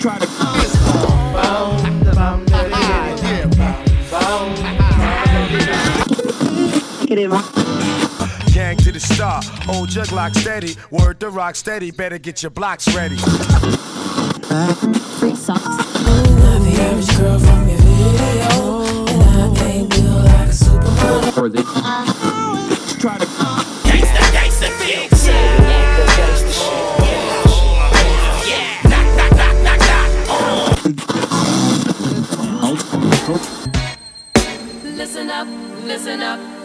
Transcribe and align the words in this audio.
Try 0.00 0.18
to. 0.18 0.26
Gang 8.52 8.76
to 8.76 8.92
the 8.92 9.00
star, 9.00 9.40
old 9.68 9.88
jug 9.88 10.12
lock 10.12 10.34
steady. 10.34 10.76
Word 10.90 11.20
to 11.20 11.30
rock 11.30 11.56
steady, 11.56 11.90
better 11.90 12.18
get 12.18 12.42
your 12.42 12.50
blocks 12.50 12.94
ready. 12.94 13.16
Not 13.16 13.24
the 16.62 16.76
average 16.80 17.16
girl 17.16 17.38
from 17.38 17.68
your 17.68 17.78
video, 17.78 18.84
and 19.08 19.22
I 19.22 19.46
like 20.24 20.48
a 20.48 20.52
supermodel. 20.52 21.60
Try 23.00 23.16
to. 23.18 23.39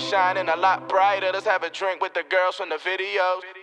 Shining 0.00 0.48
a 0.48 0.56
lot 0.56 0.88
brighter. 0.88 1.30
Let's 1.32 1.46
have 1.46 1.62
a 1.62 1.70
drink 1.70 2.00
with 2.00 2.14
the 2.14 2.24
girls 2.28 2.56
from 2.56 2.68
the 2.70 2.76
videos. 2.76 3.59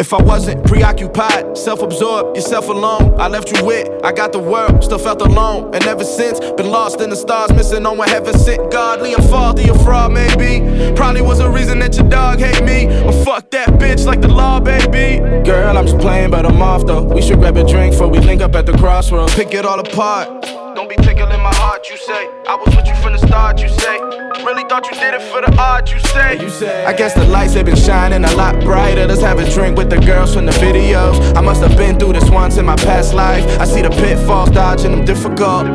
If 0.00 0.14
I 0.14 0.22
wasn't 0.22 0.66
preoccupied, 0.66 1.58
self 1.58 1.82
absorbed, 1.82 2.34
yourself 2.34 2.70
alone, 2.70 3.20
I 3.20 3.28
left 3.28 3.54
you 3.54 3.62
with, 3.62 3.86
I 4.02 4.12
got 4.12 4.32
the 4.32 4.38
world, 4.38 4.82
still 4.82 4.98
felt 4.98 5.20
alone. 5.20 5.74
And 5.74 5.84
ever 5.84 6.04
since, 6.04 6.40
been 6.40 6.70
lost 6.70 7.02
in 7.02 7.10
the 7.10 7.16
stars, 7.16 7.52
missing 7.52 7.84
on 7.84 7.98
what 7.98 8.08
heaven 8.08 8.32
sent. 8.32 8.72
Godly 8.72 9.12
and 9.12 9.22
faulty, 9.24 9.68
a 9.68 9.74
fraud, 9.80 10.12
maybe. 10.12 10.94
Probably 10.96 11.20
was 11.20 11.40
a 11.40 11.50
reason 11.50 11.80
that 11.80 11.98
your 11.98 12.08
dog 12.08 12.38
hate 12.38 12.64
me. 12.64 12.86
But 12.86 13.24
fuck 13.26 13.50
that 13.50 13.78
bitch 13.78 14.06
like 14.06 14.22
the 14.22 14.28
law, 14.28 14.58
baby. 14.58 15.18
Girl, 15.44 15.76
I'm 15.76 15.84
just 15.84 15.98
playing, 15.98 16.30
but 16.30 16.46
I'm 16.46 16.62
off 16.62 16.86
though. 16.86 17.02
We 17.02 17.20
should 17.20 17.38
grab 17.38 17.58
a 17.58 17.64
drink 17.68 17.92
before 17.92 18.08
we 18.08 18.20
link 18.20 18.40
up 18.40 18.54
at 18.54 18.64
the 18.64 18.72
crossroads. 18.78 19.34
Pick 19.34 19.52
it 19.52 19.66
all 19.66 19.80
apart. 19.80 20.28
Don't 20.76 20.88
be 20.88 20.96
tickling 20.96 21.42
my 21.42 21.54
heart, 21.54 21.90
you 21.90 21.98
say. 21.98 22.26
I 22.48 22.56
was 22.56 22.74
with 22.74 22.86
you 22.86 22.94
from 23.02 23.12
the 23.12 23.18
start, 23.18 23.60
you 23.60 23.68
say. 23.68 24.19
Really 24.38 24.62
thought 24.64 24.86
you 24.86 24.94
did 24.98 25.12
it 25.12 25.22
for 25.22 25.40
the 25.40 25.52
art, 25.60 25.92
you 25.92 25.98
say. 25.98 26.40
You 26.40 26.48
say. 26.48 26.84
I 26.84 26.92
guess 26.92 27.14
the 27.14 27.24
lights 27.24 27.54
have 27.54 27.66
been 27.66 27.74
shining 27.76 28.24
a 28.24 28.32
lot 28.36 28.60
brighter. 28.60 29.04
Let's 29.06 29.20
have 29.22 29.40
a 29.40 29.50
drink 29.50 29.76
with 29.76 29.90
the 29.90 29.98
girls 29.98 30.34
from 30.34 30.46
the 30.46 30.52
videos. 30.52 31.36
I 31.36 31.40
must 31.40 31.60
have 31.62 31.76
been 31.76 31.98
through 31.98 32.12
this 32.12 32.30
once 32.30 32.56
in 32.56 32.64
my 32.64 32.76
past 32.76 33.12
life. 33.12 33.44
I 33.60 33.64
see 33.64 33.82
the 33.82 33.90
pitfalls, 33.90 34.50
dodging 34.50 34.92
them 34.92 35.04
difficult. 35.04 35.66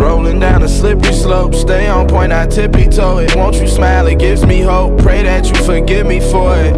Rolling 0.00 0.40
down 0.40 0.62
a 0.62 0.68
slippery 0.68 1.12
slope, 1.12 1.54
stay 1.54 1.86
on 1.86 2.08
point, 2.08 2.32
I 2.32 2.46
tippy 2.46 2.88
toe 2.88 3.18
it. 3.18 3.36
Won't 3.36 3.56
you 3.56 3.68
smile? 3.68 4.06
It 4.06 4.18
gives 4.18 4.44
me 4.44 4.62
hope. 4.62 4.98
Pray 5.02 5.22
that 5.24 5.46
you 5.46 5.62
forgive 5.64 6.06
me 6.06 6.20
for 6.20 6.56
it. 6.56 6.76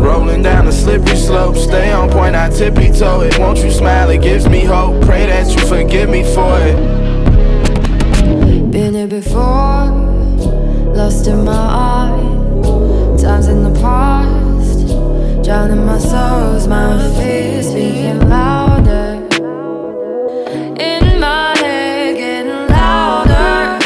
Rolling 0.00 0.42
down 0.42 0.66
a 0.66 0.72
slippery 0.72 1.16
slope, 1.16 1.56
stay 1.56 1.92
on 1.92 2.10
point, 2.10 2.34
I 2.34 2.48
tippy 2.48 2.90
toe 2.90 3.20
it. 3.20 3.38
Won't 3.38 3.58
you 3.58 3.70
smile? 3.70 4.08
It 4.08 4.22
gives 4.22 4.48
me 4.48 4.64
hope. 4.64 5.04
Pray 5.04 5.26
that 5.26 5.54
you 5.54 5.66
forgive 5.66 6.08
me 6.08 6.22
for 6.34 6.58
it. 6.60 7.01
Been 8.72 8.94
here 8.94 9.06
before, 9.06 9.84
lost 10.96 11.26
in 11.26 11.44
my 11.44 11.52
eyes. 11.52 13.20
Times 13.20 13.48
in 13.48 13.64
the 13.64 13.80
past, 13.82 14.86
drowning 15.44 15.84
my 15.84 15.98
sorrows, 15.98 16.66
my 16.66 16.96
fears 17.18 17.68
speaking 17.68 18.26
louder. 18.30 19.28
In 20.80 21.20
my 21.20 21.54
head, 21.58 22.16
getting 22.16 22.66
louder. 22.68 23.78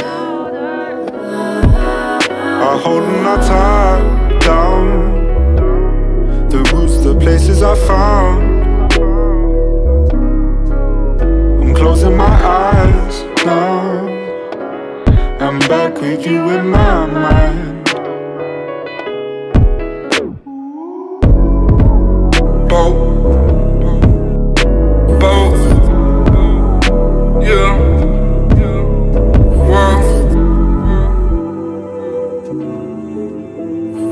are 2.63 2.79
holding 2.79 3.27
our 3.27 3.43
time 3.43 4.39
down. 4.39 6.49
The 6.49 6.59
roots, 6.73 6.99
the 7.03 7.17
places 7.19 7.61
I 7.61 7.75
found. 7.89 8.93
I'm 11.61 11.75
closing 11.75 12.17
my 12.17 12.25
eyes 12.25 13.25
now. 13.45 14.16
I'm 15.47 15.61
back 15.61 16.01
with 16.01 16.27
you 16.27 16.51
in 16.51 16.69
my 16.71 17.07
mind. 17.07 17.85
Both, 22.69 22.99
both, 25.21 25.63
yeah. 27.47 27.79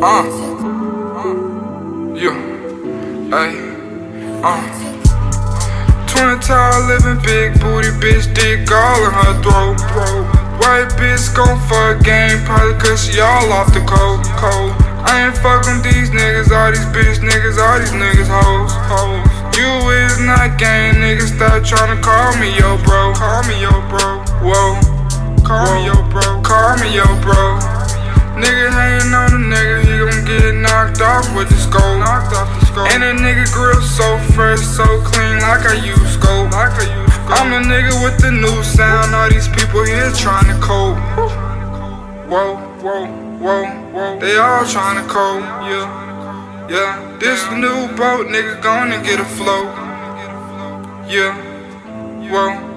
Uh. 0.00 0.54
Yeah. 2.16 2.54
Tall 6.40 6.86
living 6.88 7.22
big 7.24 7.58
booty 7.58 7.88
bitch 7.98 8.34
dick 8.34 8.70
all 8.70 9.04
in 9.06 9.12
her 9.12 9.42
throat. 9.42 10.43
White 10.64 10.96
bitch 10.96 11.28
gon' 11.36 11.60
fuck 11.68 12.00
game 12.00 12.40
probably 12.48 12.72
cause 12.80 13.04
she 13.04 13.20
all 13.20 13.52
off 13.52 13.68
the 13.76 13.84
cold. 13.84 14.24
cold. 14.40 14.72
I 15.04 15.28
ain't 15.28 15.36
fucking 15.36 15.84
these 15.84 16.08
niggas, 16.08 16.48
all 16.48 16.72
these 16.72 16.88
bitch 16.88 17.20
niggas, 17.20 17.60
all 17.60 17.76
these 17.76 17.92
niggas 17.92 18.32
hoes. 18.32 18.72
hoes. 18.88 19.20
You 19.60 19.68
is 19.92 20.16
not 20.24 20.56
gang, 20.56 21.04
niggas 21.04 21.36
stop 21.36 21.60
tryna 21.68 22.00
call 22.00 22.32
me 22.40 22.56
yo 22.56 22.80
bro. 22.80 23.12
Call 23.12 23.44
me 23.44 23.60
yo 23.60 23.76
bro. 23.92 24.24
Whoa. 24.40 24.80
Call 25.44 25.68
me 25.76 25.84
yo 25.84 26.00
bro. 26.08 26.40
Call 26.40 26.80
me 26.80 26.96
yo 26.96 27.04
bro. 27.20 27.60
Nigga 28.40 28.72
hanging 28.72 29.12
on 29.12 29.36
a 29.36 29.40
nigga, 29.44 29.84
he 29.84 29.92
gon' 30.00 30.24
get 30.24 30.56
knocked 30.64 31.04
off 31.04 31.28
with 31.36 31.52
the 31.52 31.60
scope. 31.60 32.00
Knocked 32.00 32.32
off 32.32 32.48
the 32.56 32.64
scope. 32.72 32.88
And 32.88 33.04
a 33.04 33.12
nigga 33.12 33.52
grill 33.52 33.84
so 33.84 34.16
fresh, 34.32 34.64
so 34.64 34.88
clean, 35.04 35.44
like 35.44 35.68
I 35.68 35.76
use 35.84 36.16
scope. 36.16 36.48
Like 36.56 36.72
I 36.80 36.88
use. 36.88 37.03
I'm 37.26 37.50
the 37.50 37.68
nigga 37.68 38.04
with 38.04 38.20
the 38.20 38.30
new 38.30 38.62
sound. 38.62 39.14
All 39.14 39.28
these 39.30 39.48
people 39.48 39.84
here 39.84 40.10
trying 40.12 40.46
to 40.46 40.58
cope. 40.60 40.98
Whoa, 42.28 42.56
whoa, 42.82 43.06
whoa, 43.38 43.64
whoa. 43.92 44.18
They 44.20 44.36
all 44.36 44.66
trying 44.66 45.02
to 45.02 45.08
cope, 45.08 45.42
yeah. 45.68 46.66
Yeah, 46.68 47.16
this 47.20 47.44
new 47.52 47.88
boat, 47.96 48.28
nigga, 48.28 48.62
gonna 48.62 49.02
get 49.02 49.20
a 49.20 49.24
float. 49.24 49.68
Yeah, 51.08 51.36
whoa. 52.32 52.74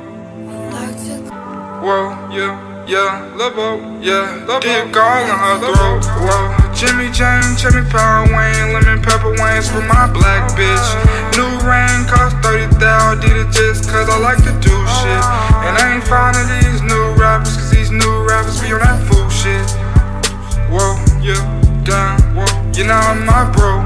Whoa, 1.79 2.09
yeah, 2.31 2.85
yeah, 2.87 3.33
lil' 3.35 3.51
boat, 3.51 4.03
yeah, 4.03 4.59
dick 4.59 4.97
all 4.97 5.23
in 5.23 5.37
her 5.43 5.59
throat. 5.59 6.03
Whoa, 6.03 6.66
Jimmy 6.77 7.09
James, 7.09 7.59
Jimmy 7.59 7.81
Power 7.89 8.29
Wayne, 8.29 8.71
Lemon 8.71 9.01
Pepper 9.01 9.33
Wayne's 9.41 9.67
for 9.67 9.81
my 9.81 10.05
black 10.13 10.45
bitch. 10.53 10.85
New 11.33 11.49
rain 11.65 12.05
cost 12.05 12.37
30 12.45 12.77
thou, 12.77 13.15
did 13.15 13.33
it 13.33 13.49
just 13.49 13.89
cause 13.89 14.07
I 14.07 14.19
like 14.19 14.37
to 14.45 14.53
do 14.61 14.69
shit. 15.01 15.23
And 15.65 15.73
I 15.73 15.95
ain't 15.95 16.03
fond 16.03 16.37
of 16.37 16.45
these 16.45 16.83
new 16.83 17.17
rappers, 17.17 17.57
cause 17.57 17.71
these 17.71 17.89
new 17.89 18.29
rappers 18.29 18.61
be 18.61 18.71
on 18.73 18.81
that 18.85 19.01
fool 19.09 19.27
shit. 19.33 19.65
Whoa, 20.69 21.01
yeah, 21.17 21.41
down, 21.81 22.21
whoa, 22.37 22.45
you 22.77 22.85
know 22.85 22.93
I'm 22.93 23.25
my 23.25 23.49
bro. 23.57 23.81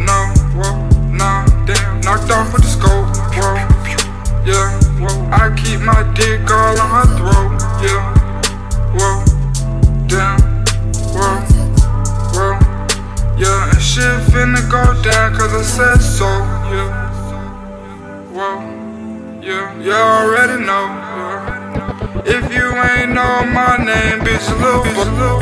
No, 0.00 0.32
whoa, 0.56 0.80
nah, 1.12 1.44
damn, 1.66 2.00
knocked 2.00 2.30
off 2.32 2.54
with 2.54 2.62
the 2.62 2.72
scope, 2.72 3.04
whoa, 3.36 3.60
yeah, 4.48 4.80
whoa, 4.96 5.12
I 5.28 5.52
keep 5.60 5.80
my 5.80 6.08
dick 6.16 6.40
all 6.50 6.80
on 6.80 6.88
her 6.88 7.08
throat, 7.20 7.52
yeah, 7.84 8.00
whoa, 8.96 10.08
damn 10.08 10.49
whoa, 11.20 11.38
whoa, 12.34 12.54
yeah. 13.38 13.70
And 13.70 13.82
shit 13.82 14.20
finna 14.32 14.62
go 14.70 14.82
down 15.02 15.34
cause 15.36 15.52
I 15.52 15.62
said 15.62 16.00
so, 16.00 16.26
yeah, 16.72 16.90
whoa, 18.32 18.60
yeah, 19.42 19.78
you 19.78 19.92
already 19.92 20.64
know, 20.64 20.86
yeah. 21.16 21.60
If 22.24 22.52
you 22.52 22.66
ain't 22.70 23.12
know 23.12 23.44
my 23.52 23.76
name, 23.78 24.20
bitch, 24.20 24.48
look, 24.60 24.84
bitch, 24.84 25.18
look. 25.18 25.40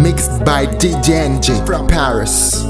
Mixed 0.00 0.44
by 0.44 0.66
DJ 0.66 1.10
NG 1.10 1.64
from 1.64 1.86
Paris. 1.86 2.64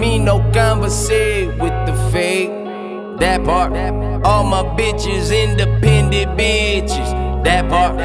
Me 0.00 0.18
no 0.18 0.38
conversate 0.54 1.48
with 1.60 1.74
the 1.84 1.92
fake. 2.10 2.48
That 3.20 3.44
part. 3.44 3.74
All 4.24 4.44
my 4.44 4.62
bitches 4.74 5.30
independent 5.30 6.38
bitches. 6.38 7.44
That 7.44 7.68
part. 7.68 8.00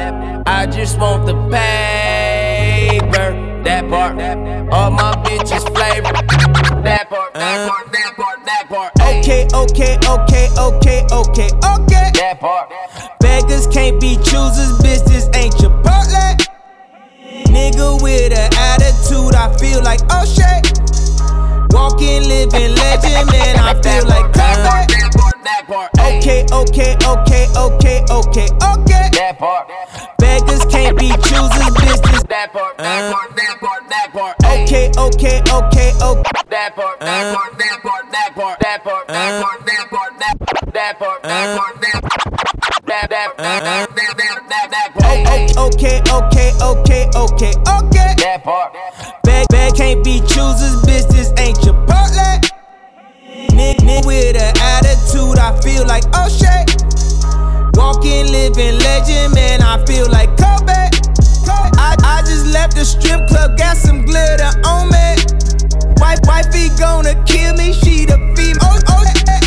I 0.46 0.66
just 0.66 0.98
want 0.98 1.24
the 1.24 1.32
paper. 1.48 3.32
That 3.64 3.88
part. 3.88 4.20
All 4.70 4.90
my 4.90 5.14
bitches 5.24 5.64
flavor. 5.74 6.12
That 6.82 7.08
part. 7.08 7.32
That 7.32 7.66
uh-huh. 7.66 7.70
part. 7.70 7.90
That 7.90 8.14
part. 8.14 8.44
That 8.44 8.68
part. 8.68 8.92
Okay, 9.00 9.48
okay, 9.54 9.96
okay, 10.06 10.50
okay, 10.58 11.02
okay, 11.10 11.50
okay. 11.64 12.10
That 12.12 12.36
part. 12.40 12.70
Beggars 13.20 13.66
can't 13.68 13.98
be 13.98 14.16
choosers, 14.16 14.76
bitch. 14.84 15.02
This 15.06 15.30
ain't 15.34 15.54
Chipotle. 15.54 16.36
Nigga 17.46 18.02
with 18.02 18.36
an 18.36 18.50
attitude, 18.54 19.34
I 19.34 19.56
feel 19.56 19.82
like 19.82 20.00
oh 20.10 20.26
shit. 20.26 20.76
Walking, 21.70 22.28
living 22.28 22.74
legend, 22.74 23.30
man. 23.30 23.56
I 23.56 23.74
feel 23.82 24.06
like 24.06 24.32
Kobe. 24.32 25.12
part. 25.18 25.35
That 25.46 25.62
part. 25.68 25.90
Okay, 25.94 26.42
okay, 26.50 26.98
okay, 27.06 27.46
okay, 27.54 28.02
okay, 28.10 28.48
okay. 28.50 29.04
That 29.14 29.38
part. 29.38 29.70
Beggars 30.18 30.64
can't 30.66 30.98
be 30.98 31.06
choosers, 31.22 31.70
bitch. 31.78 32.02
This 32.10 32.24
That 32.26 32.50
part. 32.50 32.76
That 32.78 33.14
part. 33.14 33.30
That 33.36 33.60
part. 33.62 33.88
That 33.88 34.10
part. 34.10 34.34
okay, 34.42 34.90
okay, 34.98 35.38
okay, 35.46 35.94
okay. 36.02 36.36
That 36.50 36.74
part, 36.74 36.98
that 36.98 37.34
part, 37.34 37.58
that 37.58 37.80
part, 37.82 38.10
that 38.10 38.34
part, 38.34 38.58
that 38.58 38.82
part, 38.82 39.06
that 39.06 39.40
part, 39.40 39.66
that 39.66 39.86
part, 39.88 40.18
that 40.18 40.34
that 40.74 40.98
part, 40.98 41.22
that 41.22 41.58
part, 41.58 41.80
that 41.80 42.02
that 42.86 43.08
that 43.10 43.36
that 43.36 43.62
that 43.94 44.16
that 44.18 44.48
that 44.50 44.70
that 44.70 44.90
part, 44.94 45.14
Okay, 45.74 46.02
okay, 46.10 46.50
okay, 46.60 47.06
okay, 47.14 47.52
okay. 47.66 48.14
that 48.18 48.42
part, 48.42 48.74
Beg, 49.22 49.46
beg 49.50 49.76
can't 49.76 50.02
be 50.02 50.18
choosers. 50.26 50.82
This 50.82 51.06
ain't 51.38 51.56
Chipotle. 51.58 52.65
With 53.36 54.36
an 54.36 54.54
attitude, 54.62 55.38
I 55.38 55.52
feel 55.60 55.86
like 55.86 56.04
oh 56.14 56.28
shit. 56.28 56.72
Walking, 57.76 58.32
living 58.32 58.78
legend, 58.78 59.34
man. 59.34 59.60
I 59.60 59.84
feel 59.84 60.08
like 60.10 60.30
Kobe. 60.38 60.72
I, 61.76 61.96
I 62.02 62.22
just 62.24 62.46
left 62.46 62.76
the 62.76 62.84
strip 62.84 63.28
club, 63.28 63.58
got 63.58 63.76
some 63.76 64.06
glitter 64.06 64.48
on 64.64 64.88
me. 64.88 65.20
Wife, 66.00 66.20
wifey 66.24 66.70
gonna 66.78 67.12
kill 67.24 67.52
me, 67.56 67.74
she 67.74 68.06
the 68.06 68.16
female. 68.36 68.56
Oh, 68.62 68.80
oh, 68.88 69.04
eh, 69.04 69.20
eh. 69.28 69.40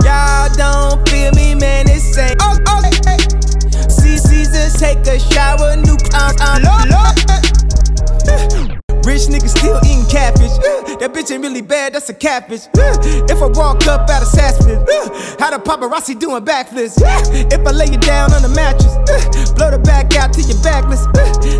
Y'all, 0.00 0.48
don't 0.56 1.06
feel 1.10 1.32
me, 1.32 1.54
man. 1.54 1.90
it's 1.90 2.16
ain't. 2.16 2.40
Oh, 2.40 2.56
oh, 2.68 2.82
eh, 2.84 3.00
eh. 3.06 3.88
See, 3.88 4.16
seasons 4.16 4.80
take 4.80 5.06
a 5.06 5.20
shower, 5.20 5.76
new 5.76 5.96
clowns. 6.08 6.40
I'm 6.40 6.62
Lord. 6.62 7.08
Rich 9.08 9.32
nigga 9.32 9.48
still 9.48 9.80
eating 9.86 10.04
catfish. 10.04 10.52
That 11.00 11.14
bitch 11.14 11.32
ain't 11.32 11.42
really 11.42 11.62
bad, 11.62 11.94
that's 11.94 12.10
a 12.10 12.14
catfish. 12.14 12.68
If 12.76 13.40
I 13.40 13.46
walk 13.56 13.86
up 13.86 14.04
out 14.10 14.20
of 14.20 14.28
Saks 14.28 14.60
Fifth, 14.60 14.84
uh, 14.84 15.42
how 15.42 15.48
the 15.48 15.64
paparazzi 15.64 16.12
doing 16.20 16.44
backflips? 16.44 17.00
If 17.50 17.66
I 17.66 17.70
lay 17.70 17.86
you 17.86 17.96
down 17.96 18.34
on 18.34 18.42
the 18.42 18.50
mattress, 18.50 18.92
blow 19.52 19.70
the 19.70 19.78
back 19.78 20.14
out 20.14 20.34
to 20.34 20.42
your 20.42 20.62
backless. 20.62 21.06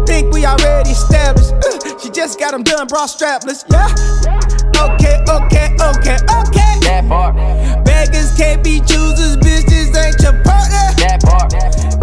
Think 0.06 0.30
we 0.30 0.44
already 0.44 0.90
established. 0.90 1.56
She 2.02 2.10
just 2.10 2.38
got 2.38 2.50
them 2.50 2.64
done, 2.64 2.86
bra 2.86 3.06
strapless. 3.06 3.64
Yeah. 3.72 3.88
Okay, 4.76 5.16
okay, 5.24 5.72
okay, 5.80 6.18
okay. 6.28 6.80
that 6.84 7.06
part, 7.08 7.87
Beggars 7.98 8.30
can't 8.36 8.62
be 8.62 8.78
choosers, 8.78 9.36
bitch. 9.38 9.66
This 9.66 9.90
ain't 9.96 10.20
your 10.22 10.34
partner. 10.44 10.86
that 11.02 11.18
part, 11.20 11.50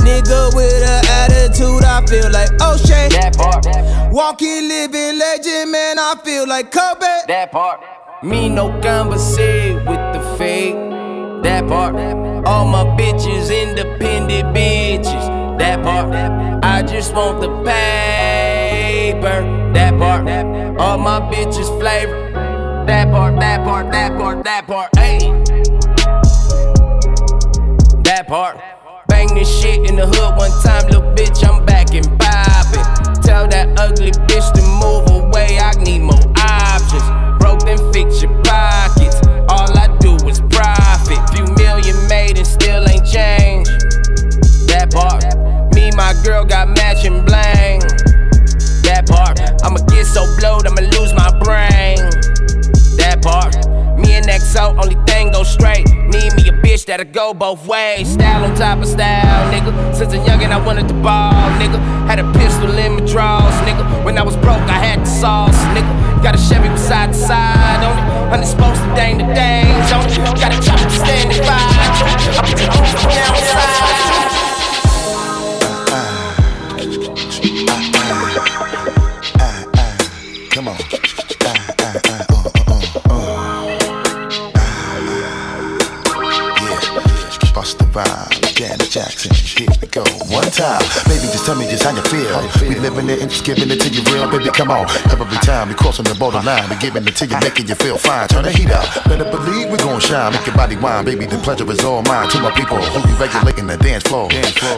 Nigga 0.04 0.54
with 0.54 0.84
an 0.84 1.06
attitude, 1.24 1.86
I 1.86 2.06
feel 2.06 2.30
like 2.32 2.50
oh 2.60 2.76
shit. 2.76 3.12
that 3.14 3.38
part, 3.38 3.66
Walking, 4.12 4.68
living 4.68 5.18
legend, 5.18 5.72
man, 5.72 5.98
I 5.98 6.16
feel 6.26 6.46
like 6.50 6.70
Kobe. 6.72 7.08
that 7.28 7.50
part. 7.54 7.80
Me 8.24 8.50
no 8.50 8.70
conversate 8.82 9.78
with 9.88 10.04
the 10.14 10.36
fake. 10.38 10.76
That 11.44 11.66
part. 11.70 11.96
All 12.46 12.66
my 12.68 12.84
bitches 12.98 13.50
independent 13.56 14.54
bitches. 14.54 15.58
That 15.60 15.82
part. 15.82 16.14
I 16.62 16.82
just 16.84 17.14
want 17.16 17.40
the 17.40 17.48
paper. 17.64 19.38
That 19.74 19.98
part. 19.98 20.28
All 20.78 20.98
my 20.98 21.22
bitches 21.32 21.70
flavor. 21.80 22.32
That 22.86 23.10
part. 23.12 23.40
That 23.40 23.64
part. 23.64 23.92
That 23.94 24.18
part. 24.18 24.44
That 24.44 24.68
part. 24.68 24.90
Hey. 24.98 25.45
That 28.06 28.28
part. 28.28 28.62
Bang 29.08 29.34
this 29.34 29.50
shit 29.50 29.90
in 29.90 29.96
the 29.96 30.06
hood 30.06 30.38
one 30.38 30.54
time, 30.62 30.86
little 30.94 31.10
bitch. 31.18 31.42
I'm 31.42 31.66
back 31.66 31.90
and 31.98 32.06
poppin'. 32.22 32.86
Tell 33.26 33.48
that 33.50 33.74
ugly 33.82 34.12
bitch 34.30 34.46
to 34.54 34.62
move 34.78 35.10
away. 35.10 35.58
I 35.58 35.74
need 35.82 36.06
more 36.06 36.22
options. 36.38 37.02
Broke 37.42 37.66
then 37.66 37.82
fix 37.92 38.22
your 38.22 38.30
pockets. 38.46 39.18
All 39.50 39.74
I 39.74 39.90
do 39.98 40.14
is 40.30 40.38
profit. 40.54 41.18
Few 41.34 41.50
million 41.58 41.98
made 42.08 42.38
and 42.38 42.46
still 42.46 42.86
ain't 42.86 43.10
changed. 43.10 43.74
That 44.70 44.94
part. 44.94 45.26
Me, 45.74 45.90
and 45.90 45.98
my 45.98 46.14
girl 46.24 46.46
got 46.46 46.70
matching 46.78 47.26
bling. 47.26 47.82
That 48.86 49.10
part. 49.10 49.42
I'ma 49.66 49.82
get 49.90 50.06
so 50.06 50.30
blowed, 50.38 50.70
I'ma 50.70 50.86
lose 50.94 51.10
my 51.18 51.34
brain. 51.42 51.98
That 53.02 53.26
part. 53.26 53.58
Me 53.98 54.14
and 54.14 54.30
XO, 54.30 54.78
only 54.78 54.94
thing 55.10 55.32
go 55.32 55.42
straight. 55.42 55.90
Need 55.90 56.38
me 56.38 56.45
that'll 56.86 57.06
go 57.06 57.34
both 57.34 57.66
ways. 57.68 58.14
Style 58.14 58.44
on 58.44 58.56
top 58.56 58.80
of 58.80 58.88
style, 58.88 59.52
nigga. 59.52 59.72
Since 59.96 60.14
a 60.14 60.18
youngin', 60.18 60.52
I 60.52 60.64
wanted 60.66 60.88
to 60.88 60.94
ball, 60.96 61.34
nigga. 61.60 61.80
Had 62.08 62.20
a 62.20 62.32
pistol 62.34 62.70
in 62.78 62.94
my 62.94 63.06
drawers, 63.06 63.56
nigga. 63.68 64.06
When 64.06 64.18
I 64.18 64.24
was 64.24 64.36
broke, 64.38 64.62
I 64.70 64.80
had 64.80 65.02
the 65.02 65.06
sauce, 65.06 65.58
nigga. 65.76 66.24
Got 66.24 66.36
a 66.36 66.38
Chevy 66.38 66.70
with 66.70 66.80
side 66.80 67.14
to 67.14 67.18
side 67.18 67.84
on 67.84 67.98
it. 67.98 68.42
It's 68.42 68.52
supposed 68.52 68.82
to 68.82 68.88
dang 68.96 69.18
the 69.18 69.26
days 69.34 69.92
on 69.92 70.06
it. 70.06 70.18
Got 70.40 70.54
a 70.54 70.62
chopper 70.62 70.84
to 70.84 70.90
stand 70.90 71.32
and 71.32 71.46
fight. 71.46 71.96
I'm 72.70 72.86
from 72.92 73.12
outside. 73.12 73.85
Jackson. 89.06 89.45
Go. 89.96 90.04
One 90.28 90.44
time. 90.52 90.84
Baby, 91.08 91.32
just 91.32 91.48
tell 91.48 91.56
me 91.56 91.64
just 91.72 91.88
how 91.88 91.96
you 91.96 92.04
feel. 92.12 92.28
We 92.68 92.76
living 92.76 93.08
it 93.08 93.24
and 93.24 93.32
just 93.32 93.48
giving 93.48 93.72
it 93.72 93.80
to 93.80 93.88
you 93.88 94.04
real. 94.12 94.28
Baby, 94.28 94.52
come 94.52 94.68
on. 94.68 94.84
Every 95.08 95.40
time 95.40 95.70
we 95.70 95.74
crossing 95.74 96.04
the 96.04 96.12
borderline, 96.20 96.68
we 96.68 96.76
giving 96.84 97.08
it 97.08 97.16
to 97.16 97.26
you, 97.26 97.40
making 97.40 97.72
you 97.72 97.76
feel 97.76 97.96
fine. 97.96 98.28
Turn 98.28 98.44
the 98.44 98.52
heat 98.52 98.68
up. 98.76 98.84
Better 99.08 99.24
believe 99.24 99.72
we 99.72 99.78
gon' 99.80 100.02
shine. 100.04 100.34
Make 100.36 100.46
your 100.48 100.56
body 100.60 100.76
wine. 100.76 101.06
Baby, 101.06 101.32
the 101.32 101.40
pleasure 101.40 101.64
is 101.72 101.80
all 101.88 102.04
mine. 102.04 102.28
To 102.28 102.44
my 102.44 102.52
people 102.52 102.76
who 102.76 103.08
be 103.08 103.16
regulating 103.16 103.68
the 103.72 103.78
dance 103.78 104.04
floor. 104.04 104.28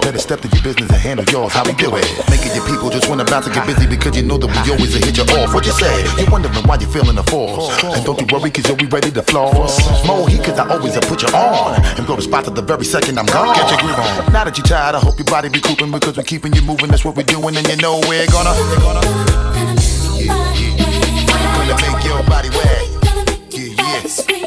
Better 0.05 0.21
step 0.21 0.37
to 0.45 0.53
your 0.53 0.61
business 0.61 0.85
and 0.93 1.01
handle 1.01 1.25
yours. 1.33 1.49
How 1.49 1.65
we 1.65 1.73
do 1.81 1.89
it? 1.97 2.05
Making 2.29 2.53
your 2.53 2.65
people 2.69 2.93
just 2.93 3.09
wanna 3.09 3.25
bounce 3.25 3.49
and 3.49 3.55
get 3.57 3.65
busy 3.65 3.89
because 3.89 4.13
you 4.13 4.21
know 4.21 4.37
that 4.37 4.53
we 4.53 4.69
always 4.69 4.93
a 4.93 5.01
hit 5.01 5.17
you 5.17 5.25
off. 5.33 5.49
What 5.49 5.65
you 5.65 5.73
say? 5.73 5.97
You 6.21 6.29
wondering 6.29 6.53
why 6.69 6.77
you 6.77 6.85
feeling 6.85 7.17
the 7.17 7.25
force. 7.25 7.73
And 7.81 8.05
don't 8.05 8.21
you 8.21 8.29
worry, 8.29 8.53
cause 8.53 8.69
you'll 8.69 8.77
be 8.77 8.85
ready 8.85 9.09
to 9.09 9.23
floss. 9.25 9.81
More 10.05 10.29
heat, 10.29 10.45
cause 10.45 10.61
I 10.61 10.69
always 10.69 10.93
have 10.93 11.09
put 11.09 11.25
you 11.25 11.33
on. 11.33 11.81
And 11.97 12.05
go 12.05 12.13
to 12.13 12.21
spot 12.21 12.45
to 12.45 12.51
the 12.53 12.61
very 12.61 12.85
second 12.85 13.17
I'm 13.17 13.25
gone. 13.25 13.57
Get 13.57 13.65
your 13.65 13.81
groove 13.81 13.97
on. 13.97 14.29
Now 14.29 14.45
that 14.45 14.53
you 14.53 14.63
tired, 14.63 14.93
I 14.93 15.06
hope 15.07 15.17
your 15.19 15.25
body 15.25 15.47
be 15.49 15.61
cooping 15.61 15.91
because 15.91 16.17
we're 16.17 16.23
keeping 16.23 16.53
you 16.53 16.61
moving. 16.61 16.89
That's 16.89 17.05
what 17.05 17.15
we're 17.15 17.23
doing, 17.23 17.55
and 17.55 17.67
you 17.67 17.77
know 17.77 18.01
we're 18.07 18.27
gonna. 18.27 18.53
Gonna 21.57 21.81
make 21.81 22.03
your 22.03 22.23
body 22.23 22.49
wet. 22.49 22.83
Yeah, 23.51 24.09
yeah. 24.29 24.46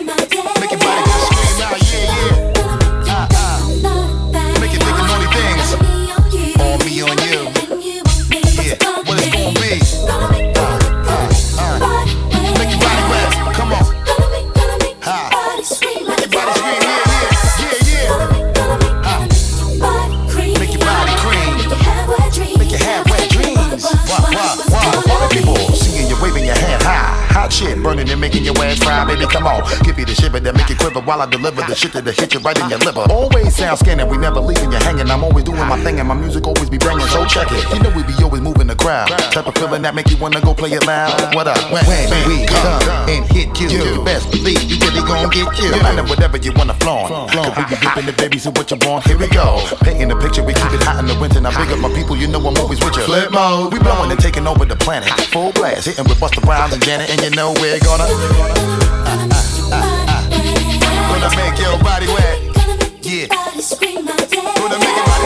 and 28.08 28.20
making 28.20 28.44
your 28.44 28.56
ass 28.64 28.78
cry, 28.80 29.04
baby. 29.04 29.26
Come 29.26 29.46
on, 29.46 29.62
give 29.82 29.96
me 29.96 30.04
the 30.04 30.14
shit, 30.14 30.32
but 30.32 30.44
then 30.44 30.54
river 30.74 31.00
while 31.00 31.22
I 31.22 31.26
deliver 31.26 31.62
the 31.62 31.74
shit 31.74 31.92
that'll 31.92 32.12
hit 32.12 32.34
you 32.34 32.40
right 32.40 32.58
in 32.58 32.68
your 32.70 32.78
liver. 32.80 33.04
Always 33.10 33.56
sound 33.56 33.78
scanning, 33.78 34.08
we 34.08 34.16
never 34.18 34.40
leaving 34.40 34.72
you 34.72 34.78
hanging. 34.78 35.10
I'm 35.10 35.24
always 35.24 35.44
doing 35.44 35.66
my 35.66 35.78
thing 35.82 35.98
and 35.98 36.08
my 36.08 36.14
music 36.14 36.46
always 36.46 36.70
be 36.70 36.78
banging. 36.78 37.06
So 37.08 37.24
check 37.26 37.48
it. 37.50 37.62
You 37.74 37.80
know 37.82 37.90
we 37.94 38.02
be 38.04 38.14
always 38.22 38.40
moving 38.40 38.66
the 38.66 38.76
crowd. 38.76 39.08
Type 39.32 39.46
of 39.46 39.54
feeling 39.54 39.82
that 39.82 39.94
make 39.94 40.10
you 40.10 40.16
wanna 40.16 40.40
go 40.40 40.54
play 40.54 40.70
it 40.72 40.86
loud. 40.86 41.34
What 41.34 41.46
up? 41.46 41.58
When, 41.72 41.84
when 41.86 42.10
we 42.28 42.46
come 42.46 42.82
and 43.08 43.24
hit 43.30 43.48
you, 43.60 43.68
you 43.68 44.04
best 44.04 44.30
believe 44.30 44.62
you 44.62 44.78
really 44.78 45.02
gon' 45.06 45.30
get 45.30 45.46
you. 45.58 45.70
No 45.70 45.82
matter 45.82 46.04
whatever 46.04 46.36
you 46.36 46.52
wanna 46.54 46.74
flaunt. 46.74 47.08
Cause 47.08 47.56
we 47.56 47.64
be 47.64 47.76
ripping 47.80 48.06
the 48.06 48.14
baby, 48.16 48.38
so 48.38 48.50
what 48.50 48.70
you 48.70 48.78
want? 48.86 49.06
Here 49.06 49.18
we 49.18 49.28
go. 49.28 49.62
Painting 49.82 50.08
the 50.08 50.16
picture, 50.16 50.42
we 50.42 50.54
keep 50.54 50.72
it 50.72 50.82
hot 50.82 50.98
in 51.00 51.06
the 51.06 51.18
winter. 51.18 51.40
Now 51.40 51.50
big 51.50 51.72
up 51.72 51.78
my 51.78 51.92
people, 51.94 52.16
you 52.16 52.26
know 52.28 52.38
I'm 52.38 52.56
always 52.58 52.82
with 52.82 52.96
you. 52.96 53.02
Flip 53.02 53.30
mode, 53.30 53.72
we 53.72 53.78
blowing 53.78 54.10
and 54.10 54.20
taking 54.20 54.46
over 54.46 54.64
the 54.64 54.76
planet. 54.76 55.08
Full 55.32 55.52
blast, 55.52 55.86
hitting 55.86 56.04
with 56.04 56.18
Busta 56.18 56.42
Rhymes 56.46 56.74
and 56.74 56.82
Janet, 56.82 57.10
and 57.10 57.20
you 57.22 57.30
know 57.30 57.52
we're 57.60 57.78
gonna. 57.80 58.06
Gonna 61.20 61.36
make 61.36 61.58
your 61.58 61.78
body 61.80 62.06
wet. 62.06 62.38
Yeah. 63.02 63.26
Gonna 63.26 63.52
make 63.52 63.52
your 63.52 63.52
body 63.52 63.62
scream 63.62 64.08
out. 64.08 65.19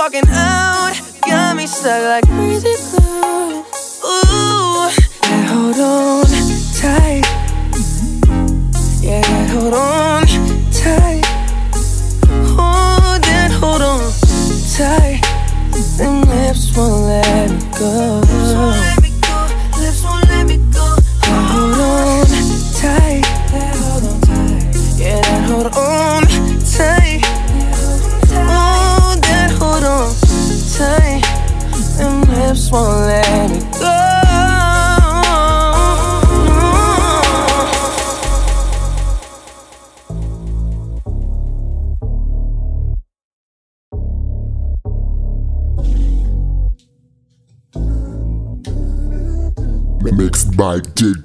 Walking 0.00 0.24
out. 0.30 0.98
Got 1.26 1.56
me 1.56 1.66
stuck 1.66 2.02
like 2.02 2.26
crazy 2.26 2.74
glue. 2.90 3.09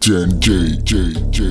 And 0.07 0.39
J 0.39 0.77
J 0.83 1.13
J. 1.31 1.43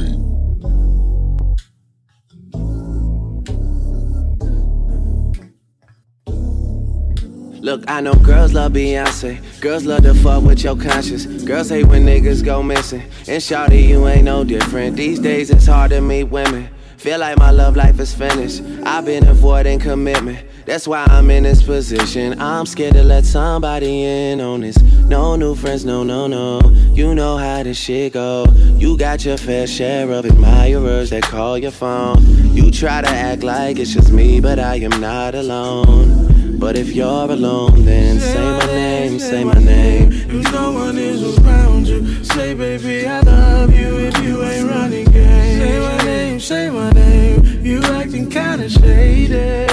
Look, 7.61 7.83
I 7.89 8.01
know 8.01 8.15
girls 8.15 8.53
love 8.53 8.73
Beyonce. 8.73 9.41
Girls 9.61 9.85
love 9.85 10.05
to 10.05 10.15
fuck 10.15 10.45
with 10.45 10.63
your 10.63 10.77
conscience. 10.77 11.27
Girls 11.43 11.71
hate 11.71 11.87
when 11.87 12.07
niggas 12.07 12.45
go 12.45 12.63
missing. 12.63 13.03
And 13.27 13.43
shawty, 13.43 13.89
you 13.89 14.07
ain't 14.07 14.23
no 14.23 14.45
different. 14.45 14.95
These 14.95 15.19
days 15.19 15.51
it's 15.51 15.67
hard 15.67 15.91
to 15.91 16.01
meet 16.01 16.25
women. 16.25 16.69
Feel 16.97 17.19
like 17.19 17.37
my 17.39 17.51
love 17.51 17.75
life 17.75 17.99
is 17.99 18.15
finished. 18.15 18.63
I've 18.87 19.05
been 19.05 19.27
avoiding 19.27 19.81
commitment. 19.81 20.47
That's 20.67 20.89
why 20.89 21.05
I'm 21.11 21.31
in 21.31 21.43
this 21.43 21.63
position. 21.63 22.41
I'm 22.41 22.65
scared 22.65 22.95
to 22.95 23.03
let 23.03 23.27
somebody 23.27 24.05
in 24.05 24.41
on 24.41 24.63
this. 24.63 24.81
No 24.81 25.37
new 25.37 25.55
friends, 25.55 25.85
no, 25.85 26.03
no, 26.03 26.27
no. 26.27 26.61
You 26.95 27.15
know 27.15 27.37
how 27.37 27.63
this 27.63 27.77
shit 27.77 28.15
go. 28.15 28.47
You 28.79 28.97
got 28.97 29.27
your 29.27 29.37
fair 29.37 29.67
share 29.67 30.11
of 30.11 30.25
admirers 30.25 31.11
that 31.11 31.23
call 31.23 31.59
your 31.59 31.71
phone. 31.71 32.17
You 32.55 32.71
try 32.71 33.03
to 33.03 33.09
act 33.09 33.43
like 33.43 33.79
it's 33.79 33.93
just 33.93 34.11
me, 34.11 34.41
but 34.41 34.59
I 34.59 34.77
am 34.77 34.99
not 35.01 35.35
alone. 35.35 36.59
But 36.59 36.77
if 36.79 36.89
you're 36.95 37.31
alone, 37.31 37.85
then 37.85 38.19
say 38.19 38.43
my 38.43 38.67
name, 38.67 39.19
say 39.19 39.45
my 39.45 39.53
name. 39.55 40.13
If 40.13 40.51
no 40.51 40.73
one 40.73 40.97
is 40.97 41.39
around 41.41 41.87
you, 41.87 42.25
say, 42.25 42.55
baby, 42.55 43.07
I 43.07 43.21
love 43.21 43.71
you 43.71 43.99
if 43.99 44.17
you 44.23 44.43
ain't 44.43 44.71
running 44.71 45.05
game. 45.05 45.61
Say 45.61 45.79
my 45.79 46.05
name, 46.05 46.41
say 46.41 46.71
my 46.71 46.91
name. 46.93 47.61
You 47.63 47.83
acting 47.83 48.31
kinda 48.31 48.71
shady. 48.71 49.65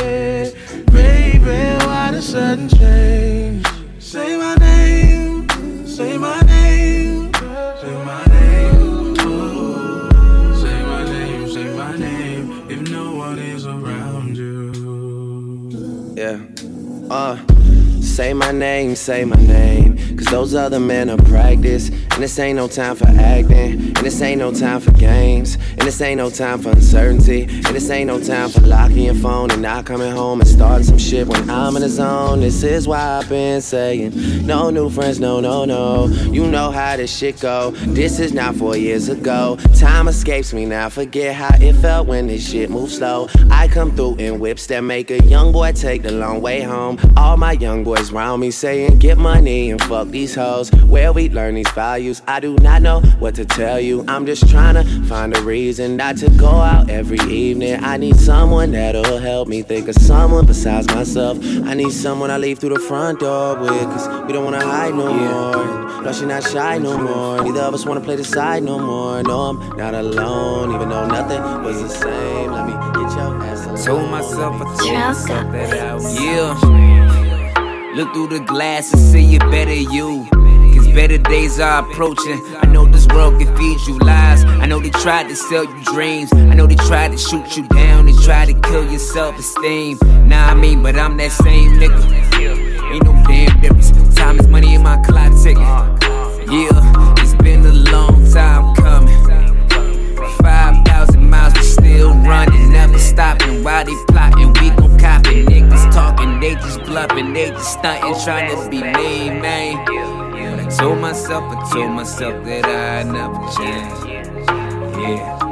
Baby, 1.44 1.86
why 1.86 2.12
the 2.12 2.22
sudden 2.22 2.70
change? 2.70 3.66
Say 4.00 4.38
my 4.38 4.56
name, 4.56 5.48
say 5.88 6.18
my 6.18 6.40
name, 6.42 7.34
say 7.34 7.96
my 8.06 8.26
name. 8.26 8.76
Ooh. 9.22 10.56
Say 10.62 10.84
my 10.84 11.04
name, 11.06 11.50
say 11.50 11.74
my 11.76 11.98
name. 11.98 12.70
If 12.70 12.90
no 12.92 13.16
one 13.16 13.40
is 13.40 13.66
around 13.66 14.38
you. 14.38 16.14
Yeah. 16.16 16.40
Uh, 17.10 17.38
say 18.02 18.34
my 18.34 18.52
name, 18.52 18.96
say 18.96 19.26
my 19.26 19.36
name. 19.36 20.11
Cause 20.22 20.32
those 20.32 20.54
other 20.54 20.80
men 20.80 21.10
are 21.10 21.18
practice. 21.18 21.90
And 21.90 22.22
this 22.22 22.38
ain't 22.38 22.58
no 22.58 22.68
time 22.68 22.96
for 22.96 23.08
acting. 23.08 23.80
And 23.80 23.98
this 23.98 24.22
ain't 24.22 24.38
no 24.38 24.54
time 24.54 24.80
for 24.80 24.92
games. 24.92 25.56
And 25.56 25.82
this 25.82 26.00
ain't 26.00 26.20
no 26.20 26.30
time 26.30 26.60
for 26.60 26.70
uncertainty. 26.70 27.44
And 27.46 27.66
this 27.66 27.90
ain't 27.90 28.06
no 28.06 28.22
time 28.22 28.50
for 28.50 28.60
locking 28.62 29.06
your 29.06 29.16
phone 29.16 29.50
and 29.50 29.64
not 29.64 29.86
coming 29.88 30.12
home 30.12 30.40
and 30.40 30.48
starting 30.48 30.86
some 30.86 31.00
shit 31.00 31.28
when 31.28 31.50
I'm 31.50 31.76
in 31.76 31.82
the 31.82 31.90
zone. 31.90 32.42
This 32.42 32.62
is 32.62 32.88
why 32.88 33.00
I've 33.18 33.30
been 33.30 33.62
saying 33.62 34.46
no 34.46 34.70
new 34.70 34.92
friends, 34.92 35.20
no, 35.20 35.40
no, 35.40 35.66
no. 35.66 36.06
You 36.32 36.46
know 36.46 36.70
how 36.70 36.98
this 36.98 37.16
shit 37.16 37.40
go. 37.40 37.72
This 37.72 38.20
is 38.20 38.32
not 38.32 38.56
four 38.56 38.78
years 38.78 39.10
ago. 39.10 39.58
Time 39.76 40.08
escapes 40.08 40.54
me 40.54 40.66
now. 40.68 40.90
Forget 40.90 41.34
how 41.34 41.56
it 41.60 41.74
felt 41.78 42.08
when 42.08 42.28
this 42.28 42.48
shit 42.48 42.70
moved 42.70 42.94
slow. 42.94 43.28
I 43.50 43.68
come 43.68 43.96
through 43.96 44.18
in 44.18 44.40
whips 44.40 44.68
that 44.68 44.82
make 44.82 45.10
a 45.10 45.24
young 45.24 45.52
boy 45.52 45.72
take 45.72 46.04
the 46.04 46.12
long 46.12 46.42
way 46.42 46.62
home. 46.62 47.00
All 47.18 47.38
my 47.38 47.54
young 47.54 47.84
boys 47.84 48.12
round 48.12 48.42
me 48.42 48.52
saying, 48.52 49.00
get 49.00 49.18
money 49.18 49.72
and 49.72 49.82
fuck 49.82 50.11
these 50.12 50.36
hoes. 50.36 50.70
Where 50.86 51.14
we 51.14 51.30
learn 51.30 51.56
these 51.56 51.70
values, 51.72 52.22
I 52.28 52.40
do 52.40 52.56
not 52.56 52.82
know 52.82 53.02
what 53.20 53.36
to 53.36 53.46
tell 53.46 53.80
you. 53.80 54.04
I'm 54.08 54.26
just 54.26 54.50
trying 54.50 54.76
to 54.76 54.84
find 55.06 55.36
a 55.36 55.42
reason 55.42 55.96
not 55.98 56.18
to 56.18 56.30
go 56.32 56.50
out 56.50 56.90
every 56.90 57.20
evening. 57.32 57.84
I 57.84 57.98
need 57.98 58.18
someone 58.18 58.72
that'll 58.72 59.20
help 59.20 59.48
me 59.48 59.62
think 59.62 59.88
of 59.88 59.96
someone 59.96 60.46
besides 60.46 60.88
myself. 60.88 61.38
I 61.66 61.74
need 61.74 61.92
someone 61.92 62.30
I 62.30 62.38
leave 62.38 62.60
through 62.60 62.76
the 62.76 62.80
front 62.80 63.20
door 63.20 63.60
with, 63.60 63.84
cause 63.84 64.08
we 64.26 64.34
don't 64.34 64.44
wanna 64.44 64.66
hide 64.66 64.94
no 64.94 65.14
more. 65.14 66.02
Plus, 66.02 66.20
you're 66.20 66.30
not 66.30 66.44
shy 66.44 66.78
no 66.78 66.98
more. 66.98 67.44
Neither 67.44 67.62
of 67.62 67.74
us 67.74 67.86
wanna 67.86 68.02
play 68.02 68.16
the 68.16 68.24
side 68.24 68.64
no 68.64 68.80
more. 68.80 69.24
No, 69.24 69.42
I'm 69.42 69.78
not 69.78 69.94
alone, 69.94 70.74
even 70.74 70.90
though 70.90 71.08
nothing 71.08 71.42
was 71.64 71.82
the 71.82 71.90
same. 71.90 72.52
Let 72.52 72.66
me 72.66 72.74
get 72.74 73.16
your 73.16 73.44
ass 73.44 73.66
alone. 73.66 73.86
Told 73.86 74.12
myself, 74.12 74.62
I 74.62 74.78
told 74.78 74.94
myself 74.94 75.52
that 75.52 75.80
I 75.80 75.96
would. 75.96 76.22
Yeah. 76.22 77.01
Look 77.94 78.14
through 78.14 78.28
the 78.28 78.40
glass 78.40 78.94
and 78.94 79.02
see 79.02 79.36
a 79.36 79.40
better 79.40 79.74
you. 79.74 80.26
Cause 80.74 80.88
better 80.94 81.18
days 81.18 81.60
are 81.60 81.86
approaching. 81.86 82.42
I 82.62 82.66
know 82.68 82.86
this 82.86 83.06
world 83.08 83.38
can 83.38 83.54
feed 83.58 83.80
you 83.86 84.00
lies. 84.00 84.46
I 84.46 84.66
know 84.66 84.80
they 84.80 84.92
tried 84.92 85.28
to 85.28 85.36
sell 85.36 85.66
you 85.66 85.84
dreams. 85.84 86.32
I 86.32 86.54
know 86.54 86.68
they 86.68 86.76
tried 86.76 87.12
to 87.12 87.18
shoot 87.18 87.58
you 87.58 87.68
down. 87.68 88.06
They 88.06 88.14
tried 88.14 88.46
to 88.46 88.54
kill 88.62 88.90
your 88.90 89.00
self 89.00 89.38
esteem. 89.38 89.98
Nah, 90.26 90.52
I 90.52 90.54
mean, 90.54 90.82
but 90.82 90.96
I'm 90.96 91.18
that 91.18 91.34
same 91.34 91.74
nigga. 91.74 92.02
Ain't 92.94 93.04
no 93.04 93.12
damn 93.28 93.60
difference. 93.60 93.92
Time 94.16 94.40
is 94.40 94.48
money 94.48 94.74
in 94.74 94.84
my 94.84 94.96
clock 95.04 95.34
ticking. 95.44 95.62
Yeah, 95.62 97.14
it's 97.18 97.36
been 97.44 97.66
a 97.66 97.74
long 97.92 98.26
time 98.32 98.74
coming. 98.76 99.58
5,000 100.42 101.30
miles, 101.30 101.54
we 101.56 101.62
still 101.64 102.14
running, 102.20 102.72
never 102.72 102.98
stopping. 102.98 103.66
While 103.66 103.84
they 103.84 103.96
plotting, 104.08 104.54
we 104.54 104.70
gon' 104.70 104.91
copy. 105.02 105.44
Niggas 105.44 105.92
talking, 105.92 106.40
they 106.40 106.56
just 106.56 106.84
bluffing, 106.84 107.34
they 107.34 107.50
just 107.50 107.74
stunting, 107.74 108.16
trying 108.24 108.50
to 108.56 108.70
be 108.70 108.82
me, 108.82 109.30
man. 109.30 109.84
But 109.86 110.60
I 110.60 110.70
told 110.70 111.00
myself, 111.00 111.44
I 111.44 111.70
told 111.72 111.92
myself 111.92 112.46
that 112.46 112.66
I 112.66 113.04
never 113.04 113.40
change. 113.58 114.00
Yeah. 115.02 115.50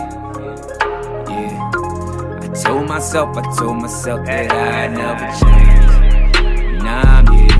Yeah. 1.29 2.43
I 2.43 2.47
told 2.63 2.87
myself, 2.87 3.37
I 3.37 3.41
told 3.57 3.77
myself 3.81 4.25
that 4.25 4.51
I 4.51 4.87
never 4.87 5.27
change. 5.41 6.83
Nah, 6.83 7.17
I'm 7.17 7.27
here. 7.33 7.59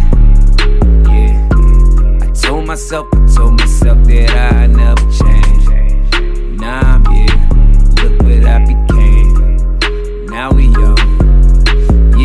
Yeah. 1.14 2.28
I 2.28 2.32
told 2.34 2.66
myself, 2.68 3.08
I 3.14 3.16
told 3.36 3.60
myself 3.60 3.98
that 4.08 4.30
I 4.54 4.68
never 4.68 5.06
change. 5.20 5.66
Now 6.60 6.82
I'm 6.96 7.06
here. 7.14 7.40
Look 8.04 8.16
what 8.22 8.44
I 8.46 8.60
became. 8.66 10.26
Now 10.28 10.52
we 10.52 10.66
young. 10.66 10.89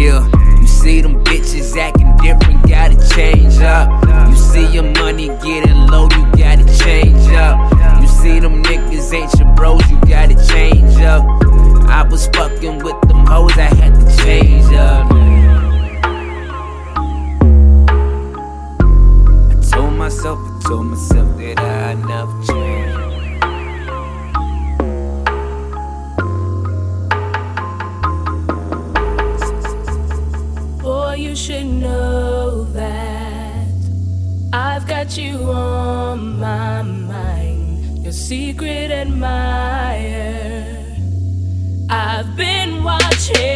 Yeah, 0.04 0.28
you 0.60 0.66
see 0.66 1.00
them 1.00 1.24
bitches 1.24 1.74
acting 1.78 2.14
different, 2.18 2.68
gotta 2.68 2.94
change 3.14 3.56
up. 3.60 3.88
You 4.28 4.36
see 4.36 4.66
your 4.70 4.82
money 4.82 5.28
getting 5.42 5.86
low, 5.86 6.10
you 6.10 6.26
gotta 6.36 6.66
change 6.76 7.26
up. 7.32 7.56
You 8.02 8.06
see 8.06 8.38
them 8.38 8.62
niggas 8.64 9.14
ain't 9.14 9.32
your 9.40 9.50
bros, 9.54 9.80
you 9.90 9.98
gotta 10.02 10.34
change 10.46 11.00
up. 11.00 11.24
I 11.88 12.06
was 12.06 12.26
fucking 12.34 12.84
with 12.84 13.00
them 13.08 13.24
hoes, 13.24 13.56
I 13.56 13.62
had 13.62 13.94
to 13.94 14.16
change 14.22 14.70
up. 14.74 15.10
I 19.52 19.54
told 19.70 19.94
myself, 19.94 20.38
I 20.38 20.68
told 20.68 20.86
myself 20.88 21.38
that 21.38 21.58
I 21.60 21.94
never 21.94 22.44
change. 22.44 22.83
Should 31.44 31.66
know 31.66 32.64
that 32.72 33.68
I've 34.50 34.86
got 34.88 35.18
you 35.18 35.36
on 35.52 36.38
my 36.38 36.80
mind. 36.80 38.02
Your 38.02 38.12
secret 38.12 38.90
admirer. 38.90 40.64
I've 41.90 42.34
been 42.34 42.82
watching 42.82 43.53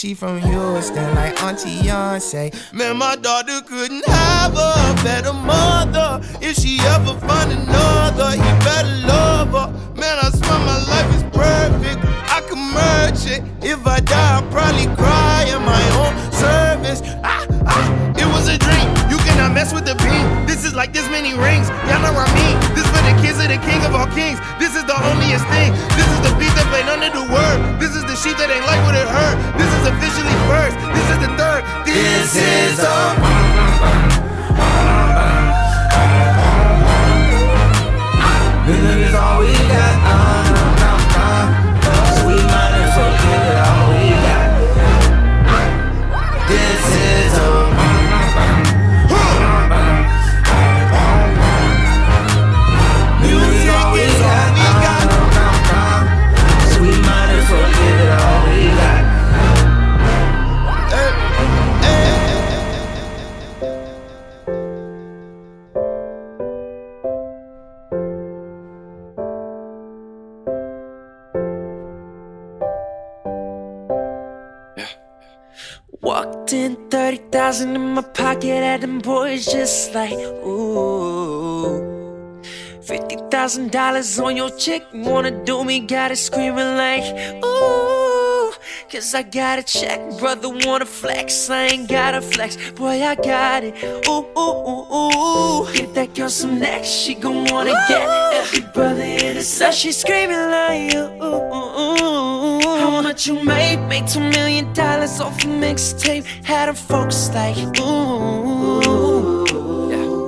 she 0.00 0.14
from 0.14 0.38
Houston, 0.40 1.14
like 1.14 1.42
Auntie 1.42 1.76
Beyonce. 1.82 2.72
Man, 2.72 2.96
my 2.96 3.16
daughter 3.16 3.60
couldn't 3.66 4.02
have 4.06 4.52
a 4.54 5.02
better 5.04 5.34
mother. 5.34 6.22
If 6.40 6.56
she 6.56 6.78
ever 6.80 7.12
find 7.20 7.52
another, 7.52 7.69
This, 32.80 33.19
30,000 77.60 77.76
in 77.76 77.94
my 77.94 78.02
pocket, 78.02 78.62
at 78.62 78.80
them 78.80 78.98
boys 78.98 79.44
just 79.44 79.94
like, 79.94 80.12
ooh. 80.12 81.80
$50,000 82.82 84.24
on 84.24 84.36
your 84.36 84.50
chick, 84.56 84.82
wanna 84.94 85.44
do 85.44 85.64
me, 85.64 85.80
got 85.80 86.10
it 86.10 86.16
screaming 86.16 86.76
like, 86.76 87.04
ooh. 87.44 88.09
Cause 88.88 89.14
I 89.14 89.22
got 89.22 89.58
a 89.58 89.62
check, 89.62 90.00
brother 90.18 90.48
wanna 90.48 90.84
flex, 90.86 91.48
I 91.50 91.66
ain't 91.66 91.88
got 91.88 92.14
a 92.14 92.20
flex, 92.20 92.56
boy 92.72 93.02
I 93.02 93.14
got 93.14 93.62
it, 93.62 93.74
ooh, 94.08 94.26
ooh, 94.36 94.68
ooh, 94.68 94.86
ooh. 94.94 95.72
Give 95.72 95.92
that 95.94 96.14
girl 96.14 96.28
some 96.28 96.58
neck, 96.58 96.84
she 96.84 97.14
gon' 97.14 97.44
wanna 97.44 97.72
get 97.88 98.08
every 98.34 98.62
brother 98.72 99.02
in 99.02 99.36
the 99.36 99.42
set, 99.42 99.74
she 99.74 99.92
screaming 99.92 100.36
like, 100.36 100.94
ooh, 100.94 101.22
ooh, 101.22 101.54
ooh, 101.80 102.60
ooh. 102.66 102.78
How 102.80 103.00
much 103.00 103.26
you 103.26 103.42
made? 103.44 103.78
Made 103.88 104.08
two 104.08 104.20
million 104.20 104.72
dollars 104.72 105.20
off 105.20 105.44
a 105.44 105.46
mixtape, 105.46 106.24
had 106.44 106.66
them 106.66 106.74
folks 106.74 107.28
like, 107.34 107.56
ooh. 107.80 109.46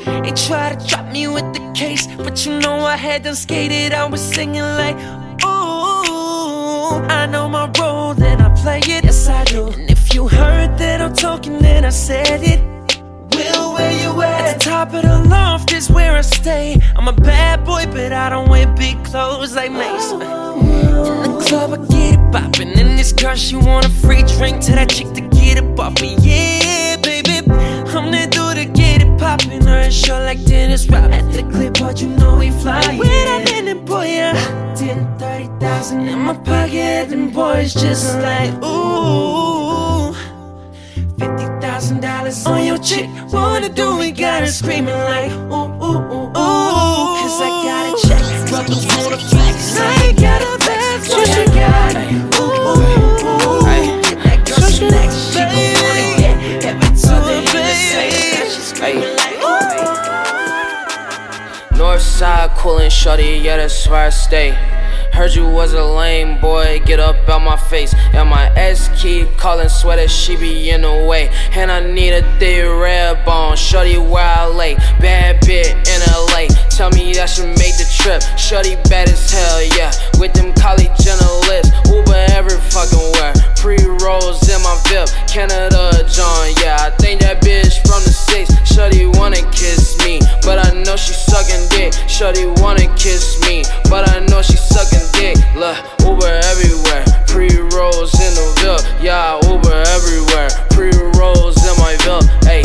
Yeah. 0.05 0.21
They 0.23 0.33
try 0.33 0.75
to 0.75 0.87
drop 0.87 1.07
me 1.13 1.27
with 1.27 1.53
the 1.53 1.73
case, 1.75 2.07
but 2.19 2.47
you 2.47 2.59
know 2.61 2.85
I 2.85 2.97
had 2.97 3.25
them 3.25 3.35
skated. 3.35 3.93
I 3.93 4.05
was 4.09 4.21
singing 4.21 4.63
like, 4.63 4.97
ooh, 5.45 7.03
I 7.09 7.27
know 7.27 7.49
my 7.49 7.67
role 7.79 7.92
and 8.21 8.43
I 8.43 8.49
play 8.63 8.79
it, 8.79 9.05
yes 9.05 9.29
I 9.29 9.45
do. 9.45 9.69
And 9.69 9.91
if 9.91 10.15
you 10.15 10.29
heard 10.29 10.79
that 10.79 11.01
I'm 11.01 11.15
talking, 11.15 11.59
then 11.59 11.85
I 11.85 11.91
said 11.91 12.43
it. 12.43 12.61
Will, 13.35 13.75
where 13.75 13.93
you 14.03 14.23
at? 14.23 14.41
At 14.41 14.59
the 14.59 14.65
top 14.71 14.93
of 14.95 15.03
the 15.03 15.29
loft 15.29 15.73
is 15.73 15.91
where 15.91 16.13
I 16.13 16.21
stay. 16.21 16.81
I'm 16.97 17.09
a 17.09 17.13
bad 17.13 17.65
boy, 17.65 17.87
but 17.87 18.13
I 18.13 18.29
don't 18.29 18.49
wear 18.49 18.67
big 18.67 19.03
clothes 19.05 19.55
like 19.55 19.73
Mason. 19.73 20.21
In 20.23 21.23
the 21.23 21.45
club, 21.47 21.73
I 21.73 21.77
get 21.87 22.15
it 22.19 22.33
poppin'. 22.33 22.79
And 22.79 22.99
this 22.99 23.13
girl, 23.13 23.35
she 23.35 23.57
want 23.57 23.87
a 23.87 23.91
free 23.91 24.23
drink 24.37 24.63
to 24.67 24.73
that 24.73 24.91
chick 24.91 25.13
to 25.15 25.21
get 25.21 25.59
it 25.59 25.79
off 25.79 26.01
me. 26.01 26.17
Yeah, 26.21 26.72
it. 29.23 29.65
Her 29.65 29.91
show 29.91 30.19
like 30.19 30.45
Dennis 30.45 30.87
Rock 30.89 31.11
at 31.11 31.33
the 31.33 31.43
clipboard, 31.43 32.01
you 32.01 32.09
know 32.09 32.37
we 32.37 32.51
fly. 32.51 32.83
When 32.97 33.29
I'm 33.29 33.47
in 33.57 33.69
it, 33.69 33.85
boy, 33.85 34.07
yeah. 34.07 34.75
10, 34.77 35.19
30,000 35.19 36.09
in 36.09 36.19
my 36.19 36.35
pocket, 36.35 37.13
and 37.13 37.33
boys 37.33 37.75
just 37.75 38.19
like, 38.19 38.53
ooh. 38.65 40.13
Fifty 41.19 41.47
thousand 41.61 42.01
dollars 42.01 42.45
on 42.47 42.65
your 42.67 42.79
chick, 42.79 43.09
wanna 43.33 43.69
do 43.69 43.97
we 43.97 44.11
got 44.11 44.41
her 44.41 44.49
screaming 44.49 44.95
like 44.95 45.31
ooh 45.31 45.71
ooh 45.87 46.03
ooh 46.15 46.29
ooh. 46.29 47.19
Cause 47.19 47.39
I 47.41 47.49
got 47.69 47.85
a 47.87 48.09
check, 48.09 48.49
brother 48.49 48.75
wanna 48.89 49.19
flex. 49.19 49.79
I 49.79 50.13
got 50.13 50.43
a 50.43 50.59
flex, 50.65 51.09
but 51.15 51.29
I 51.31 51.45
got. 51.55 52.41
Ooh 52.41 53.09
ooh. 53.09 53.12
Northside 62.13 62.55
coolin' 62.59 62.91
shorty, 62.91 63.41
yeah, 63.43 63.57
that's 63.57 63.89
where 63.89 64.07
I 64.07 64.11
stay. 64.11 64.51
Heard 65.13 65.35
you 65.35 65.49
was 65.49 65.73
a 65.73 65.83
lame 65.83 66.39
boy, 66.41 66.81
get 66.85 67.01
up 67.01 67.27
out 67.27 67.41
my 67.41 67.57
face. 67.57 67.95
And 68.13 68.29
my 68.29 68.53
ex 68.55 68.91
keep 69.01 69.35
callin', 69.39 69.71
swear 69.71 69.97
that 69.97 70.11
she 70.11 70.37
be 70.37 70.71
in 70.71 70.83
the 70.83 71.07
way. 71.09 71.31
And 71.53 71.73
I 71.73 71.81
need 71.81 72.13
a 72.13 72.23
thick 72.39 72.65
red 72.65 73.25
bone, 73.25 73.57
shorty 73.57 73.97
where 73.97 74.25
I 74.25 74.47
lay. 74.47 74.75
Bad 75.01 75.41
bit 75.47 75.69
in 75.69 76.01
LA, 76.13 76.49
tell 76.69 76.91
me 76.91 77.15
that 77.15 77.31
she 77.31 77.43
made 77.43 77.77
the 77.81 77.89
trip. 78.03 78.21
Shorty 78.37 78.75
bad 78.91 79.09
as 79.09 79.31
hell, 79.31 79.63
yeah. 79.79 79.93
With 80.19 80.35
them 80.35 80.53
Jenner 80.99 81.35
lips, 81.47 81.71
Uber 81.87 82.27
every 82.35 82.59
fucking 82.71 83.07
where. 83.15 83.33
Pre 83.57 83.79
rolls 84.03 84.43
in 84.51 84.61
my 84.63 84.75
VIP, 84.87 85.09
Canada 85.31 86.05
John, 86.11 86.51
yeah. 86.61 86.77
I 86.81 86.91
think 86.99 87.21
that 87.21 87.41
bitch 87.41 87.79
from 87.87 88.03
the 88.03 88.11
six. 88.11 88.51
Shorty 88.67 89.07
wanna 89.07 89.43
kiss 89.53 89.97
me, 90.05 90.21
but 90.43 90.59
I 90.59 90.75
know 90.83 90.97
she 90.97 91.15
sucking 91.15 91.69
dick. 91.71 91.95
Shorty 92.09 92.47
wanna 92.63 92.91
kiss 92.97 93.39
me, 93.47 93.63
but 93.89 94.11
I 94.11 94.19
know 94.27 94.43
she 94.43 94.57
sucking 94.57 95.07
dick. 95.15 95.39
Look, 95.55 95.79
Uber 96.03 96.35
everywhere, 96.51 97.05
pre 97.27 97.49
rolls 97.71 98.15
in 98.19 98.35
the 98.35 98.47
VIP, 98.59 99.03
yeah. 99.03 99.39
Uber 99.47 99.83
everywhere, 99.95 100.51
pre 100.75 100.91
rolls 101.19 101.59
in 101.63 101.75
my 101.79 101.95
VIP, 102.03 102.27
hey. 102.45 102.63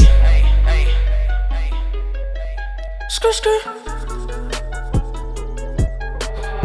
Skr 3.09 3.33
skr. 3.33 3.76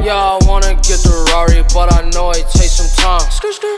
Yeah, 0.02 0.16
I 0.18 0.38
wanna 0.48 0.74
get 0.82 0.98
the 1.06 1.14
Rari, 1.30 1.62
but 1.72 1.94
I 1.94 2.02
know 2.10 2.32
it 2.32 2.50
takes 2.50 2.82
some 2.82 2.90
time. 2.98 3.22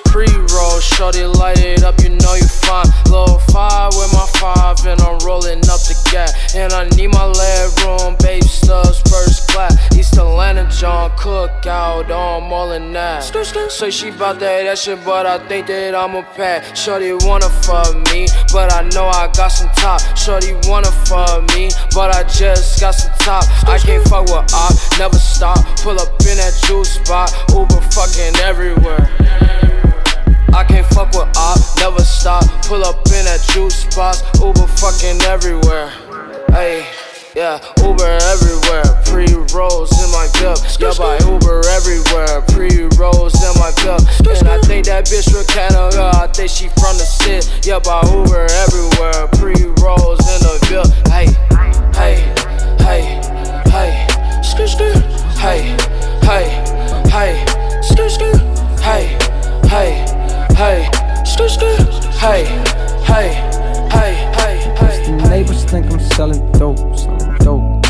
Pre 0.06 0.24
roll, 0.56 0.80
shorty, 0.80 1.24
light 1.24 1.58
it 1.58 1.84
up, 1.84 2.00
you 2.00 2.08
know 2.08 2.34
you 2.34 2.46
fine. 2.46 2.86
Low 3.10 3.38
five 3.52 3.92
with 3.92 4.10
my 4.14 4.24
five, 4.40 4.78
and 4.86 4.98
I'm 5.02 5.18
rolling 5.18 5.58
up 5.68 5.84
the 5.84 5.94
gap. 6.10 6.30
And 6.54 6.72
I 6.72 6.88
need 6.96 7.08
my 7.08 7.26
leg 7.26 7.68
room, 7.84 8.16
babe 8.20 8.42
stubs, 8.44 9.02
first 9.10 9.48
class. 9.48 9.76
East 9.94 10.16
Atlanta, 10.16 10.66
John 10.70 11.12
Cook 11.18 11.66
out 11.66 12.10
on 12.10 12.44
all 12.50 12.72
in 12.72 12.92
that. 12.94 13.22
Say 13.68 13.90
she 13.90 14.10
bout 14.10 14.38
that, 14.38 14.64
that 14.64 14.78
shit, 14.78 15.04
but 15.04 15.26
I 15.26 15.46
think 15.46 15.66
that 15.66 15.94
I'm 15.94 16.14
a 16.14 16.22
pack. 16.22 16.74
Shorty 16.74 17.12
wanna 17.12 17.50
fuck 17.50 17.92
me, 18.12 18.28
but 18.52 18.72
I 18.72 18.88
know 18.94 19.08
I 19.08 19.28
got 19.36 19.48
some 19.48 19.68
top. 19.76 20.00
Shorty 20.16 20.54
wanna 20.70 20.90
fuck 21.04 21.42
me, 21.54 21.70
but 21.92 22.14
I 22.14 22.22
just 22.24 22.80
got 22.80 22.92
some 22.92 23.12
top. 23.18 23.44
I 23.68 23.78
can't 23.78 24.06
fuck 24.08 24.24
with 24.24 24.54
op, 24.54 24.72
never 24.98 25.18
stop. 25.18 25.58
Pull 25.82 26.00
up 26.00 26.13
in 26.22 26.38
that 26.38 26.54
juice 26.66 26.94
spot, 26.94 27.32
Uber 27.50 27.80
fucking 27.92 28.36
everywhere. 28.42 29.10
I 30.54 30.64
can't 30.64 30.86
fuck 30.94 31.10
with 31.12 31.30
op, 31.36 31.58
never 31.78 32.02
stop. 32.02 32.44
Pull 32.66 32.84
up 32.84 33.06
in 33.10 33.24
that 33.26 33.42
juice 33.52 33.82
spots, 33.82 34.22
Uber 34.40 34.66
fucking 34.66 35.22
everywhere. 35.22 35.90
Hey. 36.50 36.86
Yeah, 37.34 37.58
Uber 37.82 38.18
everywhere, 38.30 38.86
pre 39.10 39.26
rolls 39.50 39.90
in 39.98 40.08
my 40.14 40.30
VIP. 40.38 40.54
Yeah, 40.78 40.94
by 40.94 41.18
Uber 41.26 41.66
everywhere, 41.74 42.42
pre 42.54 42.86
rolls 42.94 43.34
in 43.42 43.50
my 43.58 43.74
VIP. 43.82 44.38
And 44.38 44.48
I 44.48 44.60
think 44.62 44.86
that 44.86 45.06
bitch 45.06 45.26
from 45.26 45.44
Canada, 45.50 46.12
I 46.14 46.28
think 46.28 46.48
she 46.48 46.68
from 46.78 46.94
the 46.94 47.02
city. 47.02 47.42
Yeah, 47.66 47.80
by 47.80 48.06
Uber 48.06 48.46
everywhere, 48.62 49.26
pre 49.34 49.54
rolls 49.82 50.22
in 50.30 50.40
the 50.46 50.54
Hey, 62.24 62.46
hey, 63.04 63.34
hey, 63.92 64.14
hey, 64.32 64.56
hey. 64.78 65.04
The 65.04 65.28
neighbors 65.28 65.62
think 65.64 65.92
I'm 65.92 66.00
selling 66.00 66.50
dope, 66.52 66.78
selling 66.96 67.36
dope. 67.40 67.84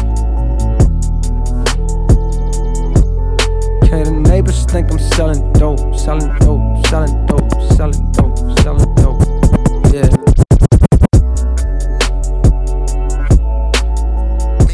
Okay, 3.84 4.02
the 4.02 4.10
neighbors 4.10 4.64
think 4.64 4.90
I'm 4.90 4.98
selling 4.98 5.52
dope, 5.52 5.94
selling 5.96 6.36
dope, 6.40 6.84
selling 6.88 7.26
dope, 7.26 7.48
selling 7.74 8.10
dope, 8.10 8.36
selling 8.58 8.94
dope. 8.96 9.22
Yeah. 9.94 10.10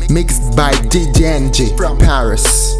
Mixed 0.08 0.56
by 0.56 0.72
DJ 0.88 1.36
NG 1.36 1.76
from 1.76 1.98
Paris. 1.98 2.74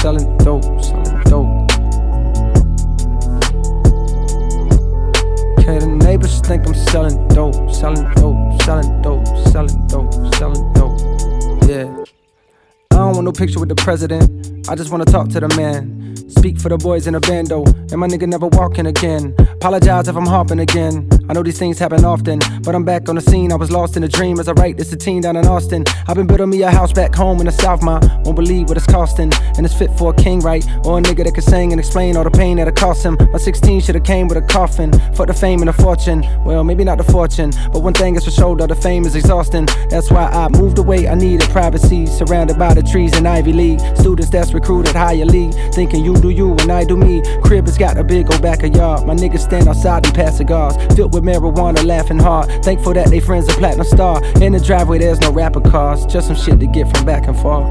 Selling 0.00 0.36
dope, 0.38 0.62
selling 0.84 1.22
dope. 1.24 1.70
Okay, 5.58 5.78
the 5.78 5.98
neighbors 6.04 6.40
think 6.40 6.66
I'm 6.66 6.74
selling 6.74 7.26
dope, 7.28 7.70
selling 7.74 8.08
dope, 8.14 8.62
selling 8.62 9.02
dope, 9.02 9.26
selling 9.48 9.86
dope, 9.88 10.34
selling 10.36 10.72
dope. 10.74 11.00
Yeah. 11.68 12.04
I 12.92 12.96
don't 12.96 13.14
want 13.14 13.24
no 13.24 13.32
picture 13.32 13.58
with 13.60 13.68
the 13.68 13.74
president. 13.74 14.68
I 14.68 14.76
just 14.76 14.90
wanna 14.90 15.04
talk 15.04 15.28
to 15.30 15.40
the 15.40 15.48
man. 15.56 15.97
Speak 16.28 16.58
for 16.58 16.68
the 16.68 16.76
boys 16.76 17.06
in 17.06 17.14
the 17.14 17.20
bando, 17.20 17.64
and 17.64 17.98
my 17.98 18.06
nigga 18.06 18.28
never 18.28 18.46
walking 18.48 18.86
again. 18.86 19.34
Apologize 19.38 20.08
if 20.08 20.16
I'm 20.16 20.26
hopping 20.26 20.60
again. 20.60 21.08
I 21.28 21.32
know 21.32 21.42
these 21.42 21.58
things 21.58 21.78
happen 21.78 22.04
often, 22.04 22.40
but 22.62 22.74
I'm 22.74 22.84
back 22.84 23.08
on 23.08 23.16
the 23.16 23.20
scene. 23.20 23.50
I 23.50 23.56
was 23.56 23.70
lost 23.70 23.96
in 23.96 24.04
a 24.04 24.08
dream 24.08 24.38
as 24.38 24.48
I 24.48 24.52
write 24.52 24.76
this 24.76 24.92
a 24.92 24.96
teen 24.96 25.22
down 25.22 25.36
in 25.36 25.46
Austin. 25.46 25.84
I've 26.06 26.16
been 26.16 26.26
building 26.26 26.50
me 26.50 26.62
a 26.62 26.70
house 26.70 26.92
back 26.92 27.14
home 27.14 27.40
in 27.40 27.46
the 27.46 27.52
South, 27.52 27.82
ma. 27.82 27.98
Won't 28.24 28.36
believe 28.36 28.68
what 28.68 28.76
it's 28.76 28.86
costing, 28.86 29.32
and 29.56 29.66
it's 29.66 29.74
fit 29.74 29.90
for 29.98 30.12
a 30.12 30.14
king, 30.14 30.40
right? 30.40 30.64
Or 30.86 30.98
a 30.98 31.02
nigga 31.02 31.24
that 31.24 31.34
can 31.34 31.42
sing 31.42 31.72
and 31.72 31.80
explain 31.80 32.16
all 32.16 32.24
the 32.24 32.30
pain 32.30 32.58
that 32.58 32.68
it 32.68 32.76
cost 32.76 33.04
him. 33.04 33.16
My 33.32 33.38
16 33.38 33.80
should've 33.80 34.04
came 34.04 34.28
with 34.28 34.38
a 34.38 34.42
coffin. 34.42 34.92
For 35.14 35.26
the 35.26 35.34
fame 35.34 35.60
and 35.60 35.68
the 35.68 35.72
fortune. 35.72 36.24
Well, 36.44 36.62
maybe 36.62 36.84
not 36.84 36.98
the 36.98 37.04
fortune, 37.04 37.50
but 37.72 37.80
one 37.80 37.94
thing 37.94 38.16
is 38.16 38.24
for 38.24 38.30
sure, 38.30 38.56
though, 38.56 38.66
the 38.66 38.74
fame 38.74 39.04
is 39.04 39.16
exhausting. 39.16 39.66
That's 39.90 40.10
why 40.10 40.26
I 40.26 40.48
moved 40.48 40.78
away. 40.78 41.08
I 41.08 41.14
needed 41.14 41.48
privacy, 41.50 42.06
surrounded 42.06 42.58
by 42.58 42.74
the 42.74 42.82
trees 42.82 43.16
in 43.16 43.26
Ivy 43.26 43.52
League. 43.52 43.80
Students 43.96 44.30
that's 44.30 44.54
recruited 44.54 44.94
higher 44.94 45.24
league, 45.24 45.54
thinking 45.72 46.04
you 46.04 46.17
do 46.20 46.30
you 46.30 46.52
and 46.52 46.70
I 46.70 46.84
do 46.84 46.96
me. 46.96 47.22
Crib 47.42 47.66
has 47.66 47.78
got 47.78 47.96
a 47.96 48.04
big 48.04 48.30
old 48.30 48.42
backyard. 48.42 49.06
My 49.06 49.14
niggas 49.14 49.40
stand 49.40 49.68
outside 49.68 50.06
and 50.06 50.14
pass 50.14 50.36
cigars, 50.38 50.76
filled 50.94 51.14
with 51.14 51.24
marijuana, 51.24 51.84
laughing 51.84 52.18
hard. 52.18 52.48
Thankful 52.64 52.94
that 52.94 53.10
they 53.10 53.20
friends 53.20 53.48
a 53.48 53.52
platinum 53.52 53.86
star. 53.86 54.22
In 54.42 54.52
the 54.52 54.60
driveway, 54.60 54.98
there's 54.98 55.20
no 55.20 55.32
rapper 55.32 55.60
cars, 55.60 56.06
just 56.06 56.28
some 56.28 56.36
shit 56.36 56.60
to 56.60 56.66
get 56.66 56.94
from 56.94 57.06
back 57.06 57.26
and 57.26 57.36
forth. 57.38 57.66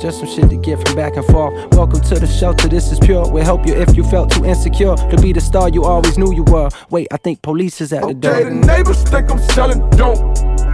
Just 0.00 0.18
some 0.18 0.28
shit 0.28 0.50
to 0.50 0.56
get 0.56 0.84
from 0.86 0.96
back 0.96 1.16
and 1.16 1.24
forth. 1.26 1.54
Welcome 1.74 2.00
to 2.00 2.14
the 2.16 2.26
shelter, 2.26 2.68
this 2.68 2.92
is 2.92 2.98
pure. 2.98 3.30
We'll 3.30 3.44
help 3.44 3.66
you 3.66 3.74
if 3.74 3.96
you 3.96 4.04
felt 4.04 4.30
too 4.30 4.44
insecure 4.44 4.96
to 4.96 5.16
be 5.20 5.32
the 5.32 5.40
star 5.40 5.68
you 5.68 5.84
always 5.84 6.18
knew 6.18 6.34
you 6.34 6.42
were. 6.44 6.68
Wait, 6.90 7.08
I 7.10 7.16
think 7.16 7.40
police 7.42 7.80
is 7.80 7.92
at 7.92 8.02
the 8.02 8.14
door. 8.14 8.34
Okay, 8.34 8.44
the 8.44 8.50
neighbors 8.50 9.02
think 9.04 9.30
I'm 9.30 9.38
selling 9.38 9.88
dope. 9.90 10.73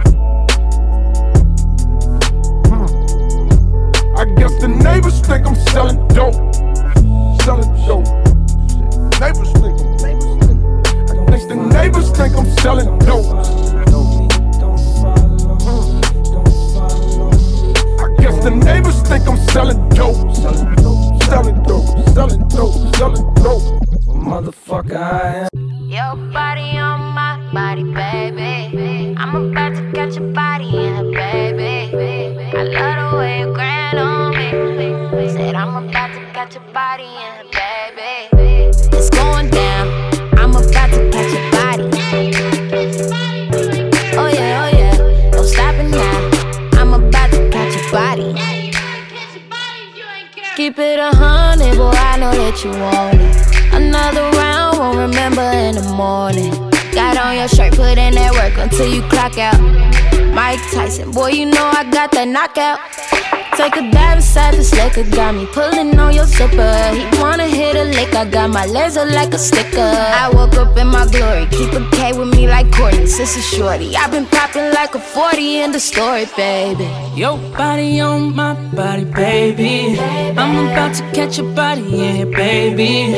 I 4.21 4.25
guess 4.35 4.53
the 4.61 4.67
neighbors 4.67 5.19
think 5.21 5.47
I'm 5.47 5.55
selling 5.55 5.97
dope. 6.09 6.35
Selling 7.41 7.73
dope. 7.87 8.05
Neighbors 9.19 9.51
think 9.57 9.81
I'm. 9.81 9.97
Guess 11.25 11.45
the 11.47 11.55
neighbors 11.55 12.11
think 12.11 12.35
I'm 12.37 12.45
selling 12.61 12.99
dope. 12.99 13.33
I 17.97 18.15
guess 18.21 18.43
the 18.43 18.51
neighbors 18.51 19.01
think 19.01 19.27
I'm 19.27 19.37
selling 19.49 19.89
dope. 19.89 20.35
Selling 20.35 20.75
dope. 20.75 21.23
Selling 21.23 21.63
dope. 21.63 22.09
Selling 22.13 22.47
dope. 22.49 22.95
Selling 22.97 23.33
dope. 23.41 23.63
Motherfucker, 24.05 24.97
I 24.97 25.47
am. 25.51 25.89
Your 25.89 26.15
body 26.31 26.77
on 26.77 27.01
my 27.15 27.39
body, 27.51 27.83
baby. 27.85 29.15
I'm 29.17 29.51
about 29.51 29.75
to 29.75 29.91
catch 29.93 30.15
your 30.15 30.31
body 30.31 30.69
in, 30.77 31.10
about 36.55 36.73
body 36.73 37.03
in, 37.03 37.47
baby. 37.51 38.71
It's 38.97 39.09
going 39.09 39.49
down. 39.49 39.87
I'm 40.37 40.51
about 40.51 40.89
to 40.91 41.09
catch 41.11 41.31
your 41.31 41.51
body. 41.51 41.83
Oh 44.17 44.27
yeah, 44.27 44.65
oh 44.65 44.77
yeah. 44.77 45.31
No 45.31 45.43
stopping 45.43 45.91
now. 45.91 46.29
I'm 46.73 46.93
about 46.93 47.31
to 47.31 47.49
catch 47.49 47.75
your 47.75 47.91
body. 47.91 48.33
Keep 50.57 50.79
it 50.79 50.99
a 50.99 51.15
hundred, 51.15 51.77
boy. 51.77 51.91
I 51.91 52.17
know 52.17 52.31
that 52.31 52.63
you 52.63 52.71
want 52.71 53.21
it. 53.21 53.73
Another 53.73 54.29
round, 54.37 54.79
won't 54.79 54.97
remember 54.97 55.41
in 55.41 55.75
the 55.75 55.93
morning. 55.93 56.51
Got 56.93 57.17
on 57.17 57.37
your 57.37 57.47
shirt, 57.47 57.73
put 57.75 57.97
in 57.97 58.15
that 58.15 58.33
work 58.33 58.57
until 58.57 58.93
you 58.93 59.01
clock 59.03 59.37
out. 59.37 60.00
Mike 60.33 60.61
Tyson, 60.71 61.11
boy, 61.11 61.29
you 61.29 61.45
know 61.45 61.71
I 61.73 61.83
got 61.83 62.11
that 62.11 62.27
knockout. 62.27 62.79
Take 63.57 63.75
a 63.75 63.91
dive 63.91 64.17
inside 64.17 64.53
this 64.53 64.73
liquor, 64.73 65.03
got 65.15 65.35
me 65.35 65.45
pulling 65.45 65.99
on 65.99 66.13
your 66.13 66.25
zipper. 66.25 66.73
He 66.95 67.03
wanna 67.19 67.47
hit 67.47 67.75
a 67.75 67.83
lick, 67.83 68.15
I 68.15 68.23
got 68.25 68.49
my 68.49 68.65
laser 68.65 69.05
like 69.05 69.33
a 69.33 69.37
sticker. 69.37 69.79
I 69.81 70.29
woke 70.33 70.55
up 70.55 70.77
in 70.77 70.87
my 70.87 71.05
glory, 71.07 71.47
keep 71.47 71.73
a 71.73 71.87
K 71.91 72.13
with 72.17 72.29
me 72.33 72.47
like 72.47 72.71
Courtney, 72.71 73.07
sister 73.07 73.41
shorty. 73.41 73.95
i 73.97 74.07
been 74.09 74.25
popping 74.25 74.73
like 74.73 74.95
a 74.95 74.99
40 74.99 75.61
in 75.63 75.71
the 75.73 75.79
story, 75.79 76.25
baby. 76.37 76.89
Your 77.13 77.37
body 77.57 77.99
on 77.99 78.33
my 78.33 78.53
body, 78.73 79.03
baby. 79.03 79.99
I'm 79.99 80.67
about 80.67 80.95
to 80.95 81.03
catch 81.11 81.37
your 81.37 81.53
body 81.53 81.81
yeah, 81.81 82.23
baby. 82.23 83.15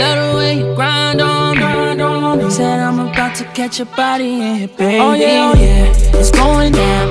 Love 0.00 0.32
the 0.32 0.36
way 0.36 0.58
you 0.58 0.74
grind 0.74 1.20
on 1.20 1.58
me. 1.58 2.11
Said 2.52 2.80
I'm 2.80 2.98
about 2.98 3.34
to 3.36 3.44
catch 3.54 3.78
your 3.78 3.86
body 3.96 4.34
in 4.34 4.56
here, 4.56 4.68
baby. 4.68 4.98
Oh, 5.00 5.14
yeah, 5.14 5.52
oh, 5.54 5.58
yeah, 5.58 6.18
it's 6.18 6.30
going 6.30 6.72
down. 6.74 7.08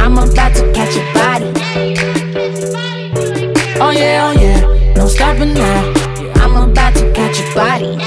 I'm 0.00 0.16
about 0.16 0.54
to 0.54 0.72
catch 0.72 0.94
your 0.94 1.12
body. 1.12 1.50
Oh 3.80 3.90
yeah, 3.90 4.28
oh 4.28 4.40
yeah, 4.40 4.94
no 4.94 5.08
stopping 5.08 5.52
now. 5.52 5.92
I'm 6.36 6.70
about 6.70 6.94
to 6.94 7.12
catch 7.12 7.40
your 7.40 7.54
body. 7.56 7.98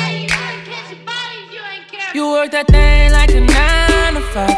You 2.15 2.31
work 2.31 2.51
that 2.51 2.67
thing 2.67 3.11
like 3.11 3.31
a 3.31 3.41
nine 3.41 4.13
to 4.13 4.21
five. 4.31 4.55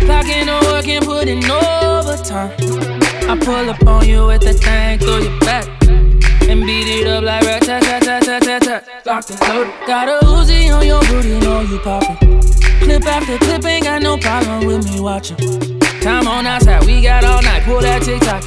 Clocking 0.00 0.48
and 0.48 1.04
putting 1.04 1.44
overtime. 1.44 2.52
I 3.28 3.38
pull 3.38 3.68
up 3.68 3.86
on 3.86 4.08
you 4.08 4.26
with 4.28 4.40
that 4.44 4.54
thing 4.54 4.98
through 4.98 5.24
your 5.24 5.40
back. 5.40 5.66
And 6.48 6.64
beat 6.66 6.88
it 6.88 7.06
up 7.06 7.24
like 7.24 7.42
rat 7.42 7.62
tat 7.62 7.82
tat 7.82 8.02
tat 8.02 8.22
tat 8.22 8.42
tat 8.42 8.62
tat. 8.62 9.06
Locked 9.06 9.30
and 9.30 9.40
loaded. 9.40 9.74
Got 9.86 10.08
a 10.08 10.26
Uzi 10.26 10.74
on 10.74 10.86
your 10.86 11.00
booty, 11.02 11.38
know 11.40 11.60
you 11.60 11.78
poppin'. 11.80 12.16
Clip 12.80 13.06
after 13.06 13.38
clip, 13.38 13.64
ain't 13.64 13.84
got 13.84 14.02
no 14.02 14.16
problem 14.16 14.66
with 14.66 14.84
me 14.90 15.00
watching. 15.00 15.36
Time 16.00 16.26
on 16.26 16.46
outside, 16.46 16.84
we 16.86 17.02
got 17.02 17.24
all 17.24 17.42
night. 17.42 17.62
Pull 17.64 17.80
that 17.80 18.02
TikTok. 18.02 18.42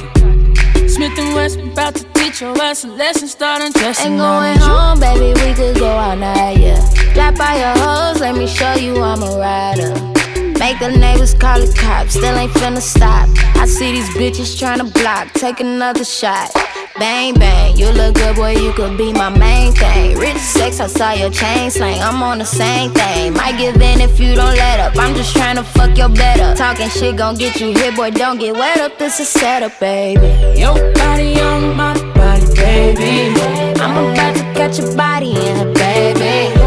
Smith 0.88 1.18
and 1.18 1.34
West, 1.34 1.58
about 1.58 1.94
to 1.94 2.04
teach 2.14 2.40
your 2.40 2.56
ass 2.62 2.84
a 2.84 2.88
lesson, 2.88 3.26
starting 3.26 3.72
dressing 3.72 4.12
Ain't 4.12 4.20
going 4.20 4.58
home, 4.58 5.00
baby, 5.00 5.38
we 5.40 5.54
could 5.54 5.76
go 5.76 5.88
all 5.88 6.16
night, 6.16 6.58
yeah. 6.58 6.78
Drop 7.14 7.36
by 7.36 7.56
your 7.56 7.84
hoes, 7.84 8.20
let 8.20 8.36
me 8.36 8.46
show 8.46 8.74
you 8.74 9.00
I'm 9.00 9.22
a 9.22 9.38
rider. 9.38 10.23
Make 10.58 10.78
the 10.78 10.90
neighbors 10.90 11.34
call 11.34 11.60
the 11.60 11.72
cops, 11.76 12.14
still 12.14 12.36
ain't 12.36 12.52
finna 12.52 12.80
stop. 12.80 13.28
I 13.56 13.66
see 13.66 13.92
these 13.92 14.08
bitches 14.10 14.56
tryna 14.58 14.92
block, 14.92 15.32
take 15.34 15.60
another 15.60 16.04
shot. 16.04 16.50
Bang, 16.98 17.34
bang, 17.34 17.76
you 17.76 17.90
look 17.90 18.14
good, 18.14 18.36
boy, 18.36 18.52
you 18.52 18.72
could 18.72 18.96
be 18.96 19.12
my 19.12 19.28
main 19.28 19.72
thing. 19.72 20.16
Rich 20.16 20.38
sex, 20.38 20.78
I 20.78 20.86
saw 20.86 21.12
your 21.12 21.30
chain 21.30 21.70
slang, 21.70 22.00
I'm 22.00 22.22
on 22.22 22.38
the 22.38 22.44
same 22.44 22.92
thing. 22.92 23.32
Might 23.34 23.58
give 23.58 23.74
in 23.74 24.00
if 24.00 24.20
you 24.20 24.36
don't 24.36 24.54
let 24.54 24.78
up, 24.78 24.96
I'm 24.96 25.14
just 25.14 25.34
tryna 25.36 25.64
fuck 25.64 25.96
your 25.98 26.08
better. 26.08 26.54
Talking 26.54 26.88
shit 26.88 27.16
gon' 27.16 27.34
get 27.34 27.60
you 27.60 27.72
hit, 27.72 27.96
boy, 27.96 28.10
don't 28.10 28.38
get 28.38 28.54
wet 28.54 28.78
up, 28.78 28.96
this 28.98 29.18
is 29.18 29.28
setup, 29.28 29.78
baby. 29.80 30.28
Your 30.58 30.92
body 30.94 31.40
on 31.40 31.76
my 31.76 31.94
body, 32.14 32.46
baby. 32.54 33.40
I'm 33.80 34.12
about 34.12 34.36
to 34.36 34.42
catch 34.54 34.78
your 34.78 34.94
body 34.96 35.30
in 35.30 35.56
her, 35.56 35.74
baby. 35.74 36.63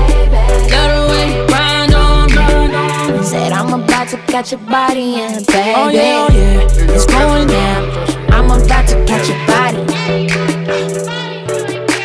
About 4.07 4.25
to 4.25 4.31
catch 4.31 4.51
your 4.53 4.61
body 4.61 5.15
in 5.15 5.33
her, 5.33 5.41
baby. 5.47 5.73
Oh 5.75 5.89
yeah, 5.89 6.27
oh 6.29 6.33
yeah, 6.33 6.93
it's 6.95 7.05
going 7.07 7.45
down. 7.45 8.31
I'm 8.31 8.45
about 8.45 8.87
to 8.87 9.03
catch 9.05 9.27
your 9.27 9.45
body. 9.45 9.83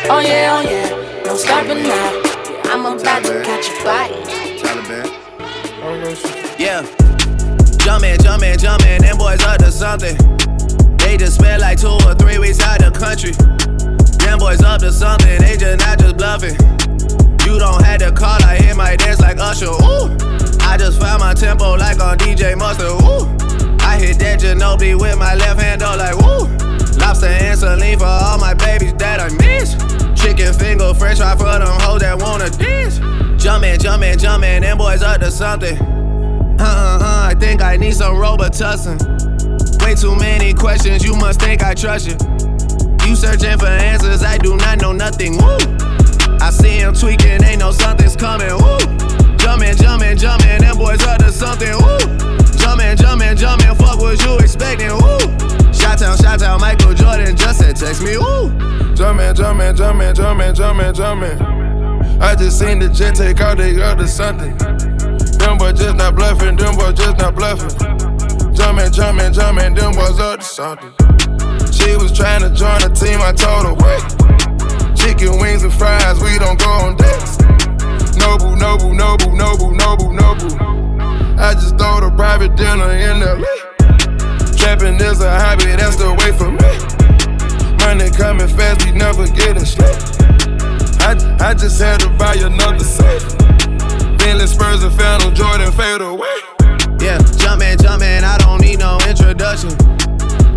Oh 0.09 0.19
yeah, 0.19 0.57
oh 0.57 0.61
yeah, 0.69 1.23
no 1.23 1.37
stopping 1.37 1.83
now. 1.83 2.21
I'm 2.65 2.85
about 2.85 3.23
to 3.23 3.41
catch 3.45 3.69
your 3.69 3.83
body. 3.85 4.15
Yeah. 6.61 6.83
Jumpman, 7.79 8.17
Jumpman, 8.17 8.57
Jumpman, 8.57 8.99
them 8.99 9.17
boys 9.17 9.41
up 9.45 9.59
to 9.59 9.71
something. 9.71 10.17
They 10.97 11.15
just 11.15 11.35
spent 11.35 11.61
like 11.61 11.79
two 11.79 11.87
or 11.87 12.15
three 12.15 12.37
weeks 12.37 12.59
out 12.59 12.79
the 12.79 12.91
country. 12.91 13.31
Them 14.25 14.39
boys 14.39 14.61
up 14.61 14.81
to 14.81 14.91
something, 14.91 15.39
they 15.39 15.55
just 15.55 15.79
not 15.79 15.99
just 15.99 16.17
bluffing. 16.17 16.72
You 17.53 17.59
don't 17.59 17.85
have 17.85 17.99
to 17.99 18.11
call, 18.11 18.41
I 18.43 18.55
hit 18.55 18.75
my 18.75 18.95
dance 18.95 19.21
like 19.21 19.37
Usher. 19.37 19.67
Ooh. 19.67 20.09
I 20.61 20.75
just 20.75 20.99
found 20.99 21.19
my 21.19 21.35
tempo 21.35 21.75
like 21.75 21.99
on 21.99 22.17
DJ 22.17 22.57
Mustard. 22.57 22.87
Ooh. 23.03 23.29
I 23.77 23.99
hit 23.99 24.17
that 24.17 24.39
Ginobili 24.39 24.99
with 24.99 25.19
my 25.19 25.35
left 25.35 25.61
hand, 25.61 25.81
though, 25.81 25.95
like 25.95 26.17
woo. 26.17 26.49
Lobster 26.97 27.27
and 27.27 27.59
saline 27.59 27.99
for 27.99 28.05
all 28.05 28.39
my 28.39 28.55
babies 28.55 28.95
that 28.95 29.19
I 29.19 29.29
miss. 29.37 29.75
Chicken 30.19 30.51
finger, 30.51 30.95
french 30.95 31.19
fry 31.19 31.35
for 31.35 31.43
them 31.43 31.79
hoes 31.81 32.01
that 32.01 32.19
wanna 32.19 32.49
dance. 32.49 32.97
Jumpman, 33.37 33.77
Jumpman, 33.77 34.17
Jumpman, 34.17 34.61
them 34.61 34.79
boys 34.79 35.03
up 35.03 35.19
to 35.19 35.29
something. 35.29 35.77
Uh 35.77 36.63
uh 36.63 36.97
uh, 37.01 37.29
I 37.29 37.35
think 37.39 37.61
I 37.61 37.77
need 37.77 37.93
some 37.93 38.15
Robitussin. 38.15 38.97
Way 39.85 39.93
too 39.93 40.15
many 40.15 40.55
questions, 40.55 41.05
you 41.05 41.13
must 41.17 41.39
think 41.39 41.61
I 41.61 41.75
trust 41.75 42.07
you. 42.07 42.17
You 43.07 43.15
searching 43.15 43.59
for 43.59 43.67
answers, 43.67 44.23
I 44.23 44.39
do 44.39 44.57
not 44.57 44.81
know 44.81 44.91
nothing. 44.91 45.37
Woo! 45.37 46.02
I 46.43 46.49
see 46.49 46.75
him 46.79 46.93
tweaking, 46.93 47.41
ain't 47.41 47.59
no 47.59 47.71
something's 47.71 48.17
coming. 48.17 48.51
Woo! 48.51 48.77
Jumpman, 49.39 49.79
Jumpman, 49.79 50.17
Jumpman, 50.19 50.59
them 50.59 50.77
boys 50.77 51.01
up 51.05 51.19
to 51.19 51.31
something. 51.31 51.71
Woo! 51.71 51.97
Jumpman, 52.59 52.97
Jumpman, 52.97 53.37
Jumpman, 53.37 53.77
fuck 53.77 53.97
what 53.97 54.21
you 54.25 54.37
expecting. 54.39 54.91
Woo! 54.91 55.23
Shot 55.71 55.99
town, 55.99 56.17
shot 56.17 56.39
town, 56.41 56.59
Michael 56.59 56.93
Jordan 56.95 57.37
just 57.37 57.59
said 57.59 57.77
text 57.77 58.03
me. 58.03 58.17
Woo! 58.17 58.51
Jumpman, 58.91 59.33
Jumpman, 59.33 59.73
Jumpman, 59.73 60.13
Jumpman, 60.13 60.53
Jumpman, 60.53 60.93
Jumpman. 60.93 62.19
I 62.21 62.35
just 62.35 62.59
seen 62.59 62.79
the 62.79 62.89
jet 62.89 63.15
take 63.15 63.39
out 63.39 63.57
they 63.57 63.73
got 63.75 63.97
to 63.99 64.07
something. 64.07 64.57
Them 65.37 65.57
boys 65.57 65.79
just 65.79 65.95
not 65.95 66.13
bluffing, 66.13 66.57
them 66.57 66.75
boys 66.75 66.95
just 66.95 67.19
not 67.19 67.35
bluffing. 67.35 67.69
Jumpman, 68.51 68.91
Jumpman, 68.91 69.33
Jumpman, 69.33 69.79
them 69.79 69.93
boys 69.93 70.19
up 70.19 70.41
to 70.41 70.45
something. 70.45 70.91
She 71.71 71.95
was 71.95 72.11
trying 72.11 72.41
to 72.41 72.49
join 72.49 72.81
the 72.81 72.91
team, 72.93 73.21
I 73.21 73.31
told 73.31 73.63
her 73.63 73.75
wait. 73.79 74.42
Chicken 75.03 75.37
wings 75.37 75.63
and 75.63 75.73
fries, 75.73 76.17
we 76.23 76.39
don't 76.39 76.57
go 76.57 76.69
on 76.69 76.95
dates. 76.95 77.37
Noble, 78.15 78.55
noble, 78.55 78.93
noble, 78.93 79.35
noble, 79.35 79.71
noble, 79.71 80.13
noble. 80.13 80.47
I 81.37 81.53
just 81.53 81.77
throw 81.77 81.99
the 81.99 82.09
private 82.15 82.55
dinner 82.55 82.89
in 82.89 83.19
LA. 83.19 83.43
Trapping 84.55 84.95
is 84.95 85.19
a 85.19 85.29
hobby, 85.29 85.75
that's 85.75 85.97
the 85.97 86.07
way 86.23 86.31
for 86.31 86.49
me. 86.55 86.71
Money 87.83 88.09
coming 88.15 88.47
fast, 88.47 88.85
we 88.85 88.93
never 88.93 89.27
getting 89.27 89.65
sleep. 89.65 89.91
I, 91.03 91.19
I 91.51 91.53
just 91.53 91.81
had 91.81 91.99
to 91.99 92.09
buy 92.11 92.35
another 92.35 92.79
set. 92.79 93.19
Bentley 94.17 94.47
Spurs 94.47 94.83
and 94.83 94.93
Phantom 94.95 95.35
Jordan 95.35 95.69
fade 95.73 95.99
away. 95.99 96.39
Yeah, 97.03 97.19
Jumpman, 97.43 97.75
Jumpman, 97.75 98.23
I 98.23 98.37
don't 98.37 98.61
need 98.61 98.79
no 98.79 98.97
introduction. 99.05 99.71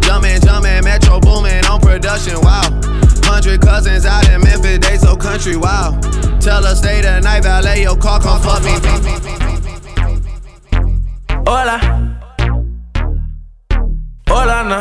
Jumpman, 0.07 0.39
Jumpman, 0.39 0.85
Metro 0.85 1.19
Boomin 1.19 1.65
on 1.67 1.81
production, 1.81 2.41
wow. 2.41 2.63
Hundred 3.25 3.61
cousins 3.61 4.07
out 4.07 4.29
in 4.31 4.41
Memphis, 4.41 4.79
they 4.79 4.97
so 4.97 5.17
country, 5.17 5.57
wow. 5.57 5.99
Tell 6.41 6.63
her 6.63 6.77
stay 6.77 7.01
the 7.01 7.21
night, 7.21 7.43
valet 7.43 7.83
your 7.83 7.97
car, 7.97 8.21
come 8.21 8.41
fuck 8.41 8.63
me. 8.63 8.71
Hola. 11.45 11.79
Hola, 14.29 14.63
na. 14.71 14.81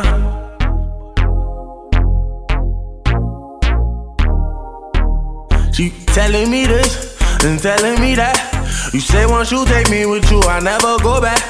She 5.72 5.90
telling 6.06 6.50
me 6.50 6.66
this 6.66 7.20
and 7.44 7.58
telling 7.58 8.00
me 8.00 8.14
that. 8.14 8.38
You 8.94 9.00
say 9.00 9.26
once 9.26 9.50
you 9.50 9.64
take 9.66 9.90
me 9.90 10.06
with 10.06 10.30
you, 10.30 10.40
I 10.42 10.60
never 10.60 10.96
go 11.02 11.20
back. 11.20 11.42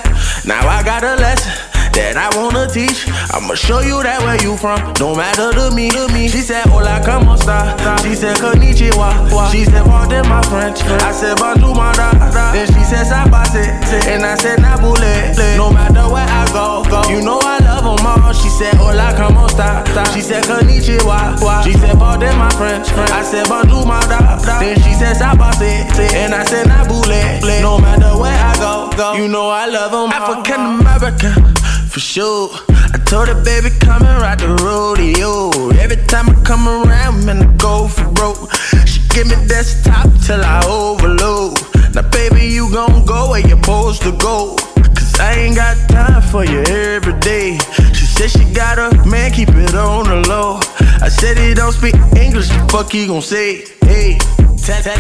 Now 0.47 0.67
I 0.67 0.83
got 0.83 1.05
a 1.05 1.17
lesson 1.17 1.76
that 1.97 2.17
I 2.21 2.29
wanna 2.37 2.69
teach. 2.69 3.09
I'ma 3.33 3.55
show 3.57 3.81
you 3.81 4.03
that 4.05 4.21
where 4.23 4.37
you 4.45 4.57
from, 4.57 4.79
no 5.01 5.17
matter 5.17 5.53
to 5.57 5.75
me, 5.75 5.89
to 5.91 6.07
me. 6.13 6.29
She 6.29 6.45
said, 6.45 6.69
Hola, 6.69 7.01
como 7.01 7.35
esta? 7.35 7.75
She 8.05 8.15
said, 8.15 8.37
Konnichiwa. 8.37 9.29
She 9.51 9.65
said, 9.65 9.85
Pardon 9.85 10.29
my 10.29 10.43
French. 10.47 10.85
I 11.03 11.13
said, 11.13 11.37
Bonjour, 11.41 11.75
my 11.75 11.93
da. 11.97 12.13
Then 12.53 12.67
she 12.69 12.85
said, 12.85 13.09
Sabase. 13.09 13.65
And 14.07 14.25
I 14.25 14.37
said, 14.37 14.59
Nabule. 14.61 15.35
No 15.57 15.73
matter 15.73 16.07
where 16.13 16.29
I 16.29 16.45
go, 16.53 16.85
go. 16.89 17.09
You 17.09 17.25
know 17.25 17.41
I 17.41 17.59
love 17.65 17.85
them 17.85 18.07
all. 18.07 18.33
She 18.33 18.49
said, 18.49 18.75
Hola, 18.77 19.17
como 19.17 19.47
esta? 19.49 19.85
She 20.13 20.21
said, 20.21 20.45
Konnichiwa. 20.45 21.65
She 21.65 21.73
said, 21.73 21.97
Pardon 21.99 22.37
my 22.37 22.51
French. 22.55 22.89
I 22.93 23.23
said, 23.23 23.49
Bonjour, 23.49 23.87
my 23.87 24.01
da. 24.07 24.37
Then 24.61 24.77
she 24.85 24.93
said, 24.95 25.17
Sabase. 25.17 25.89
And 26.15 26.35
I 26.35 26.45
said, 26.45 26.67
Nabule. 26.67 27.41
No 27.63 27.79
matter 27.79 28.13
where 28.21 28.37
I 28.37 28.55
go, 28.61 28.91
go. 28.97 29.15
You 29.15 29.29
know 29.29 29.49
I 29.49 29.67
love 29.67 29.91
them 29.91 30.13
all. 30.13 30.13
African 30.13 30.61
American 30.81 31.66
for 31.97 32.01
sure. 32.01 32.51
I 32.93 32.99
told 33.07 33.29
her, 33.29 33.43
baby, 33.43 33.71
come 33.81 34.03
and 34.03 34.21
ride 34.21 34.41
the 34.41 34.53
rodeo. 34.61 35.71
Every 35.81 35.97
time 36.05 36.29
I 36.29 36.35
come 36.45 36.69
around, 36.69 37.25
man, 37.25 37.41
I 37.41 37.49
go 37.57 37.89
for 37.89 38.05
broke. 38.13 38.53
She 38.85 39.01
give 39.09 39.29
me 39.29 39.37
desktop 39.49 40.05
till 40.27 40.45
I 40.45 40.61
overload. 40.69 41.57
Now, 41.95 42.05
baby, 42.11 42.53
you 42.53 42.71
gon' 42.71 43.07
go 43.07 43.31
where 43.31 43.41
you're 43.41 43.57
supposed 43.57 44.03
to 44.03 44.13
go. 44.13 44.57
Cause 44.77 45.19
I 45.19 45.33
ain't 45.41 45.57
got 45.57 45.75
time 45.89 46.21
for 46.21 46.45
you 46.45 46.61
every 46.69 47.19
day. 47.21 47.57
She 47.97 48.05
said 48.05 48.29
she 48.29 48.45
got 48.53 48.77
a 48.77 48.93
man, 49.09 49.33
keep 49.33 49.49
it 49.49 49.75
on 49.75 50.05
the 50.05 50.29
low. 50.29 50.61
I 51.01 51.09
said 51.09 51.39
he 51.39 51.55
don't 51.55 51.73
speak 51.73 51.95
English, 52.15 52.49
the 52.49 52.69
fuck 52.71 52.93
he 52.93 53.07
gon' 53.07 53.23
say? 53.23 53.65
Hey, 53.81 54.19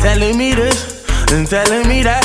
telling 0.01 0.39
me 0.39 0.55
this 0.55 1.05
and 1.31 1.47
telling 1.47 1.87
me 1.89 2.05
that. 2.05 2.25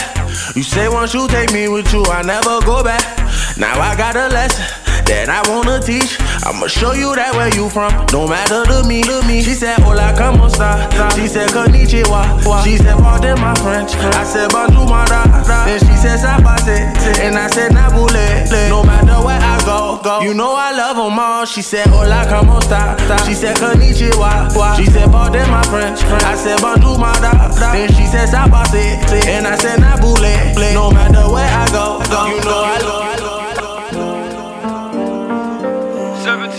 You 0.55 0.63
say 0.63 0.87
once 0.87 1.13
you 1.13 1.27
take 1.27 1.51
me 1.51 1.67
with 1.67 1.91
you, 1.91 2.05
I 2.05 2.21
never 2.21 2.61
go 2.65 2.83
back. 2.83 3.21
Now 3.57 3.79
I 3.79 3.95
got 3.95 4.15
a 4.15 4.27
lesson 4.29 4.65
that 5.05 5.29
I 5.29 5.43
wanna 5.49 5.79
teach. 5.79 6.17
I'ma 6.43 6.67
show 6.67 6.93
you 6.93 7.13
that 7.15 7.35
where 7.35 7.51
you 7.53 7.69
from, 7.69 7.91
no 8.11 8.27
matter 8.27 8.63
to 8.65 8.87
me, 8.87 9.03
to 9.03 9.21
me. 9.27 9.43
She 9.43 9.53
said, 9.53 9.77
Hola, 9.83 10.15
como 10.17 10.47
esta? 10.47 10.87
She 11.15 11.27
said, 11.27 11.49
Konnichiwa. 11.49 12.41
She 12.63 12.77
said, 12.77 12.97
Pardon 12.97 13.39
my 13.39 13.53
French. 13.61 13.93
I 13.95 14.23
said, 14.23 14.49
Bonjour, 14.51 14.87
my 14.87 15.05
da. 15.05 15.25
Then 15.65 15.79
she 15.79 15.95
said, 15.99 16.17
Sabase. 16.19 16.95
And 17.19 17.37
I 17.37 17.47
said, 17.47 17.71
Nabule. 17.71 18.49
No 18.69 18.83
matter 18.83 19.19
where 19.25 19.39
I 19.39 19.61
go, 19.65 19.99
go. 20.01 20.21
You 20.21 20.33
know 20.33 20.55
I 20.55 20.71
love 20.71 20.95
them 20.97 21.19
all. 21.19 21.45
She 21.45 21.61
said, 21.61 21.87
Hola, 21.87 22.25
como 22.29 22.57
esta? 22.57 22.97
She 23.27 23.33
said, 23.33 23.57
Konnichiwa. 23.57 24.49
She 24.77 24.85
said, 24.85 25.11
Pardon 25.11 25.49
my 25.49 25.63
French. 25.67 26.01
I 26.03 26.35
said, 26.35 26.61
Bonjour, 26.61 26.97
my 26.97 27.13
da. 27.19 27.51
Then 27.73 27.89
she 27.93 28.07
said, 28.07 28.29
Sabase. 28.29 28.97
And 29.27 29.45
I 29.45 29.55
said, 29.57 29.79
Nabule. 29.79 30.73
No 30.73 30.89
matter 30.89 31.29
where 31.29 31.45
I 31.45 31.67
go, 31.71 32.01
go. 32.09 32.25
You 32.27 32.41
know 32.41 32.63
I 32.63 32.79
love 32.79 33.10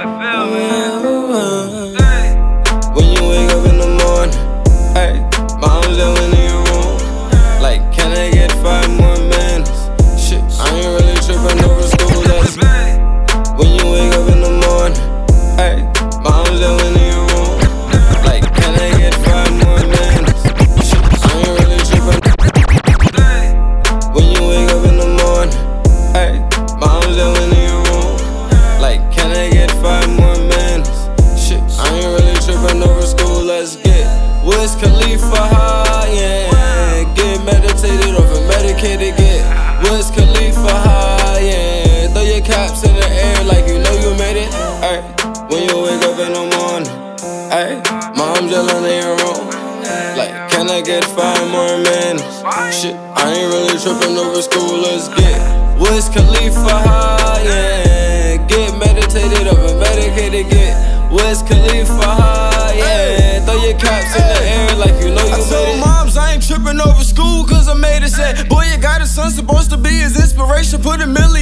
get 50.91 51.05
five 51.05 51.47
more 51.49 51.77
minutes? 51.87 52.43
Shit, 52.75 52.95
I 53.15 53.31
ain't 53.31 53.47
really 53.53 53.77
tripping 53.79 54.17
over 54.17 54.41
school. 54.41 54.83
Let's 54.83 55.07
get 55.15 55.39
Wiz 55.79 56.09
Khalifa 56.09 56.75
high, 56.87 57.43
yeah. 57.43 58.47
Get 58.47 58.77
meditated 58.77 59.47
over 59.47 59.71
medicated. 59.79 60.51
Get 60.51 60.75
Wiz 61.11 61.43
Khalifa 61.43 61.95
high, 61.95 62.73
yeah. 62.75 63.45
Throw 63.45 63.55
your 63.63 63.77
caps 63.79 64.15
in 64.19 64.25
the 64.35 64.41
air 64.55 64.75
like 64.83 64.95
you 65.01 65.15
know 65.15 65.23
you 65.23 65.39
I 65.39 65.49
told 65.49 65.79
moms 65.79 66.17
I 66.17 66.33
ain't 66.33 66.45
tripping 66.45 66.81
over 66.81 67.03
school 67.03 67.45
cause 67.45 67.69
I 67.69 67.73
made 67.73 68.03
it 68.03 68.09
say, 68.09 68.43
Boy, 68.49 68.65
you 68.71 68.77
got 68.77 69.01
a 69.01 69.05
son 69.05 69.31
supposed 69.31 69.69
to 69.71 69.77
be 69.77 69.93
his 70.03 70.19
inspiration. 70.19 70.81
Put 70.81 70.99
a 71.01 71.07
million 71.07 71.40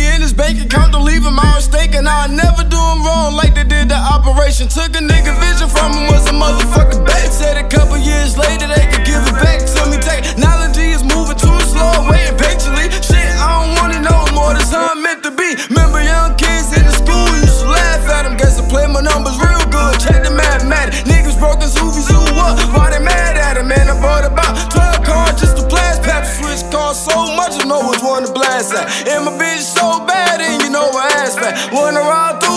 operation. 4.50 4.68
Took 4.68 4.96
a 4.98 5.04
nigga 5.06 5.34
vision 5.40 5.70
from 5.70 5.94
him, 5.94 6.08
was 6.10 6.26
a 6.28 6.34
motherfucking 6.34 7.06
bait. 7.06 7.30
Said 7.32 7.58
a 7.58 7.68
couple 7.70 7.98
years 7.98 8.38
later 8.38 8.68
they 8.68 8.86
could 8.90 9.06
give 9.06 9.22
it 9.22 9.38
back 9.38 9.62
to 9.62 9.86
me. 9.90 9.98
Technology 10.02 10.92
is 10.92 11.04
moving 11.04 11.38
too 11.38 11.54
slow, 11.70 12.10
waiting 12.10 12.38
patiently. 12.38 12.90
Shit, 13.02 13.30
I 13.38 13.62
don't 13.62 13.78
wanna 13.78 14.02
know 14.02 14.26
more, 14.34 14.54
this 14.54 14.72
how 14.72 14.90
I'm 14.90 15.04
meant 15.04 15.24
to 15.24 15.32
be. 15.32 15.54
Remember 15.70 16.02
young 16.02 16.36
kids 16.36 16.74
in 16.74 16.84
the 16.86 16.94
school 16.94 17.30
used 17.38 17.62
to 17.62 17.70
laugh 17.70 18.10
at 18.10 18.24
them. 18.24 18.38
Guess 18.38 18.60
I 18.60 18.68
play 18.68 18.88
my 18.88 19.02
numbers 19.02 19.38
real 19.38 19.66
good, 19.70 20.00
check 20.02 20.24
the 20.26 20.32
mathematics. 20.32 21.04
Niggas 21.06 21.38
broke 21.38 21.62
his 21.62 21.76
hoovies, 21.78 22.10
who 22.10 22.20
what? 22.34 22.58
Why 22.74 22.90
they 22.90 23.04
mad 23.04 23.38
at 23.38 23.58
him, 23.58 23.68
man? 23.68 23.90
I 23.90 23.96
bought 24.02 24.26
about 24.26 24.72
12 24.72 25.06
cars 25.06 25.40
just 25.40 25.58
to 25.58 25.64
blast 25.68 26.02
pap 26.02 26.26
switch 26.26 26.66
cars 26.74 26.98
so 26.98 27.30
much, 27.38 27.54
I 27.62 27.66
know 27.66 27.86
which 27.90 28.02
one 28.02 28.26
to 28.26 28.34
blast 28.34 28.74
at. 28.74 28.90
And 29.08 29.26
my 29.26 29.32
bitch 29.38 29.62
so 29.62 30.06
bad, 30.06 30.42
and 30.42 30.62
you 30.64 30.70
know 30.70 30.90
my 30.92 31.06
ass 31.22 31.36
fat. 31.38 31.72
Wanna 31.72 32.02
ride 32.02 32.42
through 32.42 32.49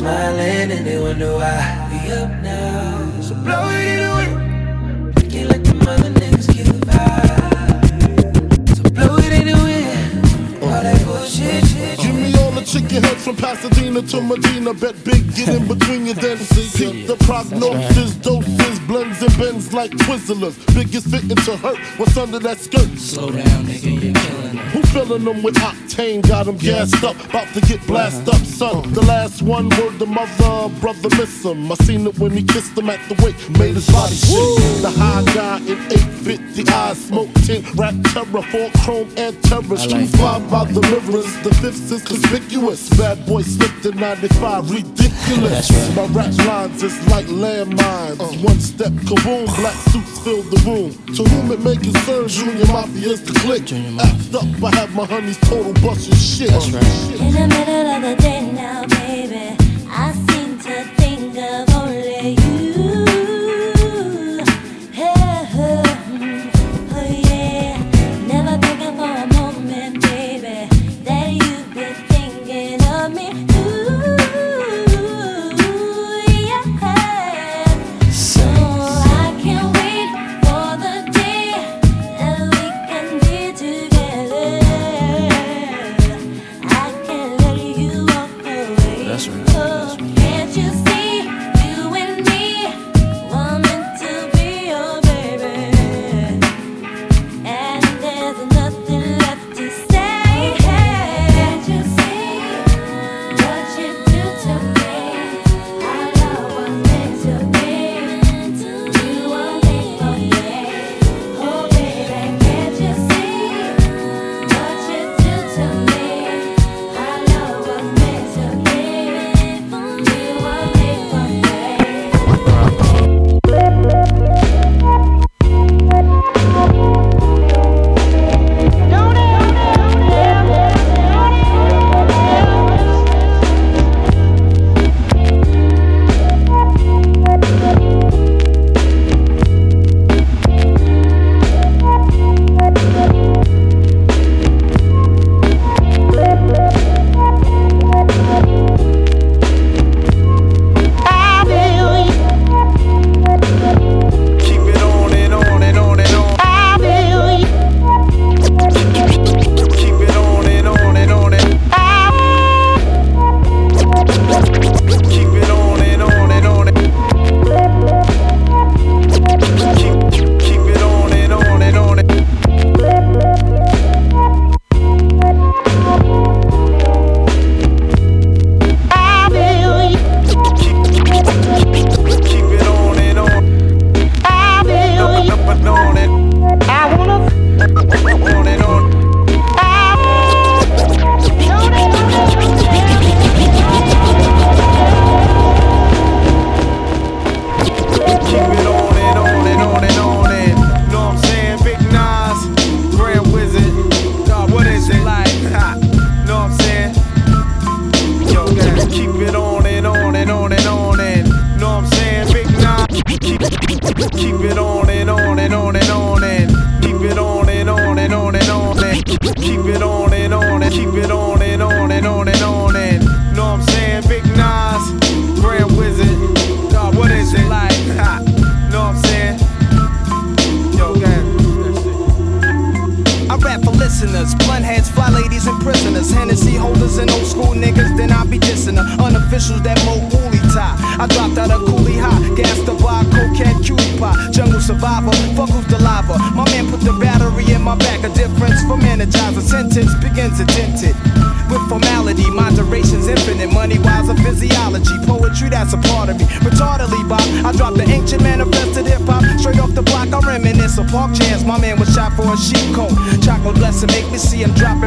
smiling 0.00 0.70
and 0.72 0.86
they 0.86 0.98
wonder 0.98 1.30
why 1.34 1.60
we 1.92 2.10
up 2.12 2.30
now. 2.42 3.20
So 3.20 3.34
blow 3.34 3.68
it 3.68 3.86
in 3.92 3.98
the 4.00 4.10
wind, 4.16 5.30
can't 5.30 5.48
let 5.50 5.62
them 5.62 5.82
other 5.82 6.10
niggas 6.10 6.46
the 6.46 6.72
vibe. 6.88 8.76
So 8.76 8.82
blow 8.96 9.18
it 9.18 9.32
in 9.38 9.46
the 9.52 9.58
wind, 9.62 10.62
all 10.62 10.70
that 10.70 11.04
bullshit, 11.04 11.64
shit. 11.66 11.98
Give 12.00 12.14
me 12.14 12.34
all 12.40 12.50
the 12.50 12.64
chicken 12.64 13.02
heads 13.04 13.22
from 13.24 13.36
Pasadena 13.36 14.00
to 14.00 14.22
Medina. 14.22 14.72
Bet 14.72 14.96
big, 15.04 15.34
get 15.34 15.50
in 15.50 15.68
between 15.68 16.06
your 16.06 16.14
dents. 16.14 16.48
Keep 16.78 17.06
the 17.06 17.16
prognosis, 17.26 18.14
doses, 18.16 18.80
blends 18.88 19.20
and 19.20 19.36
bends 19.36 19.74
like 19.74 19.90
Twizzlers. 19.90 20.56
Biggest 20.74 21.08
fitting 21.08 21.36
to 21.44 21.56
hurt. 21.58 21.78
What's 21.98 22.16
under 22.16 22.38
that 22.38 22.58
skirt? 22.58 22.88
Slow 22.96 23.30
down, 23.32 23.64
nigga, 23.66 24.00
you're 24.00 24.14
killing. 24.14 24.56
Who 24.72 24.80
filling 24.94 25.24
them 25.24 25.42
with 25.42 25.58
octane? 26.00 26.26
Got 26.26 26.46
them 26.46 26.56
gassed 26.56 27.02
up, 27.04 27.16
about 27.24 27.48
to 27.54 27.60
get 27.62 27.84
blasted 27.86 28.28
up, 28.28 28.40
son. 28.40 28.92
The 28.92 29.02
last 29.02 29.42
one 29.42 29.68
word 29.70 29.98
the 29.98 30.06
mother, 30.06 30.74
brother 30.80 31.08
miss 31.16 31.44
him. 31.44 31.70
I 31.70 31.74
seen 31.76 32.06
it 32.06 32.18
when 32.18 32.32
he 32.32 32.42
kissed 32.42 32.76
him 32.76 32.90
at 32.90 33.00
the 33.08 33.14
wake, 33.24 33.58
made 33.58 33.74
his 33.74 33.88
body 33.90 34.14
shake. 34.14 34.82
The 34.82 34.90
high 34.90 35.24
guy 35.34 35.58
in 35.58 35.78
850 35.92 36.68
eyes, 36.72 37.04
smoke 37.04 37.32
tint, 37.44 37.64
rap 37.74 37.94
terror, 38.12 38.42
four 38.42 38.70
chrome 38.82 39.10
and 39.16 39.42
terror. 39.44 39.76
Street 39.76 40.08
five 40.16 40.48
by 40.50 40.64
the 40.64 40.80
mirrors, 40.80 41.30
the 41.42 41.54
fifth 41.60 41.92
is 41.92 42.02
conspicuous. 42.04 42.88
Bad 42.90 43.26
boy 43.26 43.42
slipped 43.42 43.84
in 43.86 43.96
95, 43.96 44.70
ridiculous. 44.70 45.96
My 45.96 46.06
rap 46.06 46.32
lines 46.46 46.82
is 46.82 46.96
like 47.08 47.26
landmines. 47.26 48.44
One 48.44 48.60
step, 48.60 48.92
kaboom, 49.08 49.46
black 49.56 49.76
suits 49.90 50.18
fill 50.20 50.42
the 50.42 50.60
room. 50.66 50.90
To 51.14 51.24
whom 51.24 51.52
it 51.52 51.60
may 51.60 51.76
concern, 51.76 52.28
Junior 52.28 52.66
Mafia's 52.66 53.22
the 53.22 53.32
click. 53.40 53.60
Act 53.70 54.34
up, 54.34 54.62
I 54.62 54.76
have 54.76 54.94
my 54.94 55.04
honeys 55.06 55.38
total 55.38 55.72
busting 55.94 56.14
shit. 56.14 57.20
In 57.20 57.32
the 57.32 57.46
middle 57.48 57.86
of 57.86 58.02
the 58.02 58.16
day 58.22 58.52
now, 58.52 58.86
baby, 58.86 59.56
I 59.88 60.12
seem 60.12 60.58
to 60.58 60.84
think 60.96 61.36
of 61.36 61.74
only 61.74 62.30
you. 62.30 62.59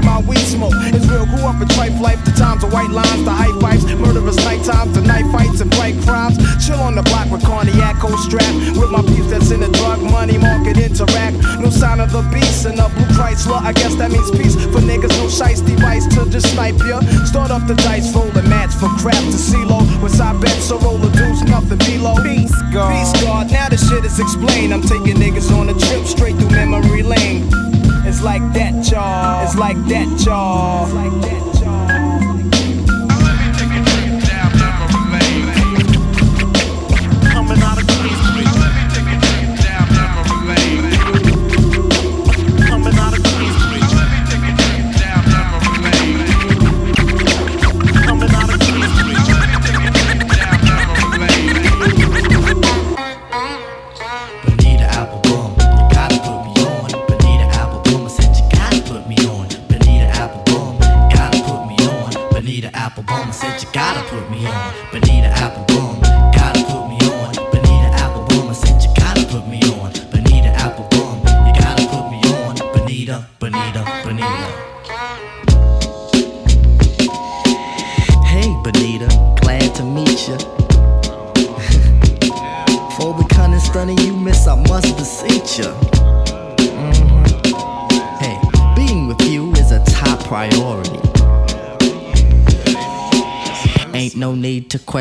My 0.04 0.20
weed 0.22 0.46
smoke. 0.46 0.74
It's 0.94 1.08
real, 1.08 1.26
grew 1.26 1.44
up 1.48 1.60
in 1.62 1.68
trife 1.68 2.00
life. 2.00 2.24
The 2.26 2.32
times 2.32 2.64
of 2.64 2.72
white 2.72 2.92
lines, 2.92 3.24
the 3.24 3.32
high 3.32 3.54
pipes. 3.60 3.84
Murderous 3.86 4.38
night 4.44 4.64
times, 4.64 4.94
the 4.96 5.02
night 5.02 5.26
fights 5.32 5.62
and 5.62 5.72
bright 5.72 5.98
crimes. 6.04 6.38
Chill 6.66 6.80
on 6.80 6.96
the 6.96 7.04
block 7.04 7.32
with 7.32 7.44
cognac, 7.44 7.98
strap. 8.24 8.54
With 8.78 8.92
my 8.92 9.02
peeps 9.02 9.30
that's 9.32 9.52
in 9.52 9.62
the 9.62 9.72
drug 9.80 10.02
money 10.02 10.38
market 10.38 10.78
interact. 10.78 11.38
No 11.60 11.70
sign 11.70 12.00
of 12.00 12.12
the 12.12 12.22
beast 12.34 12.66
in 12.66 12.80
a 12.80 12.88
blue 12.90 13.10
Chrysler. 13.16 13.62
I 13.62 13.74
guess 13.74 13.96
that 13.96 14.12
means 14.12 14.30
peace 14.32 14.56
for 14.56 14.82
niggas. 14.84 15.16
No 15.18 15.28
shice 15.28 15.66
device 15.66 16.06
to 16.16 16.30
just 16.30 16.54
snipe 16.54 16.80
ya. 16.86 17.00
Start 17.26 17.52
off 17.52 17.68
the 17.68 17.76
dice, 17.76 18.14
roll 18.16 18.30
the 18.32 18.44
match 18.44 18.74
for 18.76 18.90
crap 19.02 19.24
to 19.32 19.40
CeeLo. 19.40 19.82
With 20.02 20.16
side 20.16 20.40
bets, 20.42 20.66
so 20.66 20.80
roll 20.80 20.98
the 20.98 21.10
deuce, 21.18 21.42
nothing 21.44 21.80
below. 21.80 22.16
Peace 22.24 22.56
God. 22.72 22.92
Peace 22.92 23.24
God. 23.24 23.52
Now 23.52 23.70
the 23.70 23.78
shit 23.78 24.06
is 24.06 24.20
explained. 24.20 24.74
I'm 24.74 24.82
taking 24.82 25.18
niggas 25.18 25.52
on 25.52 25.70
a 25.70 25.74
trip 25.74 26.06
straight 26.06 26.36
through 26.38 26.52
memory 26.52 27.04
lane. 27.04 27.73
It's 28.14 28.22
like 28.22 28.54
that, 28.54 28.92
y'all. 28.92 29.44
It's 29.44 29.56
like 29.56 29.76
that, 29.88 30.24
y'all. 30.24 30.86
It's 30.86 30.94
like 30.94 31.12
that, 31.24 31.54
Coming 31.54 31.63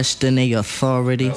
question 0.03 0.35
the 0.35 0.55
authority. 0.55 1.31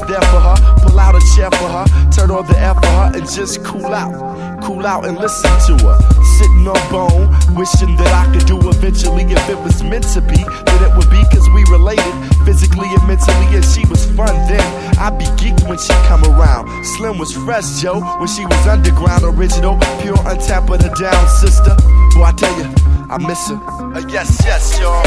Was 0.00 0.08
there 0.08 0.20
for 0.30 0.40
her. 0.40 0.56
Pull 0.82 0.98
out 0.98 1.14
a 1.14 1.20
chair 1.34 1.50
for 1.50 1.68
her, 1.68 1.84
turn 2.10 2.30
on 2.30 2.46
the 2.46 2.58
air 2.58 2.74
for 2.74 2.86
her, 2.86 3.12
and 3.14 3.28
just 3.30 3.64
cool 3.64 3.86
out, 3.86 4.62
cool 4.62 4.86
out 4.86 5.06
and 5.06 5.18
listen 5.18 5.50
to 5.66 5.84
her. 5.86 5.98
Sitting 6.38 6.66
on 6.68 6.80
bone, 6.90 7.28
wishing 7.54 7.96
that 7.96 8.12
I 8.12 8.32
could 8.32 8.46
do 8.46 8.56
eventually. 8.68 9.24
If 9.24 9.48
it 9.48 9.58
was 9.58 9.82
meant 9.82 10.04
to 10.14 10.20
be, 10.20 10.36
then 10.36 10.80
it 10.84 10.96
would 10.96 11.10
be 11.10 11.22
cause 11.30 11.48
we 11.54 11.64
related 11.70 12.12
physically 12.44 12.88
and 12.88 13.06
mentally, 13.06 13.46
and 13.54 13.64
she 13.64 13.86
was 13.86 14.04
fun 14.16 14.34
then. 14.48 14.64
I'd 14.98 15.18
be 15.18 15.26
geeked 15.40 15.68
when 15.68 15.78
she 15.78 15.92
come 16.08 16.24
around. 16.24 16.68
Slim 16.96 17.18
was 17.18 17.32
fresh, 17.32 17.80
Joe, 17.80 18.00
when 18.18 18.28
she 18.28 18.44
was 18.44 18.66
underground, 18.66 19.24
original, 19.24 19.78
pure 20.00 20.18
untapped 20.26 20.66
but 20.66 20.84
a 20.84 20.90
down 21.00 21.28
sister. 21.28 21.76
Boy, 22.14 22.24
I 22.24 22.32
tell 22.36 22.54
you, 22.58 22.68
I 23.08 23.18
miss 23.18 23.48
her. 23.48 23.56
Uh, 23.56 24.00
yes, 24.08 24.40
yes, 24.44 24.78
y'all, 24.80 25.04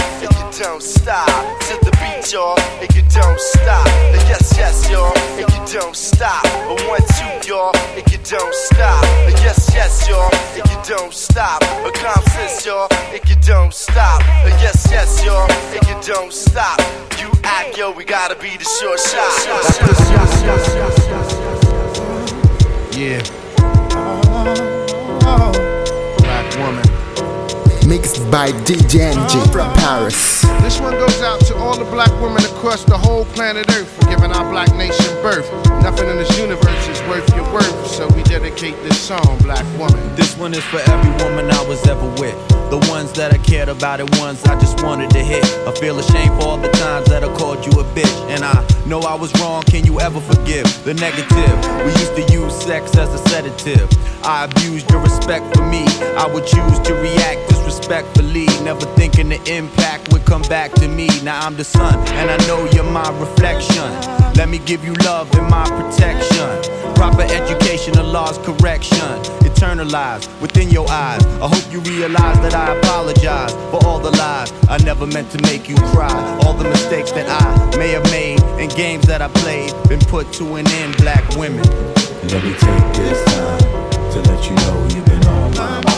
don't 0.59 0.83
stop 0.83 1.27
to 1.61 1.77
the 1.83 1.91
beat, 1.97 2.31
y'all, 2.31 2.59
and 2.79 2.95
you 2.95 3.01
don't 3.09 3.39
stop. 3.39 3.87
Uh, 3.87 4.13
yes, 4.29 4.53
yes, 4.55 4.89
y'all, 4.89 5.17
and 5.39 5.49
you 5.49 5.79
don't 5.79 5.95
stop. 5.95 6.45
A 6.45 6.75
one, 6.87 7.01
two, 7.17 7.49
y'all, 7.49 7.75
and 7.75 8.05
you 8.11 8.19
don't 8.23 8.53
stop. 8.53 9.03
Uh, 9.03 9.29
yes, 9.41 9.71
yes, 9.73 10.07
y'all, 10.07 10.29
and 10.53 10.69
you 10.69 10.77
don't 10.95 11.13
stop. 11.13 11.63
A 11.63 11.91
sense, 12.29 12.65
y'all, 12.65 12.87
and 12.91 13.29
you 13.29 13.35
don't 13.41 13.73
stop. 13.73 14.21
Uh, 14.21 14.49
yes, 14.61 14.87
yes, 14.91 15.23
y'all, 15.25 15.49
and 15.49 15.87
you 15.87 16.13
don't 16.13 16.31
stop. 16.31 16.79
You 17.19 17.31
act, 17.43 17.75
yo, 17.77 17.91
we 17.91 18.03
gotta 18.03 18.35
be 18.35 18.55
the 18.55 18.65
short 18.79 18.99
shot. 18.99 19.31
Yeah. 22.95 24.72
Mixed 27.93 28.31
by 28.31 28.49
DJ 28.65 29.13
NJ 29.13 29.51
from 29.51 29.71
Paris. 29.75 30.41
This 30.63 30.79
one 30.79 30.93
goes 30.93 31.21
out 31.21 31.39
to 31.41 31.55
all 31.57 31.77
the 31.77 31.85
black 31.91 32.09
women 32.19 32.43
across 32.45 32.83
the 32.83 32.97
whole 32.97 33.23
planet 33.37 33.69
Earth 33.69 33.87
for 33.87 34.09
giving 34.09 34.31
our 34.31 34.49
black 34.49 34.73
nation 34.73 35.13
birth. 35.21 35.47
Nothing 35.83 36.09
in 36.09 36.17
this 36.17 36.35
universe 36.39 36.87
is 36.87 36.99
worth 37.01 37.29
your 37.35 37.45
worth, 37.53 37.85
so 37.85 38.07
we 38.15 38.23
dedicate 38.23 38.75
this 38.81 38.99
song, 38.99 39.37
Black 39.43 39.63
Woman. 39.77 40.01
This 40.15 40.35
one 40.35 40.55
is 40.55 40.63
for 40.63 40.79
every 40.79 41.11
woman 41.23 41.51
I 41.51 41.61
was 41.67 41.85
ever 41.85 42.09
with. 42.19 42.35
The 42.71 42.83
ones 42.89 43.11
that 43.13 43.31
I 43.31 43.37
cared 43.37 43.69
about 43.69 43.99
and 43.99 44.09
ones 44.15 44.43
I 44.45 44.59
just 44.59 44.81
wanted 44.81 45.11
to 45.11 45.19
hit. 45.19 45.45
I 45.67 45.71
feel 45.75 45.99
ashamed 45.99 46.33
for 46.41 46.47
all 46.47 46.57
the 46.57 46.71
times 46.71 47.09
that 47.09 47.23
I 47.23 47.31
called 47.35 47.63
you 47.63 47.79
a 47.79 47.83
bitch. 47.93 48.17
And 48.33 48.43
I 48.43 48.57
know 48.87 49.01
I 49.01 49.13
was 49.13 49.31
wrong, 49.39 49.61
can 49.61 49.85
you 49.85 49.99
ever 49.99 50.19
forgive 50.19 50.65
the 50.83 50.95
negative? 50.95 51.55
We 51.85 51.91
used 52.01 52.15
to 52.15 52.33
use 52.33 52.55
sex 52.59 52.97
as 52.97 53.13
a 53.13 53.19
sedative. 53.29 53.87
I 54.25 54.45
abused 54.45 54.89
your 54.89 55.01
respect 55.01 55.13
respect 55.23 55.55
for 55.55 55.65
me, 55.67 55.85
I 56.17 56.27
would 56.27 56.45
choose 56.45 56.79
to 56.79 56.93
react 56.95 57.52
disrespectfully. 57.73 58.45
Never 58.63 58.85
thinking 58.95 59.29
the 59.29 59.41
impact 59.51 60.11
would 60.11 60.25
come 60.25 60.41
back 60.43 60.71
to 60.73 60.87
me. 60.87 61.07
Now 61.23 61.45
I'm 61.45 61.55
the 61.55 61.63
sun, 61.63 61.95
and 62.19 62.29
I 62.29 62.37
know 62.47 62.65
you're 62.71 62.83
my 62.83 63.09
reflection. 63.19 63.89
Let 64.35 64.49
me 64.49 64.59
give 64.59 64.83
you 64.83 64.93
love 65.05 65.33
and 65.35 65.49
my 65.49 65.65
protection. 65.65 66.93
Proper 66.95 67.21
education, 67.21 67.93
the 67.93 68.03
law's 68.03 68.37
correction. 68.39 69.07
Eternalized 69.43 70.29
within 70.41 70.69
your 70.69 70.89
eyes. 70.89 71.23
I 71.41 71.47
hope 71.47 71.71
you 71.71 71.79
realize 71.81 72.39
that 72.41 72.53
I 72.53 72.77
apologize 72.77 73.53
for 73.71 73.85
all 73.85 73.99
the 73.99 74.11
lies 74.11 74.51
I 74.69 74.77
never 74.83 75.05
meant 75.07 75.31
to 75.31 75.41
make 75.43 75.69
you 75.69 75.75
cry. 75.93 76.39
All 76.43 76.53
the 76.53 76.69
mistakes 76.69 77.11
that 77.11 77.27
I 77.29 77.77
may 77.77 77.89
have 77.89 78.05
made 78.11 78.41
and 78.59 78.69
games 78.75 79.05
that 79.07 79.21
I 79.21 79.27
played 79.27 79.71
been 79.87 79.99
put 79.99 80.31
to 80.33 80.55
an 80.55 80.67
end, 80.67 80.97
black 80.97 81.27
women. 81.37 81.65
Let 82.31 82.43
me 82.43 82.53
take 82.53 82.87
this 82.93 83.23
time 83.25 83.59
to 84.11 84.19
let 84.29 84.49
you 84.49 84.55
know 84.55 84.95
you've 84.95 85.05
been 85.05 85.27
on 85.27 85.51
my 85.55 85.81
mind. 85.81 85.92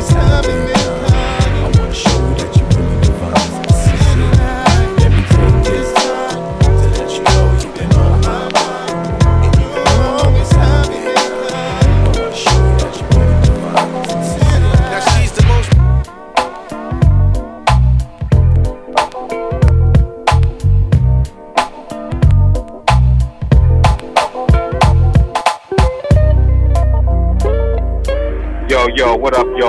Always 0.00 0.12
have 0.14 0.46
been 0.46 0.79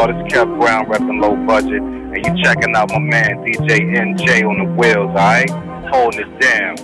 y'all? 0.01 0.13
This 0.13 0.25
is 0.25 0.33
Kev 0.33 0.59
Brown 0.59 0.85
repping 0.85 1.21
low 1.21 1.35
budget, 1.45 1.81
and 1.81 2.17
you 2.17 2.43
checking 2.43 2.75
out 2.75 2.89
my 2.89 2.99
man 2.99 3.37
DJ 3.39 3.95
NJ 3.95 4.47
on 4.47 4.65
the 4.65 4.73
wheels, 4.73 5.09
alright? 5.09 5.49
Holding 5.91 6.21
it 6.21 6.39
down. 6.39 6.80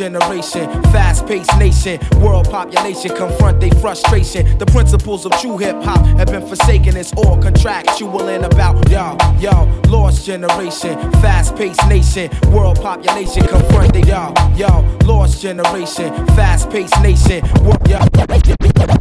Generation, 0.00 0.66
fast 0.84 1.26
paced 1.26 1.54
nation, 1.58 2.00
world 2.22 2.48
population 2.48 3.14
confront 3.14 3.60
their 3.60 3.70
frustration. 3.82 4.56
The 4.56 4.64
principles 4.64 5.26
of 5.26 5.32
true 5.42 5.58
hip 5.58 5.76
hop 5.82 6.02
have 6.16 6.28
been 6.28 6.46
forsaken, 6.46 6.96
it's 6.96 7.12
all 7.18 7.36
contractual 7.36 8.30
and 8.30 8.46
about. 8.46 8.88
Yo, 8.88 9.18
yo, 9.38 9.64
lost 9.88 10.24
generation, 10.24 10.96
fast 11.20 11.54
paced 11.54 11.86
nation, 11.86 12.30
world 12.50 12.80
population 12.80 13.46
confront 13.46 13.92
they. 13.92 14.00
Yo, 14.00 14.32
yo, 14.56 14.80
lost 15.04 15.42
generation, 15.42 16.08
fast 16.28 16.70
paced 16.70 16.98
nation. 17.02 17.44
Yo, 17.86 18.00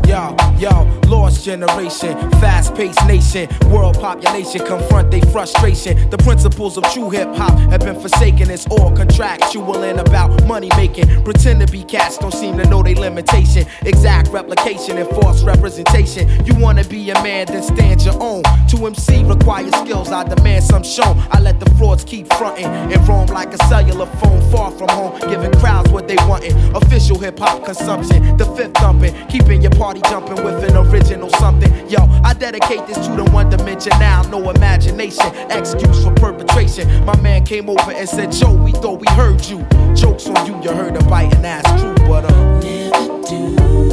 yo, 0.05 0.35
yo, 0.57 0.99
lost 1.07 1.45
generation, 1.45 2.13
fast 2.41 2.75
paced 2.75 3.05
nation, 3.07 3.47
world 3.69 3.97
population 4.01 4.65
confront 4.65 5.11
their 5.11 5.21
frustration. 5.31 6.09
The 6.09 6.17
principles 6.17 6.77
of 6.77 6.83
true 6.91 7.09
hip 7.09 7.33
hop 7.35 7.57
have 7.71 7.79
been 7.79 7.97
forsaken, 8.01 8.51
it's 8.51 8.67
all 8.67 8.91
contractual 8.91 9.83
and 9.83 10.01
about 10.01 10.45
money 10.45 10.69
making. 10.75 10.88
Pretend 11.23 11.61
to 11.61 11.71
be 11.71 11.83
cats, 11.83 12.17
don't 12.17 12.33
seem 12.33 12.57
to 12.57 12.67
know 12.69 12.81
their 12.81 12.95
limitation. 12.95 13.65
Exact 13.85 14.29
replication 14.29 14.97
and 14.97 15.07
false 15.09 15.43
representation. 15.43 16.27
You 16.45 16.55
wanna 16.55 16.83
be 16.83 17.09
a 17.11 17.13
man, 17.23 17.45
then 17.47 17.63
stand 17.63 18.03
your 18.03 18.21
own. 18.21 18.43
To 18.69 18.85
MC 18.85 19.23
requires 19.23 19.73
skills, 19.75 20.11
I 20.11 20.23
demand 20.23 20.63
some 20.63 20.83
shown. 20.83 21.17
I 21.31 21.39
let 21.39 21.59
the 21.59 21.69
frauds 21.75 22.03
keep 22.03 22.31
fronting 22.33 22.65
and 22.65 23.07
roam 23.07 23.27
like 23.27 23.53
a 23.53 23.57
cellular 23.67 24.05
phone 24.05 24.41
far 24.51 24.71
from 24.71 24.89
home, 24.89 25.19
giving 25.29 25.51
crowds 25.59 25.91
what 25.91 26.07
they 26.07 26.17
wantin'. 26.27 26.55
Official 26.75 27.19
hip 27.19 27.39
hop 27.39 27.65
consumption, 27.65 28.37
the 28.37 28.45
fifth 28.55 28.75
thumping, 28.77 29.13
keeping 29.27 29.61
your 29.61 29.71
party 29.71 30.01
jumping 30.09 30.43
with 30.43 30.63
an 30.63 30.75
original 30.77 31.29
something. 31.31 31.71
Yo, 31.89 31.99
I 32.23 32.33
dedicate 32.33 32.85
this 32.87 33.07
to 33.07 33.15
the 33.15 33.23
one 33.31 33.49
dimension 33.49 33.91
now, 33.99 34.21
no 34.23 34.49
imagination, 34.49 35.25
excuse 35.49 36.03
for 36.03 36.13
perpetration. 36.13 37.05
My 37.05 37.19
man 37.21 37.45
came 37.45 37.69
over 37.69 37.91
and 37.91 38.07
said, 38.07 38.31
Joe, 38.31 38.53
we 38.53 38.71
thought 38.71 38.99
we 38.99 39.07
heard 39.13 39.45
you. 39.45 39.65
Jokes 39.95 40.27
on 40.27 40.45
you, 40.45 40.55
you 40.63 40.69
heard 40.79 40.95
a 40.95 41.03
biting 41.09 41.43
ass 41.43 41.81
true, 41.81 41.93
but 42.07 42.23
uh, 42.23 42.59
never 42.61 43.21
do. 43.27 43.88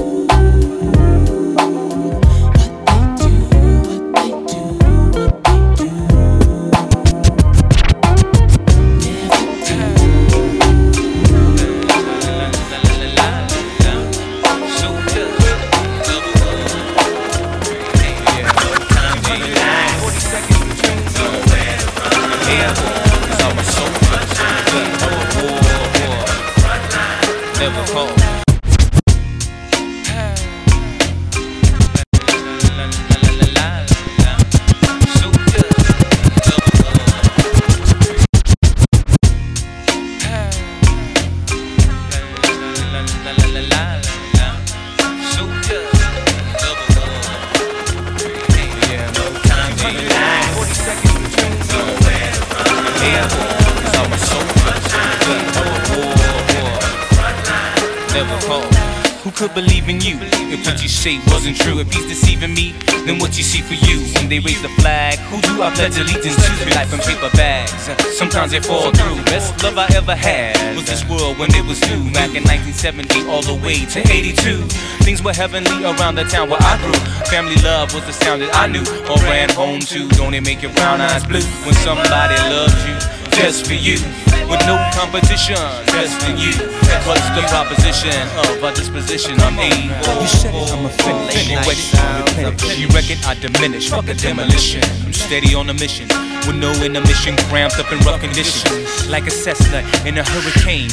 See 63.47 63.63
for 63.63 63.79
you? 63.87 64.03
When 64.19 64.29
they 64.29 64.41
raise 64.43 64.61
the 64.61 64.69
flag, 64.83 65.19
who 65.31 65.39
do 65.41 65.63
I 65.63 65.71
pledge 65.71 65.97
allegiance 65.97 66.35
to? 66.35 66.51
Life 66.75 66.91
in 66.93 66.99
paper 66.99 67.31
bags, 67.39 67.71
sometimes 68.19 68.51
they 68.51 68.61
fall 68.61 68.91
through. 68.91 69.23
Best 69.31 69.63
love 69.63 69.79
I 69.79 69.87
ever 69.95 70.17
had 70.17 70.59
was 70.75 70.87
this 70.87 71.07
world 71.07 71.39
when 71.39 71.55
it 71.55 71.65
was 71.65 71.79
new. 71.87 72.11
Back 72.11 72.35
in 72.35 72.43
1970, 72.43 73.31
all 73.31 73.43
the 73.43 73.55
way 73.55 73.87
to 73.95 74.01
82. 74.03 74.67
Things 75.07 75.23
were 75.23 75.33
heavenly 75.33 75.85
around 75.87 76.17
the 76.17 76.25
town 76.25 76.51
where 76.51 76.61
I 76.61 76.75
grew. 76.83 76.99
Family 77.31 77.57
love 77.63 77.95
was 77.95 78.05
the 78.05 78.13
sound 78.13 78.43
that 78.43 78.51
I 78.53 78.67
knew 78.67 78.85
or 79.07 79.17
ran 79.31 79.49
home 79.51 79.81
to. 79.95 80.09
Don't 80.19 80.35
it 80.35 80.43
make 80.43 80.61
your 80.63 80.73
brown 80.75 81.01
eyes 81.01 81.25
blue 81.25 81.47
when 81.63 81.75
somebody 81.87 82.35
loves 82.51 82.75
you 82.83 82.97
just 83.39 83.67
for 83.67 83.79
you? 83.79 84.03
With 84.51 84.63
no 84.67 84.75
competition, 84.95 85.63
just 85.95 86.19
for 86.23 86.35
you. 86.35 86.76
What's 87.07 87.29
the 87.35 87.43
proposition 87.49 88.15
of 88.39 88.63
a 88.63 88.75
disposition 88.75 89.35
I'm 89.41 89.59
able? 89.59 90.23
You 90.23 90.29
said 90.29 90.55
it, 90.55 90.71
I'm 90.73 90.87
a 90.87 90.91
finish. 90.91 91.37
Anyway. 91.37 92.81
You 92.81 92.89
reckon 92.89 93.19
I 93.25 93.35
diminish? 93.35 93.91
Fuck 93.91 94.09
a 94.09 94.15
demolition. 94.15 94.83
I'm 95.05 95.13
steady 95.13 95.55
on 95.55 95.71
a 95.71 95.75
mission 95.75 96.09
with 96.47 96.57
no 96.57 96.73
intermission, 96.83 97.37
cramped 97.49 97.79
up 97.79 97.91
in 97.93 97.99
rough 98.01 98.21
conditions, 98.21 99.09
like 99.09 99.27
a 99.27 99.31
Cessna 99.31 99.79
in 100.07 100.19
a 100.19 100.25
hurricane. 100.25 100.91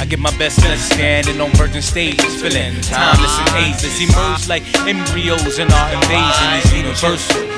I 0.00 0.04
get 0.04 0.20
my 0.20 0.30
best 0.38 0.60
to 0.60 0.78
standing 0.78 1.40
on 1.40 1.50
virgin 1.52 1.82
stages, 1.82 2.40
feeling 2.40 2.80
timeless 2.82 3.34
and 3.40 3.50
ageless. 3.66 3.98
Emerge 3.98 4.48
like 4.48 4.62
embryos 4.86 5.58
in 5.58 5.66
our 5.72 5.92
invasion 5.92 6.48
is 6.62 6.72
universal. 6.72 7.48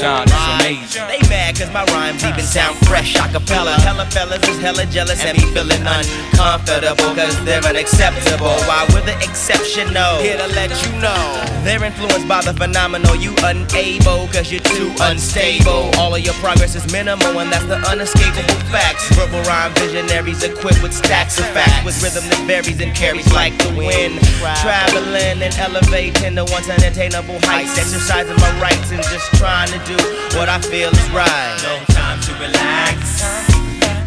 God 0.00 0.26
is 0.26 0.34
amazing. 0.56 1.06
They 1.06 1.20
mad 1.28 1.58
cause 1.58 1.70
my 1.72 1.84
rhymes 1.92 2.24
even 2.24 2.42
sound 2.42 2.76
fresh 2.88 3.14
acapella. 3.14 3.76
Hella 3.84 4.06
fellas 4.06 4.42
is 4.48 4.58
hella 4.58 4.86
jealous 4.86 5.22
and 5.24 5.36
be 5.36 5.44
feeling 5.52 5.84
uncomfortable 5.86 7.14
cause 7.14 7.36
they're 7.44 7.62
unacceptable. 7.62 8.56
Why 8.64 8.88
we're 8.92 9.04
the 9.04 9.14
exceptional. 9.20 10.18
Here 10.24 10.38
to 10.38 10.48
let 10.56 10.70
you 10.82 10.92
know. 10.98 11.20
They're 11.62 11.84
influenced 11.84 12.26
by 12.26 12.40
the 12.42 12.54
phenomenal. 12.54 13.14
You 13.14 13.34
unable 13.44 14.26
cause 14.32 14.50
you're 14.50 14.64
too 14.64 14.90
unstable. 15.00 15.92
All 16.00 16.14
of 16.14 16.20
your 16.20 16.34
progress 16.40 16.74
is 16.74 16.90
minimal 16.90 17.38
and 17.38 17.52
that's 17.52 17.66
the 17.66 17.76
unescapable 17.92 18.60
facts. 18.72 19.06
Verbal 19.14 19.42
rhyme 19.42 19.72
visionaries 19.74 20.42
equipped 20.42 20.82
with 20.82 20.94
stacks 20.94 21.38
of 21.38 21.46
facts. 21.52 21.84
With 21.90 22.04
rhythm 22.04 22.30
that 22.30 22.46
varies 22.46 22.80
and 22.80 22.94
carries 22.94 23.26
like 23.32 23.50
the 23.58 23.74
wind. 23.74 24.20
Traveling 24.62 25.42
and 25.42 25.52
elevating 25.58 26.36
to 26.36 26.44
once 26.44 26.70
unattainable 26.70 27.40
heights. 27.42 27.76
Exercising 27.76 28.36
my 28.36 28.60
rights 28.62 28.92
and 28.92 29.02
just 29.10 29.26
trying 29.34 29.66
to 29.74 29.78
do 29.82 29.98
what 30.38 30.48
I 30.48 30.60
feel 30.60 30.90
is 30.90 31.10
right. 31.10 31.58
No 31.66 31.82
time 31.92 32.20
to 32.20 32.32
relax. 32.38 33.26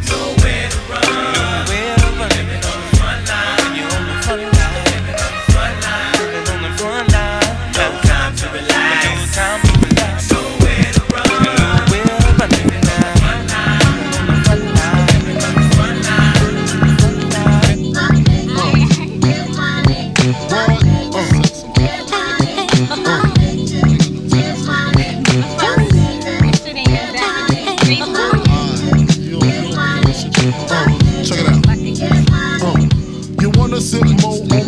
Nowhere 0.08 0.70
to 0.72 0.80
run. 0.88 1.63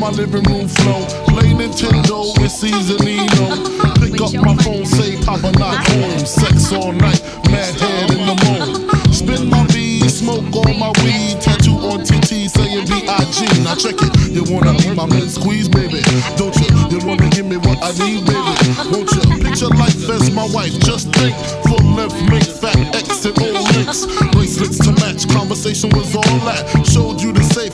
My 0.05 0.11
living 0.11 0.43
room 0.43 0.67
floor? 0.67 1.01
Play 1.33 1.49
Nintendo 1.57 2.29
with 2.37 2.53
Seasonino. 2.53 3.57
Pick 3.97 4.21
up 4.21 4.33
my 4.45 4.55
phone, 4.61 4.85
say 4.85 5.17
Papa 5.25 5.51
not 5.57 5.81
home. 5.87 6.19
Sex 6.19 6.71
all 6.71 6.93
night, 6.93 7.21
mad 7.49 7.73
head 7.81 8.11
in 8.11 8.21
the 8.29 8.37
moon. 8.45 8.85
Spin 9.11 9.49
my 9.49 9.65
V, 9.67 10.07
smoke 10.07 10.45
all 10.53 10.73
my 10.75 10.91
weed. 11.01 11.41
Tattoo 11.41 11.73
on 11.89 12.03
TT 12.05 12.45
saying 12.53 12.85
B.I.G. 12.85 13.63
Now 13.63 13.73
check 13.73 13.97
it. 13.97 14.13
You 14.29 14.43
wanna 14.53 14.77
be 14.77 14.93
my 14.93 15.07
man 15.07 15.27
squeeze, 15.27 15.67
baby? 15.67 16.01
Don't 16.37 16.53
you? 16.61 16.69
You 16.91 16.99
wanna 17.07 17.27
give 17.29 17.47
me 17.47 17.57
what 17.57 17.81
I 17.81 17.89
need, 17.97 18.29
baby? 18.29 18.53
Won't 18.93 19.09
you? 19.09 19.25
Picture 19.41 19.73
life 19.73 19.97
as 20.09 20.29
my 20.29 20.45
wife. 20.53 20.77
Just 20.85 21.09
think. 21.17 21.33
Full 21.65 21.81
length, 21.97 22.21
make 22.29 22.45
fat 22.45 22.77
X 22.93 23.25
and 23.25 23.41
O 23.41 23.49
links. 23.73 24.05
Bracelets 24.33 24.77
to 24.85 24.91
match. 25.01 25.25
Conversation 25.33 25.89
was 25.97 26.13
all 26.15 26.39
that. 26.45 26.61
Showed 26.85 27.21
you 27.21 27.33
the 27.33 27.41
safe 27.41 27.73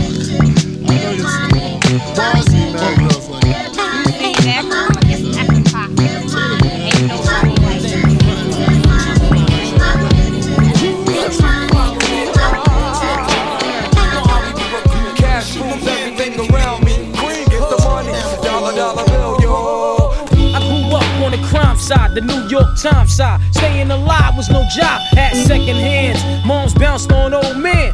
The 22.21 22.33
New 22.33 22.47
York 22.47 22.77
Times 22.77 23.15
side. 23.15 23.41
Staying 23.53 23.91
alive 23.91 24.35
was 24.35 24.49
no 24.49 24.63
job, 24.75 25.01
had 25.13 25.35
second 25.47 25.75
hands. 25.75 26.45
Moms 26.45 26.73
bounced 26.73 27.11
on 27.11 27.33
old 27.33 27.57
men. 27.57 27.93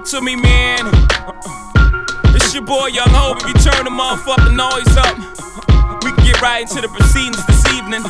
Talk 0.00 0.08
to 0.08 0.20
me, 0.22 0.34
man. 0.34 0.86
Uh, 0.86 1.32
uh, 1.36 2.32
it's 2.32 2.54
your 2.54 2.64
boy 2.64 2.86
Young 2.86 3.12
Hov. 3.12 3.36
If 3.44 3.48
you 3.48 3.54
turn 3.60 3.84
the 3.84 3.92
motherfucking 3.92 4.56
noise 4.56 4.96
up, 4.96 5.12
uh, 5.68 6.00
we 6.00 6.16
can 6.16 6.24
get 6.24 6.40
right 6.40 6.64
into 6.64 6.80
the 6.80 6.88
proceedings 6.88 7.44
this 7.44 7.60
evening. 7.76 8.00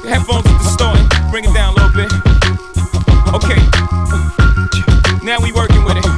The 0.00 0.08
headphones 0.08 0.48
are 0.48 0.56
distorting. 0.56 1.04
Bring 1.28 1.44
it 1.44 1.52
down 1.52 1.76
a 1.76 1.84
little 1.84 1.92
bit. 1.92 2.08
Okay. 3.36 3.60
Now 5.20 5.36
we 5.44 5.52
working 5.52 5.84
with 5.84 6.00
it. 6.00 6.08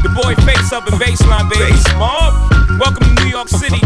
The 0.00 0.08
boy 0.16 0.32
face 0.48 0.72
up 0.72 0.88
in 0.88 0.96
baseline, 0.96 1.44
baby. 1.52 1.76
Mob. 2.00 2.80
Welcome 2.80 3.04
to 3.04 3.12
New 3.20 3.28
York 3.28 3.52
City. 3.52 3.84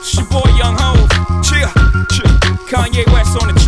It's 0.00 0.16
your 0.16 0.24
boy 0.32 0.48
Young 0.56 0.72
Hov. 0.80 1.04
Cheer. 1.44 1.68
Kanye 2.64 3.04
West 3.12 3.36
on 3.36 3.52
the 3.52 3.59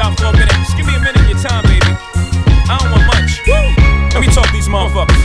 y'all 0.00 0.16
for 0.16 0.26
a 0.26 0.32
minute. 0.32 0.52
Just 0.64 0.76
give 0.76 0.86
me 0.86 0.96
a 0.96 1.00
minute 1.00 1.20
of 1.20 1.28
your 1.28 1.38
time, 1.38 1.62
baby. 1.64 1.84
I 1.84 2.78
don't 2.80 2.90
want 2.90 3.06
much. 3.06 3.42
Let 4.14 4.20
me 4.20 4.32
talk 4.32 4.50
these 4.52 4.68
motherfuckers. 4.68 5.20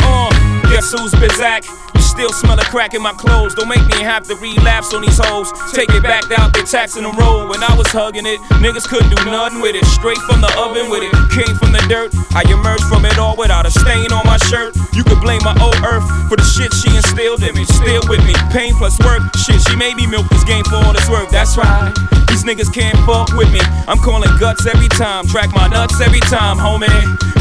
Uh, 0.00 0.30
guess 0.70 0.92
who's 0.92 1.12
Bizak? 1.12 1.83
Still 2.14 2.30
smell 2.30 2.54
a 2.54 2.64
crack 2.70 2.94
in 2.94 3.02
my 3.02 3.12
clothes. 3.12 3.58
Don't 3.58 3.66
make 3.66 3.82
me 3.90 3.98
have 3.98 4.22
to 4.30 4.36
relapse 4.36 4.94
on 4.94 5.02
these 5.02 5.18
hoes. 5.18 5.50
Take 5.74 5.90
it 5.90 6.04
back 6.04 6.22
out 6.38 6.54
there, 6.54 6.62
taxing 6.62 7.02
the 7.02 7.10
road. 7.10 7.50
When 7.50 7.58
I 7.58 7.74
was 7.74 7.90
hugging 7.90 8.24
it, 8.24 8.38
niggas 8.62 8.86
couldn't 8.86 9.10
do 9.10 9.18
nothing 9.26 9.60
with 9.60 9.74
it. 9.74 9.84
Straight 9.98 10.22
from 10.22 10.40
the 10.40 10.46
oven 10.54 10.94
with 10.94 11.02
it. 11.02 11.10
Came 11.34 11.58
from 11.58 11.74
the 11.74 11.82
dirt. 11.90 12.14
I 12.30 12.46
emerged 12.46 12.86
from 12.86 13.04
it 13.04 13.18
all 13.18 13.34
without 13.34 13.66
a 13.66 13.72
stain 13.74 14.14
on 14.14 14.22
my 14.30 14.38
shirt. 14.46 14.78
You 14.94 15.02
could 15.02 15.18
blame 15.26 15.42
my 15.42 15.58
old 15.58 15.74
earth 15.82 16.06
for 16.30 16.38
the 16.38 16.46
shit 16.46 16.70
she 16.70 16.94
instilled 16.94 17.42
in 17.42 17.50
me. 17.58 17.66
Still 17.66 18.06
with 18.06 18.22
me. 18.22 18.34
Pain 18.54 18.78
plus 18.78 18.94
work. 19.02 19.18
Shit, 19.34 19.58
she 19.66 19.74
made 19.74 19.98
me 19.98 20.06
milk 20.06 20.30
this 20.30 20.46
game 20.46 20.62
for 20.70 20.78
all 20.86 20.94
it's 20.94 21.10
worth. 21.10 21.34
That's 21.34 21.58
right. 21.58 21.90
These 22.30 22.44
niggas 22.46 22.70
can't 22.74 22.98
fuck 23.06 23.34
with 23.34 23.50
me. 23.50 23.60
I'm 23.86 23.98
calling 23.98 24.30
guts 24.38 24.66
every 24.66 24.88
time. 24.94 25.26
Track 25.26 25.50
my 25.50 25.66
nuts 25.66 26.00
every 26.00 26.22
time, 26.30 26.58
homie. 26.62 26.90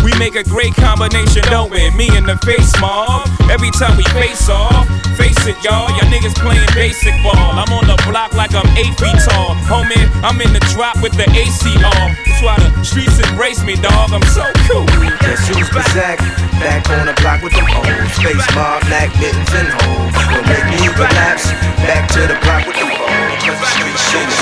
We 0.04 0.12
make 0.20 0.36
a 0.36 0.44
great 0.44 0.76
combination, 0.76 1.42
don't 1.50 1.72
we? 1.72 1.90
Me 1.98 2.10
in 2.16 2.26
the 2.26 2.38
face 2.46 2.74
mob. 2.80 3.26
Every 3.50 3.72
time 3.72 3.98
we 3.98 4.04
face 4.14 4.50
off, 4.50 4.63
face 5.18 5.34
face 5.44 5.56
it, 5.56 5.64
y'all. 5.64 5.90
Y'all 5.98 6.10
niggas 6.10 6.36
playing 6.36 6.68
basic 6.74 7.14
ball. 7.24 7.36
I'm 7.36 7.72
on 7.74 7.86
the 7.88 7.98
block 8.08 8.34
like 8.34 8.54
I'm 8.56 8.68
eight 8.78 8.94
feet 9.00 9.18
tall. 9.28 9.56
Homie, 9.68 10.00
I'm 10.24 10.40
in 10.42 10.54
the 10.54 10.64
drop 10.72 11.02
with 11.02 11.14
the 11.14 11.28
AC 11.30 11.70
on. 11.84 12.16
That's 12.26 12.42
why 12.42 12.56
the 12.60 12.84
streets 12.84 13.20
embrace 13.20 13.64
me, 13.64 13.76
dog. 13.76 14.12
I'm 14.12 14.24
so 14.32 14.46
cool. 14.68 14.86
Guess 15.20 15.48
who's 15.48 15.70
back? 15.94 16.20
Back 16.60 16.90
on 16.90 17.08
the 17.08 17.16
block 17.20 17.42
with 17.44 17.54
them 17.54 17.66
hoes. 17.68 18.12
Face 18.20 18.48
mob, 18.56 18.82
black 18.88 19.12
mittens 19.20 19.52
and 19.52 19.70
hoes. 19.84 20.14
Don't 20.32 20.46
make 20.48 20.68
me 20.72 20.88
relapse. 20.96 21.52
Back 21.84 22.08
to 22.16 22.22
the 22.28 22.38
block 22.44 22.68
with 22.68 22.78
them 22.78 22.92
hoes. 22.92 23.44
Cause 23.44 23.60
the 23.60 23.68
street 23.76 23.98
shit 24.00 24.28
is 24.28 24.40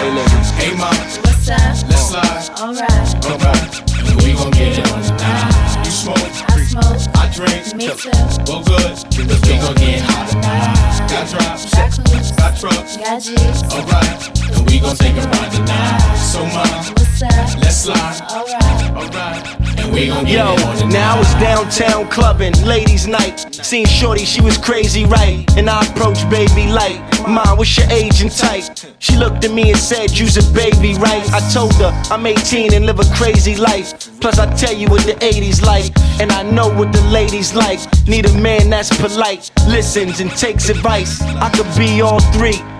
Hey, 0.00 0.10
listen. 0.10 0.40
Hey, 0.56 0.72
mom. 0.76 0.94
What's 1.24 1.48
up? 1.48 1.60
Let's 1.88 2.08
slide. 2.08 2.48
Alright. 2.56 3.26
Alright. 3.26 3.72
And 4.08 4.16
we 4.22 4.32
gon' 4.32 4.50
get 4.52 4.78
it 4.78 4.92
on 4.92 5.02
tonight. 5.02 5.84
You 5.84 5.90
smoke. 5.90 6.49
I 6.72 6.96
smoke. 6.96 7.16
I 7.16 7.30
drink. 7.34 7.74
Me 7.74 7.88
too. 7.88 8.10
Well, 8.46 8.62
good. 8.62 8.94
Cause 8.94 9.40
we 9.42 9.58
gon' 9.58 9.74
get 9.74 10.02
hot 10.02 10.28
tonight. 10.30 11.08
Got 11.10 11.28
drops. 11.30 11.70
Got 11.74 11.90
coops. 11.96 12.30
Got 12.32 12.56
trucks. 12.58 12.96
Got 12.96 13.22
G's. 13.22 13.62
Alright. 13.74 14.56
And 14.56 14.70
we 14.70 14.78
gon' 14.78 14.94
take 14.96 15.16
a 15.16 15.26
ride 15.26 15.50
tonight. 15.52 16.14
So, 16.16 16.40
mom. 16.46 16.94
What's 16.94 17.22
up? 17.22 17.62
Let's 17.62 17.76
slide. 17.76 18.22
Alright. 18.30 18.90
Alright. 18.94 19.60
And 19.80 19.92
we 19.92 20.06
gon' 20.08 20.24
get 20.24 20.34
Yo, 20.34 20.52
it 20.54 20.64
on 20.64 20.76
tonight. 20.76 20.92
now 20.92 21.20
it's 21.20 21.34
downtown 21.34 22.08
clubbing, 22.08 22.54
ladies' 22.64 23.08
night. 23.08 23.52
Seen 23.54 23.86
Shorty, 23.86 24.24
she 24.24 24.40
was 24.40 24.56
crazy, 24.56 25.04
right? 25.06 25.44
And 25.56 25.68
I 25.68 25.84
approached 25.86 26.28
baby 26.30 26.70
light. 26.70 27.00
Mom, 27.26 27.58
what's 27.58 27.76
your 27.76 27.88
age 27.90 28.22
and 28.22 28.30
type? 28.30 28.64
She 28.98 29.16
looked 29.16 29.44
at 29.44 29.52
me 29.52 29.70
and 29.70 29.78
said, 29.78 30.16
You's 30.18 30.36
a 30.36 30.52
baby, 30.52 30.94
right? 30.94 31.24
I 31.32 31.40
told 31.52 31.74
her 31.74 31.90
I'm 32.10 32.26
18 32.26 32.74
and 32.74 32.86
live 32.86 33.00
a 33.00 33.04
crazy 33.14 33.56
life. 33.56 34.20
Plus, 34.20 34.38
I 34.38 34.52
tell 34.54 34.74
you 34.74 34.88
what 34.88 35.04
the 35.06 35.14
80s 35.14 35.62
like, 35.62 35.92
and 36.20 36.30
I 36.32 36.42
know 36.42 36.59
what 36.68 36.92
the 36.92 37.02
ladies 37.10 37.54
like. 37.54 37.80
Need 38.06 38.26
a 38.26 38.34
man 38.40 38.70
that's 38.70 38.94
polite, 38.96 39.50
listens, 39.68 40.20
and 40.20 40.30
takes 40.32 40.68
advice. 40.68 41.20
I 41.22 41.50
could 41.50 41.68
be 41.76 42.00
all 42.00 42.20
three. 42.32 42.79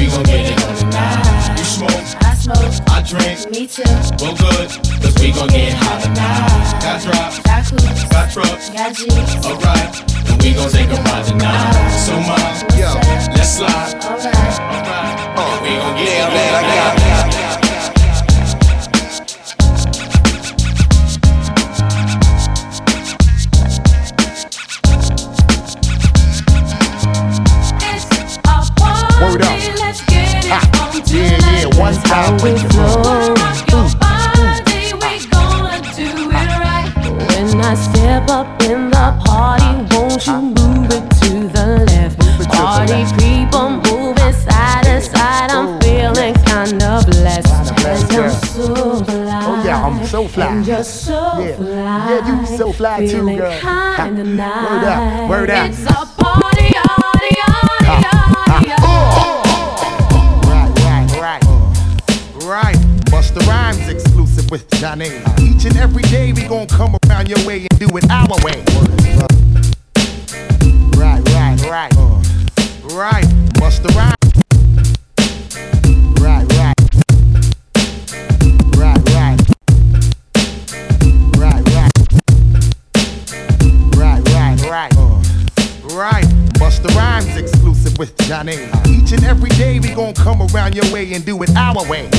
And 0.00 0.08
we 0.08 0.16
gon' 0.16 0.24
get 0.24 0.48
it 0.48 0.64
on 0.64 0.76
tonight. 0.76 1.58
You 1.58 1.64
smoke. 1.64 1.90
I 2.24 2.34
smoke. 2.34 2.72
I 2.88 3.02
drink. 3.02 3.50
Me 3.50 3.66
too. 3.66 3.82
Well, 4.16 4.34
good. 4.34 4.68
Cause 5.02 5.14
we 5.20 5.32
gon' 5.32 5.48
get 5.48 5.74
hot 5.74 6.00
tonight. 6.00 6.80
Got 6.80 7.02
drops. 7.04 7.38
Got 7.40 7.68
coops. 7.68 8.04
Got 8.08 8.32
trucks. 8.32 8.70
Got 8.70 8.94
G's. 8.94 9.44
Alright. 9.44 9.92
And 10.30 10.42
we 10.42 10.54
gon' 10.54 10.70
take 10.70 10.88
a 10.88 10.96
ride 11.04 11.26
tonight. 11.26 11.90
So, 12.00 12.16
mom. 12.16 12.40
Yo. 12.80 12.94
Let's 13.36 13.60
slide. 13.60 14.00
Alright. 14.00 14.56
Alright. 14.72 15.36
And 15.36 15.60
we 15.64 15.76
gon' 15.76 15.96
get 15.96 16.08
Yeah, 16.08 16.16
it 16.16 16.28
on 16.28 16.32
man, 16.32 16.54
I 16.54 16.62
got 16.64 16.96
tonight. 16.96 17.40
Word 29.20 29.42
up. 29.42 29.69
Ah, 30.52 30.60
yeah, 31.06 31.38
yeah, 31.62 31.78
one 31.78 31.94
time 32.02 32.34
with 32.42 32.62
your 32.74 32.90
When 37.50 37.60
I 37.60 37.74
step 37.74 38.28
up 38.30 38.62
in 38.62 38.90
the 38.90 39.06
party, 39.24 39.70
won't 39.94 40.26
you 40.26 40.40
move 40.40 40.90
it 40.90 41.06
to 41.20 41.48
the 41.54 41.66
left? 41.90 42.16
Party 42.48 43.04
people 43.18 43.70
moving 43.70 44.32
side 44.32 44.84
to 44.84 45.00
side, 45.00 45.50
I'm 45.50 45.80
feeling 45.80 46.34
kinda 46.44 47.02
blessed. 47.06 47.72
And 47.84 48.12
I'm 48.12 48.30
so 48.30 49.04
fly. 49.04 49.44
Oh 49.46 49.62
yeah, 49.64 49.84
I'm 49.86 50.06
so 50.06 50.28
fly. 50.28 50.46
And 50.46 50.66
you're 50.66 50.84
so 50.84 51.38
yeah. 51.38 51.56
fly. 51.56 52.10
Yeah, 52.10 52.28
you 52.28 52.56
so 52.58 52.72
fly 52.72 53.06
too, 53.06 53.36
girl. 53.36 53.60
Kinda 53.96 54.24
nice. 54.24 54.70
Word 54.70 54.84
up, 54.84 55.30
word 55.30 55.50
up. 55.50 55.70
It's 55.70 55.84
a 55.86 56.06
party, 56.22 56.49
Right. 62.50 62.74
Busta 63.12 63.38
Rhymes 63.46 63.88
exclusive 63.88 64.50
with 64.50 64.68
Zhane. 64.70 65.22
Each 65.38 65.66
and 65.66 65.76
every 65.76 66.02
day 66.02 66.32
we 66.32 66.42
gon' 66.48 66.66
come 66.66 66.96
around 67.06 67.28
your 67.28 67.38
way 67.46 67.60
and 67.60 67.78
do 67.78 67.86
it 67.96 68.10
our 68.10 68.26
way. 68.42 68.64
Right, 70.98 71.22
right, 71.30 71.60
right. 71.70 71.94
Right. 72.92 73.24
Busta 73.54 73.94
Rhymes. 73.94 74.16
Right, 76.20 76.44
right. 76.58 76.74
Right, 78.74 78.98
right. 79.14 79.38
Right, 81.38 81.62
right. 81.70 81.92
Right, 83.94 84.22
right, 84.34 84.60
right. 84.68 84.92
Right. 85.94 86.26
Busta 86.58 86.88
Rhymes 86.96 87.36
exclusive 87.36 87.96
with 87.96 88.16
Zhane. 88.16 88.58
Each 88.88 89.12
and 89.12 89.22
every 89.22 89.50
day 89.50 89.78
we 89.78 89.94
gon' 89.94 90.14
come 90.14 90.42
around 90.52 90.74
your 90.74 90.92
way 90.92 91.14
and 91.14 91.24
do 91.24 91.40
it 91.44 91.54
our 91.54 91.88
way. 91.88 92.10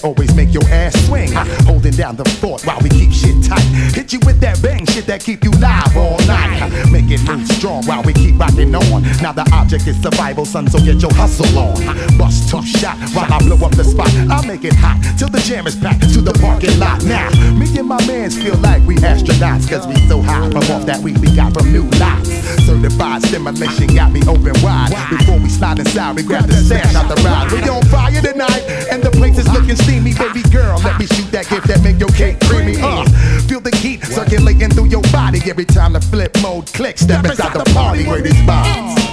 That 0.00 0.06
always 0.06 0.34
make 0.34 0.52
your 0.52 0.64
ass 0.64 0.94
swing. 1.06 1.32
Holding 1.66 1.92
down 1.92 2.16
the 2.16 2.24
fort 2.40 2.64
while 2.64 2.78
we 2.80 2.88
keep 2.90 3.12
shit 3.12 3.42
tight. 3.44 3.62
Hit 3.94 4.12
you 4.12 4.20
with 4.24 4.40
that 4.40 4.60
bang 4.62 4.86
shit 4.86 5.06
that 5.06 5.20
keep 5.20 5.44
you 5.44 5.50
live 5.52 5.96
all 5.96 6.18
night. 6.26 6.70
Make 6.90 7.10
it 7.10 7.22
move 7.24 7.46
strong 7.48 7.84
while 7.86 8.02
we 8.02 8.12
keep 8.12 8.38
rocking 8.38 8.74
on. 8.74 9.02
Now 9.22 9.32
the 9.32 9.48
object 9.52 9.86
is 9.86 10.00
survival, 10.00 10.44
son, 10.44 10.68
so 10.68 10.78
get 10.78 11.00
your 11.00 11.12
hustle 11.14 11.58
on. 11.58 12.18
Bust 12.18 12.48
tough 12.48 12.66
shot 12.66 12.96
while 13.14 13.32
I 13.32 13.38
blow 13.40 13.56
up 13.66 13.72
the 13.72 13.84
spot. 13.84 14.08
I 14.30 14.44
make 14.46 14.64
it 14.64 14.74
hot 14.74 15.00
till 15.18 15.28
the 15.28 15.40
jam 15.40 15.66
is 15.66 15.76
packed 15.76 16.12
to 16.14 16.20
the 16.20 16.32
parking 16.40 16.78
lot. 16.78 17.02
Now, 17.04 17.30
me 17.52 17.66
and 17.78 17.88
my 17.88 18.00
mans 18.06 18.36
feel 18.40 18.56
like 18.58 18.82
we 18.86 18.96
astronauts, 18.96 19.68
cause 19.68 19.86
we 19.86 19.96
so 20.08 20.22
high 20.22 20.48
from 20.50 20.64
off 20.70 20.86
that 20.86 21.00
weed 21.00 21.18
we 21.18 21.34
got 21.34 21.52
from 21.52 21.72
new 21.72 21.84
lots. 21.98 22.28
Certified 22.64 23.22
stimulation 23.22 23.94
got 23.94 24.12
me 24.12 24.20
open 24.26 24.54
wide. 24.62 24.90
Before 25.10 25.38
we 25.38 25.48
slide 25.48 25.78
inside, 25.78 26.16
we 26.16 26.22
grab 26.22 26.46
the 26.46 26.54
stash 26.54 26.94
out 26.94 27.08
the 27.08 27.20
ride. 27.22 27.50
We 27.52 27.60
on 27.68 27.82
fire 27.86 28.20
tonight, 28.20 28.62
and 29.70 29.78
the 29.78 29.84
place 29.84 30.00
is 30.00 30.00
looking 30.00 30.12
steamy. 30.12 30.14
Baby 30.14 30.48
girl, 30.50 30.78
let 30.80 30.98
me 30.98 31.06
shoot 31.06 31.30
that 31.32 31.48
gift 31.48 31.66
that 31.68 31.82
make 31.82 31.98
your 31.98 32.08
cake 32.10 32.40
creamy. 32.40 32.76
Uh, 32.80 33.04
feel 33.48 33.60
the 33.60 33.74
heat 33.76 34.04
circulating 34.04 34.70
through 34.70 34.86
your 34.86 35.02
body 35.12 35.40
every 35.48 35.64
time 35.64 35.92
the 35.92 36.00
flip 36.00 36.36
mode 36.42 36.66
clicks. 36.66 37.02
Step 37.02 37.24
inside 37.24 37.54
the 37.54 37.70
party 37.72 38.06
where 38.06 38.22
this 38.22 38.34
vibes. 38.34 39.09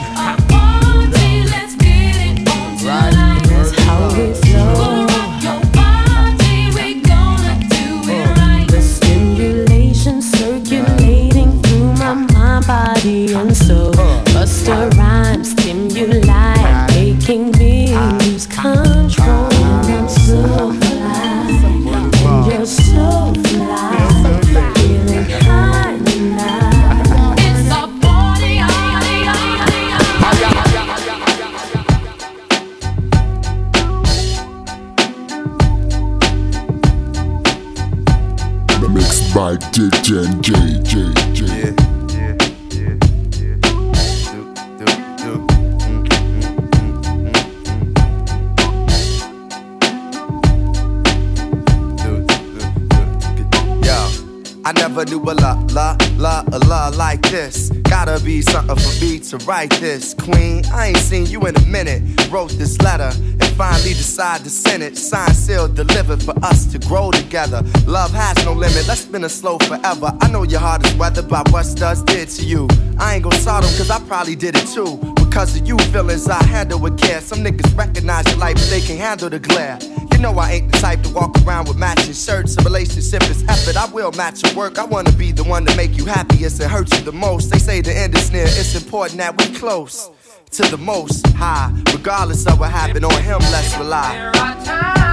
To 59.30 59.38
write 59.46 59.72
this. 59.72 60.14
Queen, 60.14 60.64
I 60.72 60.88
ain't 60.88 60.98
seen 60.98 61.26
you 61.26 61.46
in 61.48 61.56
a 61.56 61.66
minute. 61.66 62.02
Wrote 62.32 62.52
this 62.52 62.80
letter 62.82 63.12
and 63.14 63.44
finally 63.58 63.90
decided 63.90 64.44
to 64.46 64.50
send 64.50 64.84
it. 64.84 64.98
Signed, 64.98 65.36
sealed, 65.36 65.76
delivered 65.76 66.24
for 66.24 66.34
us 66.46 66.66
to 66.72 66.80
grow 66.80 67.12
together. 67.12 67.62
Love 67.86 68.12
has 68.12 68.38
no 68.46 68.54
limit. 68.54 68.88
Let's 68.88 69.02
spin 69.02 69.24
a 69.26 69.30
slow 69.30 69.58
forever. 69.60 70.16
I 70.22 70.30
know 70.32 70.44
your 70.44 70.62
heart 70.62 70.86
is 70.86 70.94
weathered 70.96 71.28
by 71.28 71.44
what 71.50 71.66
studs 71.66 72.04
did 72.04 72.30
to 72.30 72.46
you. 72.46 72.68
I 73.00 73.16
ain't 73.16 73.24
gon' 73.24 73.34
sort 73.34 73.66
'em 73.66 73.78
cause 73.78 73.90
I 73.90 74.00
probably 74.08 74.36
did 74.36 74.56
it 74.56 74.68
too. 74.68 75.17
Because 75.30 75.56
of 75.58 75.68
you 75.68 75.78
feelings 75.92 76.28
I 76.28 76.44
handle 76.46 76.80
with 76.80 76.98
care. 76.98 77.22
Some 77.22 77.40
niggas 77.40 77.78
recognize 77.78 78.26
your 78.28 78.38
light, 78.38 78.56
but 78.56 78.70
they 78.70 78.82
can't 78.82 79.00
handle 79.00 79.30
the 79.30 79.40
glare. 79.40 79.78
You 80.12 80.18
know 80.20 80.32
I 80.40 80.54
ain't 80.54 80.72
the 80.72 80.80
type 80.80 81.04
to 81.04 81.10
walk 81.14 81.38
around 81.46 81.68
with 81.68 81.78
matching 81.78 82.14
shirts. 82.14 82.58
A 82.58 82.64
relationship 82.64 83.22
is 83.30 83.44
effort. 83.48 83.78
I 83.78 83.86
will 83.92 84.12
match 84.14 84.42
your 84.44 84.56
work. 84.56 84.80
I 84.80 84.86
wanna 84.86 85.12
be 85.12 85.32
the 85.32 85.44
one 85.44 85.66
to 85.66 85.76
make 85.76 85.96
you 85.96 86.06
happiest 86.06 86.60
and 86.60 86.72
hurt 86.72 86.92
you 86.94 87.02
the 87.02 87.12
most. 87.12 87.52
They 87.52 87.60
say 87.60 87.82
the 87.82 87.96
end 87.96 88.16
is 88.18 88.32
near. 88.32 88.46
It's 88.46 88.76
important 88.76 89.20
that 89.20 89.38
we 89.38 89.54
close 89.54 90.10
to 90.52 90.64
the 90.64 90.78
most 90.78 91.28
high. 91.28 91.72
Regardless 91.94 92.48
of 92.48 92.60
what 92.60 92.72
happened 92.72 93.06
on 93.06 93.22
him, 93.22 93.40
let's 93.52 93.78
rely. 93.78 95.07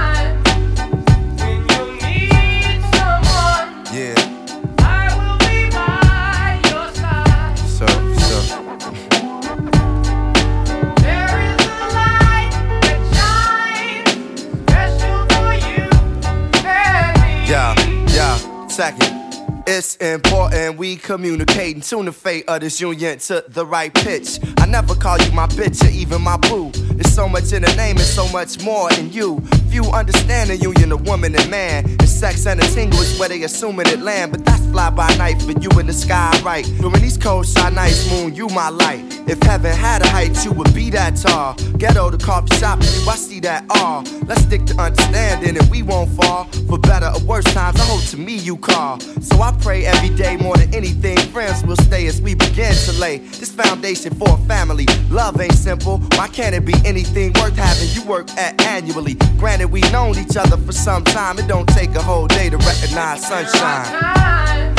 Second. 18.75 19.63
It's 19.65 19.95
important 19.95 20.77
we 20.77 20.97
communicate 20.97 21.75
and 21.75 21.83
tune 21.83 22.05
the 22.07 22.11
fate 22.11 22.43
of 22.49 22.59
this 22.59 22.81
union 22.81 23.19
to 23.19 23.45
the 23.47 23.65
right 23.65 23.93
pitch. 23.93 24.37
I 24.57 24.65
never 24.65 24.93
call 24.95 25.17
you 25.17 25.31
my 25.31 25.47
bitch 25.47 25.81
or 25.81 25.91
even 25.91 26.21
my 26.21 26.35
boo. 26.35 26.71
There's 26.73 27.13
so 27.13 27.29
much 27.29 27.53
in 27.53 27.61
the 27.61 27.73
name 27.77 27.95
and 27.95 28.05
so 28.05 28.27
much 28.33 28.61
more 28.61 28.91
in 28.99 29.13
you. 29.13 29.41
Few 29.75 29.83
understand 29.91 30.49
the 30.49 30.55
union 30.55 30.93
of 30.93 31.05
woman 31.05 31.35
and 31.35 31.51
man. 31.51 31.83
And 31.83 32.07
sex 32.07 32.45
and 32.45 32.61
a 32.61 32.63
tingle 32.67 32.97
is 33.01 33.19
where 33.19 33.27
they 33.27 33.43
assuming 33.43 33.87
it 33.87 33.99
land. 33.99 34.31
But 34.31 34.45
that's 34.45 34.65
fly 34.67 34.89
by 34.89 35.13
night 35.17 35.41
for 35.41 35.51
you 35.51 35.69
in 35.77 35.87
the 35.87 35.91
sky, 35.91 36.31
right? 36.45 36.63
During 36.79 37.01
these 37.01 37.17
cold, 37.17 37.45
shy 37.45 37.69
nights, 37.71 38.09
moon, 38.09 38.33
you 38.33 38.47
my 38.47 38.69
light. 38.69 39.03
If 39.27 39.43
heaven 39.43 39.75
had 39.75 40.01
a 40.01 40.07
height, 40.07 40.45
you 40.45 40.51
would 40.51 40.73
be 40.73 40.89
that 40.91 41.17
tall. 41.17 41.55
Ghetto 41.77 42.09
to 42.09 42.17
coffee 42.17 42.55
shop, 42.55 42.79
you, 42.83 43.09
I 43.09 43.15
see 43.15 43.41
that 43.41 43.65
all. 43.69 44.03
Let's 44.27 44.43
stick 44.43 44.65
to 44.67 44.81
understanding 44.81 45.57
and 45.57 45.69
we 45.69 45.83
won't 45.83 46.09
fall. 46.11 46.45
For 46.69 46.77
better 46.77 47.11
or 47.13 47.19
worse 47.25 47.43
times, 47.53 47.77
I 47.79 47.83
hope 47.83 48.03
to 48.11 48.17
me 48.17 48.37
you 48.37 48.55
call. 48.55 48.99
So 48.99 49.41
I 49.41 49.51
pray 49.61 49.85
every 49.85 50.15
day 50.15 50.37
more 50.37 50.55
than 50.55 50.73
anything. 50.73 51.17
Friends 51.33 51.65
will 51.65 51.75
stay 51.77 52.07
as 52.07 52.21
we 52.21 52.33
begin 52.33 52.73
to 52.73 52.93
lay 52.93 53.17
this 53.17 53.51
foundation 53.51 54.13
for 54.15 54.29
a 54.29 54.37
family. 54.47 54.85
Love 55.09 55.41
ain't 55.41 55.53
simple. 55.53 55.97
Why 56.15 56.27
can't 56.29 56.55
it 56.55 56.65
be 56.65 56.75
anything 56.85 57.33
worth 57.33 57.57
having 57.57 57.89
you 57.93 58.03
work 58.09 58.29
at 58.31 58.61
annually? 58.61 59.15
Granted, 59.37 59.64
we 59.65 59.81
known 59.91 60.17
each 60.17 60.37
other 60.37 60.57
for 60.57 60.71
some 60.71 61.03
time. 61.03 61.39
It 61.39 61.47
don't 61.47 61.67
take 61.67 61.95
a 61.95 62.01
whole 62.01 62.27
day 62.27 62.49
to 62.49 62.57
recognize 62.57 63.25
sunshine. 63.25 64.74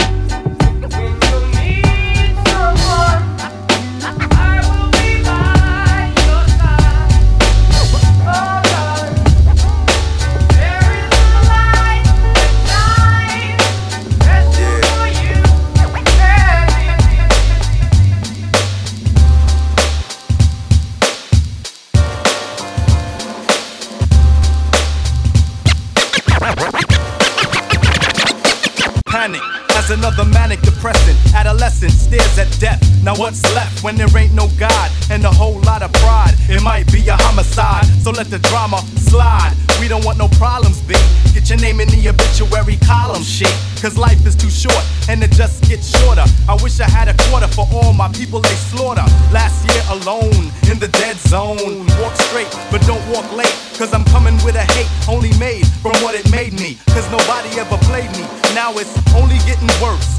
Another 29.90 30.24
manic 30.24 30.60
depressant. 30.86 31.34
Adolescent 31.34 31.92
stares 31.92 32.38
at 32.38 32.50
death. 32.60 32.80
Now 33.02 33.14
what's 33.16 33.42
left 33.54 33.82
when 33.82 33.96
there 33.96 34.08
ain't 34.16 34.34
no 34.34 34.48
God 34.58 34.90
and 35.10 35.24
a 35.24 35.30
whole 35.30 35.60
lot 35.62 35.82
of 35.82 35.92
pride? 35.94 36.34
It 36.48 36.62
might 36.62 36.90
be 36.92 37.06
a 37.08 37.16
homicide, 37.16 37.86
so 38.02 38.10
let 38.10 38.30
the 38.30 38.38
drama 38.38 38.78
slide. 38.96 39.54
We 39.80 39.88
don't 39.88 40.04
want 40.04 40.18
no 40.18 40.28
problems, 40.38 40.80
B. 40.82 40.94
Get 41.34 41.50
your 41.50 41.58
name 41.58 41.80
in 41.80 41.88
the 41.88 42.08
obituary 42.08 42.76
column, 42.86 43.22
shit. 43.22 43.52
Cause 43.82 43.98
life 43.98 44.24
is 44.26 44.34
too 44.34 44.50
short 44.50 44.82
and 45.08 45.22
it 45.22 45.30
just 45.32 45.62
gets 45.68 45.86
shorter. 46.00 46.24
I 46.48 46.56
wish 46.62 46.80
I 46.80 46.88
had 46.88 47.08
a 47.08 47.16
quarter 47.28 47.46
for 47.48 47.68
all 47.72 47.92
my 47.92 48.08
people 48.12 48.40
they 48.40 48.56
slaughter. 48.72 49.04
Last 49.32 49.66
year 49.68 49.82
alone 49.90 50.50
in 50.70 50.78
the 50.78 50.88
dead 50.88 51.16
zone. 51.28 51.86
Walk 52.00 52.14
straight, 52.16 52.50
but 52.70 52.80
don't 52.86 53.04
walk 53.12 53.30
late. 53.36 53.54
Cause 53.76 53.92
I'm 53.92 54.04
coming 54.04 54.34
with 54.44 54.56
a 54.56 54.64
hate 54.72 54.88
only 55.08 55.36
made 55.38 55.66
from 55.82 55.92
what 56.02 56.14
it 56.14 56.30
made 56.30 56.54
me. 56.54 56.78
Cause 56.94 57.10
nobody 57.12 57.50
ever 57.60 57.76
played 57.84 58.10
me. 58.16 58.24
Now 58.54 58.72
it's 58.78 58.96
only 59.14 59.36
getting 59.44 59.68
worse. 59.82 60.15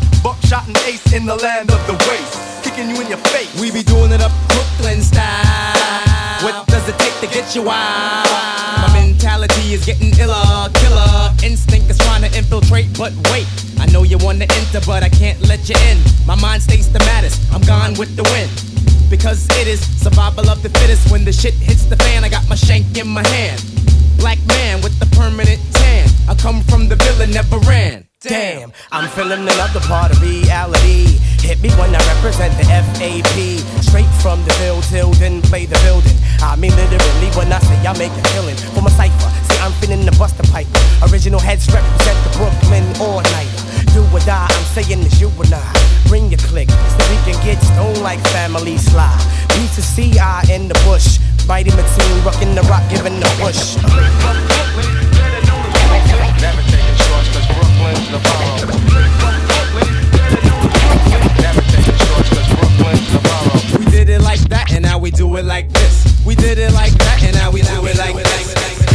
Buckshot 0.50 0.68
and 0.70 0.78
ace 0.88 1.12
in 1.12 1.26
the 1.26 1.36
land 1.36 1.72
of 1.72 1.86
the 1.88 1.94
waste. 2.08 2.64
Kicking 2.64 2.88
you 2.88 2.96
in 3.02 3.10
your 3.10 3.20
face. 3.36 3.52
We 3.60 3.70
be 3.70 3.84
doing 3.84 4.14
it 4.14 4.22
up 4.22 4.32
Brooklyn 4.48 5.02
style. 5.02 6.40
What 6.40 6.66
does 6.68 6.88
it 6.88 6.98
take 7.00 7.20
to 7.20 7.28
get 7.28 7.54
you 7.54 7.64
wild? 7.64 8.32
My 8.80 8.88
mentality 8.96 9.74
is 9.74 9.86
getting 9.86 10.16
iller, 10.18 10.72
killer. 10.80 11.36
Instinct 11.44 11.90
is 11.90 11.98
trying 11.98 12.22
to 12.24 12.32
infiltrate, 12.32 12.98
but 12.98 13.12
wait. 13.28 13.46
I 13.78 13.88
know 13.88 14.04
you 14.04 14.18
wanna 14.20 14.48
enter, 14.48 14.80
but 14.88 15.04
I 15.04 15.10
can't 15.10 15.42
let 15.42 15.68
you 15.68 15.76
in. 15.92 15.98
My 16.26 16.36
mind 16.36 16.64
stays 16.64 16.90
the 16.94 17.00
maddest. 17.00 17.44
I'm 17.52 17.60
gone 17.64 17.96
with 17.96 18.16
the 18.16 18.24
wind. 18.32 18.48
Because 19.10 19.50
it 19.60 19.68
is 19.68 19.82
survival 20.02 20.50
of 20.50 20.64
the 20.64 20.70
fittest. 20.70 21.12
When 21.12 21.26
the 21.26 21.34
shit 21.34 21.56
hits 21.56 21.84
the 21.84 21.98
fan, 21.98 22.24
I 22.24 22.30
got 22.30 22.48
my 22.48 22.56
shank 22.56 22.98
in 22.98 23.10
my 23.10 23.28
hand. 23.36 23.62
Black 24.16 24.40
man 24.48 24.80
with 24.80 24.98
the 24.98 25.08
permanent 25.08 25.60
tan. 25.74 26.08
I 26.30 26.36
come 26.36 26.62
from 26.72 26.88
the 26.88 26.96
villain, 26.96 27.32
never 27.32 27.60
ran. 27.68 28.07
Damn, 28.20 28.74
I'm 28.92 29.08
feeling 29.14 29.46
another 29.46 29.80
part 29.82 30.10
of 30.10 30.20
reality. 30.24 31.22
Hit 31.38 31.62
me 31.62 31.70
when 31.78 31.94
I 31.94 32.02
represent 32.18 32.50
the 32.58 32.66
FAP. 32.66 33.62
Straight 33.86 34.10
from 34.26 34.42
the 34.42 34.50
bill 34.58 34.82
till 34.90 35.14
then 35.22 35.40
play 35.44 35.68
the 35.68 35.78
building. 35.86 36.18
I 36.42 36.56
mean 36.56 36.74
literally 36.74 37.30
when 37.38 37.54
I 37.54 37.60
say 37.62 37.78
I 37.86 37.94
make 37.94 38.10
a 38.10 38.24
killing 38.34 38.58
for 38.74 38.82
my 38.82 38.90
cipher. 38.90 39.30
See, 39.54 39.62
I'm 39.62 39.72
feeling 39.78 40.02
the 40.04 40.18
buster 40.18 40.42
pipe. 40.50 40.66
Original 41.14 41.40
heads 41.40 41.70
represent 41.70 42.18
the 42.26 42.34
Brooklyn 42.42 42.90
all 42.98 43.22
night. 43.38 43.54
Do 43.94 44.02
or 44.10 44.26
die, 44.26 44.50
I'm 44.50 44.66
saying 44.74 45.06
it's 45.06 45.22
you 45.22 45.30
and 45.38 45.54
I. 45.54 45.62
Bring 46.10 46.34
your 46.34 46.42
click 46.50 46.74
so 46.74 46.98
we 47.14 47.22
can 47.22 47.38
get 47.46 47.62
stoned 47.62 48.02
like 48.02 48.18
family 48.34 48.82
sly. 48.82 49.14
B 49.54 49.70
to 49.78 49.82
C, 49.86 50.18
I 50.18 50.42
in 50.50 50.68
the 50.68 50.78
bush. 50.90 51.22
Mighty 51.46 51.70
Mateen, 51.70 52.26
rocking 52.26 52.56
the 52.56 52.66
rock, 52.66 52.82
giving 52.90 53.20
the 53.22 53.30
push. 53.38 53.78
Never 56.42 56.62
taking 56.70 56.98
shorts 57.02 57.30
cause 57.34 57.67
We 57.88 57.94
did 63.86 64.10
it 64.10 64.22
like 64.22 64.40
that, 64.50 64.72
and 64.74 64.84
now 64.84 64.98
we 64.98 65.12
do 65.12 65.38
it 65.38 65.46
like 65.46 65.72
this. 65.72 66.22
We 66.26 66.36
did 66.36 66.58
it 66.58 66.74
like 66.74 66.92
that, 66.94 67.24
and 67.24 67.36
now 67.36 67.50
we 67.52 67.62
do 67.62 67.86
it 67.86 67.98
like 67.98 68.16
this. 68.16 68.87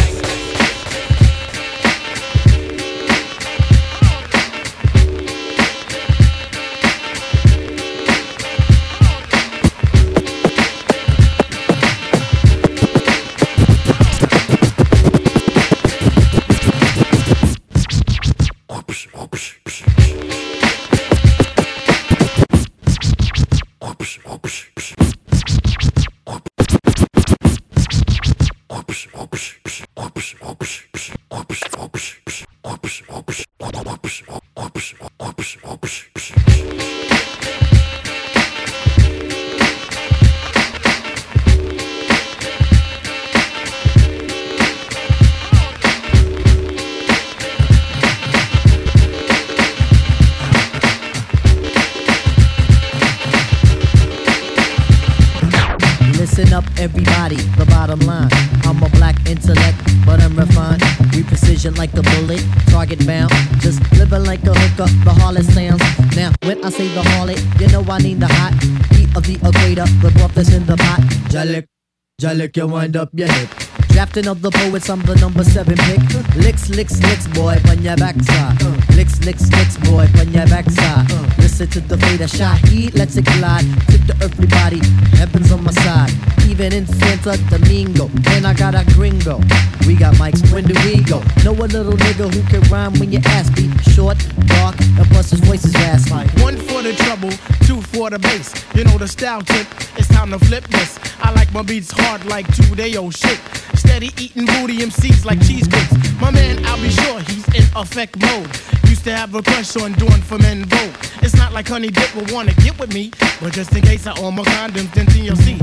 Jalik, 72.23 72.57
you 72.57 72.69
wind 72.69 72.97
up 72.97 73.09
your 73.15 73.27
hip. 73.27 73.49
Drafting 73.89 74.29
of 74.29 74.43
the 74.43 74.51
poets, 74.53 74.89
I'm 74.89 75.03
the 75.03 75.17
number 75.17 75.43
seven 75.43 75.77
pick. 75.77 75.99
Licks, 76.37 76.69
licks, 76.69 77.03
licks, 77.03 77.27
boy, 77.27 77.59
on 77.69 77.83
your 77.83 77.97
backside. 77.97 78.63
Licks, 78.95 79.19
licks, 79.25 79.51
licks, 79.51 79.77
boy, 79.79 80.07
on 80.21 80.33
your 80.33 80.47
backside. 80.47 81.11
Listen 81.39 81.67
to 81.71 81.81
the 81.81 81.99
fader 81.99 82.29
shot, 82.29 82.59
heat, 82.69 82.95
let's 82.95 83.17
it 83.17 83.25
glide. 83.25 83.65
Tip 83.89 84.07
the 84.07 84.17
earthly 84.23 84.47
body, 84.47 84.79
heaven's 85.19 85.51
on 85.51 85.65
my 85.65 85.73
side. 85.73 86.42
Even 86.53 86.75
in 86.75 86.87
Santa 86.87 87.39
Domingo, 87.49 88.11
and 88.27 88.47
I 88.47 88.53
got 88.53 88.75
a 88.75 88.85
gringo. 88.93 89.39
We 89.87 89.95
got 89.95 90.17
mics, 90.17 90.53
when 90.53 90.65
do 90.65 90.75
we 90.85 91.03
go? 91.03 91.23
Know 91.45 91.53
a 91.53 91.65
little 91.65 91.95
nigga 91.95 92.29
who 92.29 92.43
can 92.43 92.61
rhyme 92.71 92.93
when 93.01 93.11
you 93.11 93.21
ask 93.25 93.57
me. 93.57 93.71
short, 93.95 94.19
dark, 94.49 94.79
and 94.79 95.07
plus 95.09 95.31
his 95.31 95.41
voice 95.41 95.65
is 95.65 95.73
fast 95.73 96.11
like. 96.11 96.31
One 96.43 96.59
for 96.59 96.83
the 96.83 96.93
trouble, 96.93 97.31
two 97.65 97.81
for 97.81 98.11
the 98.11 98.19
bass. 98.19 98.53
You 98.75 98.85
know 98.85 98.99
the 98.99 99.09
style 99.09 99.41
tip, 99.41 99.67
it's 99.97 100.09
time 100.09 100.31
to 100.33 100.39
flip 100.41 100.69
this. 100.69 100.99
I 101.23 101.33
like 101.33 101.51
my 101.55 101.63
beats 101.63 101.91
hard 101.91 102.27
like 102.27 102.47
two 102.55 102.75
day 102.75 102.97
old 102.97 103.17
shit. 103.17 103.41
Steady 103.73 104.11
eating 104.21 104.45
booty 104.45 104.77
MCs 104.77 105.25
like 105.25 105.41
cheesecakes. 105.41 106.21
My 106.21 106.31
man, 106.31 106.63
I'll 106.67 106.77
be 106.83 106.91
sure 106.91 107.21
he's 107.21 107.49
in 107.55 107.65
effect 107.75 108.21
mode. 108.21 108.51
Used 108.91 109.05
to 109.05 109.17
have 109.17 109.35
a 109.35 109.43
crush 109.43 109.75
on 109.77 109.93
Dawn 109.93 110.21
from 110.21 110.43
En 110.43 110.67
Vogue. 110.67 110.97
It's 111.23 111.35
not 111.35 111.55
like 111.55 111.67
Honey 111.69 111.89
Dip 111.89 112.15
will 112.15 112.27
wanna 112.31 112.53
get 112.57 112.79
with 112.79 112.93
me, 112.93 113.11
but 113.41 113.55
just 113.55 113.75
in 113.75 113.81
case 113.81 114.07
I 114.07 114.13
own 114.21 114.35
my 114.35 114.43
condoms, 114.43 114.93
then. 114.93 115.03
Now 115.23 115.37
the 115.37 115.62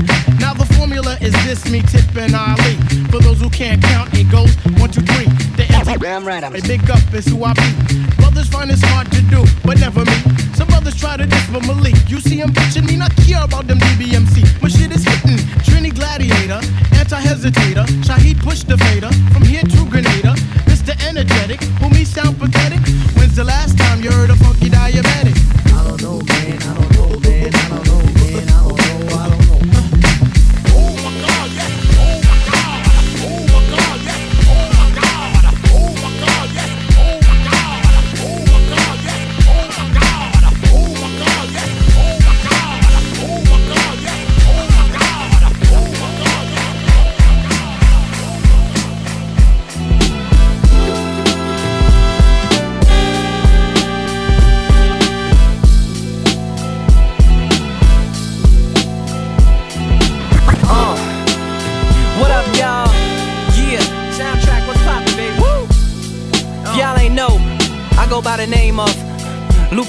formula 1.00 1.18
is 1.20 1.32
this: 1.44 1.70
me, 1.70 1.82
Tip, 1.82 2.16
and 2.16 2.34
Ali. 2.34 2.74
For 3.10 3.20
those 3.20 3.40
who 3.40 3.50
can't 3.50 3.82
count, 3.82 4.10
it 4.14 4.30
goes 4.30 4.54
one, 4.78 4.90
two, 4.90 5.02
three. 5.02 5.26
The 5.56 5.64
Damn 6.00 6.24
right, 6.24 6.42
I'm 6.42 6.54
a 6.54 6.60
big 6.60 6.88
up 6.90 7.02
is 7.14 7.26
who 7.26 7.44
I 7.44 7.52
be. 7.54 7.68
Brothers 8.16 8.48
find 8.48 8.70
it's 8.70 8.82
hard 8.82 9.10
to 9.12 9.22
do, 9.22 9.44
but 9.64 9.78
never 9.78 10.04
me. 10.04 10.16
Some 10.54 10.68
brothers 10.68 10.98
try 10.98 11.16
to 11.16 11.26
diss 11.26 11.46
but 11.50 11.66
Malik. 11.66 11.96
You 12.08 12.20
see 12.20 12.36
him 12.36 12.50
bitching 12.50 12.86
me, 12.86 12.96
not 12.96 13.14
care 13.16 13.42
about 13.42 13.66
them 13.66 13.78
DBMC. 13.78 14.62
My 14.62 14.68
shit 14.68 14.92
is 14.92 15.04
hitting. 15.04 15.38
Trini 15.64 15.94
Gladiator, 15.94 16.60
anti-hesitator. 16.96 17.86
Shaheed 18.06 18.38
push 18.40 18.62
the 18.62 18.76
fader. 18.78 19.10
From 19.32 19.42
here 19.42 19.62
to 19.62 19.80
Grenada. 19.90 20.34
Mr. 20.70 20.92
Energetic, 21.08 21.62
who 21.80 21.90
me 21.90 22.04
sound 22.04 22.38
pathetic. 22.38 22.80
When's 23.16 23.36
the 23.36 23.44
last 23.44 23.76
time 23.78 24.02
you 24.02 24.10
heard 24.10 24.30
a 24.30 24.36
funky 24.36 24.68
diabetic? 24.68 25.39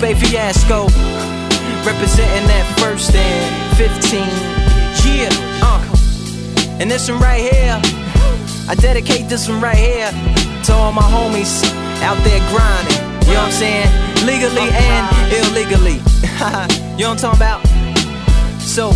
Lupe 0.02 0.18
Fiasco, 0.18 0.88
representing 1.86 2.48
that 2.48 2.66
first 2.80 3.14
and 3.14 3.78
15. 3.78 4.22
Yeah, 5.06 5.30
uh, 5.62 5.78
and 6.82 6.90
this 6.90 7.08
one 7.08 7.20
right 7.20 7.42
here, 7.42 7.80
I 8.68 8.74
dedicate 8.74 9.30
this 9.30 9.48
one 9.48 9.62
right 9.62 9.78
here 9.78 10.10
to 10.64 10.74
all 10.74 10.92
my 10.92 11.04
homies 11.04 11.64
out 12.02 12.18
there 12.24 12.40
grinding. 12.50 12.98
You 13.28 13.36
know 13.36 13.44
what 13.44 13.46
I'm 13.46 13.52
saying? 13.52 14.26
Legally 14.26 14.74
and 14.74 15.06
illegally. 15.46 15.94
you 16.98 17.06
know 17.06 17.14
what 17.14 17.24
I'm 17.24 17.38
talking 17.38 17.38
about? 17.38 17.62
So, 18.60 18.94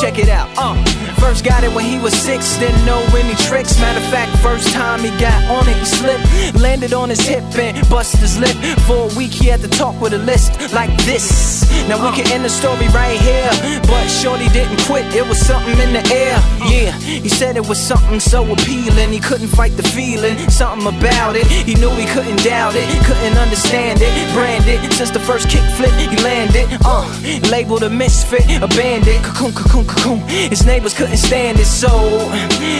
check 0.00 0.20
it 0.20 0.28
out. 0.28 0.48
Uh, 0.56 0.76
first 1.20 1.44
got 1.44 1.64
it 1.64 1.72
when 1.74 1.84
he 1.84 1.98
was 1.98 2.14
six, 2.14 2.56
didn't 2.58 2.84
know 2.84 3.00
any 3.16 3.34
tricks. 3.46 3.78
Matter 3.80 4.00
of 4.00 4.10
fact, 4.10 4.36
first 4.38 4.72
time 4.72 5.00
he 5.00 5.10
got 5.18 5.38
on 5.50 5.68
it, 5.68 5.76
he 5.76 5.84
slipped, 5.84 6.24
landed 6.60 6.92
on 6.92 7.08
his 7.08 7.20
hip 7.20 7.44
and 7.58 7.76
busted 7.88 8.20
his 8.20 8.38
lip. 8.38 8.56
For 8.86 9.10
a 9.10 9.14
week, 9.16 9.32
he 9.32 9.46
had 9.46 9.60
to 9.60 9.68
talk 9.68 10.00
with 10.00 10.12
a 10.14 10.18
list 10.18 10.72
like 10.72 10.94
this. 11.04 11.64
Now 11.88 11.98
we 12.04 12.14
can 12.16 12.30
end 12.32 12.44
the 12.44 12.50
story 12.50 12.88
right 12.88 13.18
here, 13.20 13.50
but 13.82 14.06
Shorty 14.08 14.48
didn't 14.50 14.80
quit. 14.82 15.04
It 15.14 15.26
was 15.26 15.38
something 15.38 15.78
in 15.80 15.92
the 15.92 16.04
air. 16.12 16.36
Yeah, 16.68 16.92
he 16.98 17.28
said 17.28 17.56
it 17.56 17.66
was 17.66 17.78
something 17.78 18.20
so 18.20 18.44
appealing. 18.52 19.10
He 19.10 19.20
couldn't 19.20 19.48
fight 19.48 19.76
the 19.76 19.82
feeling, 19.82 20.36
something 20.50 20.86
about 20.86 21.36
it. 21.36 21.46
He 21.46 21.74
knew 21.74 21.90
he 21.90 22.06
couldn't 22.06 22.42
doubt 22.44 22.74
it, 22.76 22.86
couldn't 23.04 23.36
understand 23.38 24.00
it. 24.02 24.12
Branded 24.34 24.92
since 24.92 25.10
the 25.10 25.20
first 25.20 25.48
kick 25.48 25.62
flip, 25.76 25.92
he 25.94 26.16
landed. 26.22 26.66
Uh, 26.84 27.06
labeled 27.50 27.82
a 27.82 27.90
misfit, 27.90 28.44
a 28.62 28.68
bandit. 28.68 29.22
Cocoon, 29.22 29.52
cocoon, 29.52 29.86
cocoon. 29.86 30.18
His 30.28 30.64
neighbors 30.66 30.94
couldn't 30.94 31.07
stand 31.16 31.58
it, 31.58 31.66
so 31.66 31.88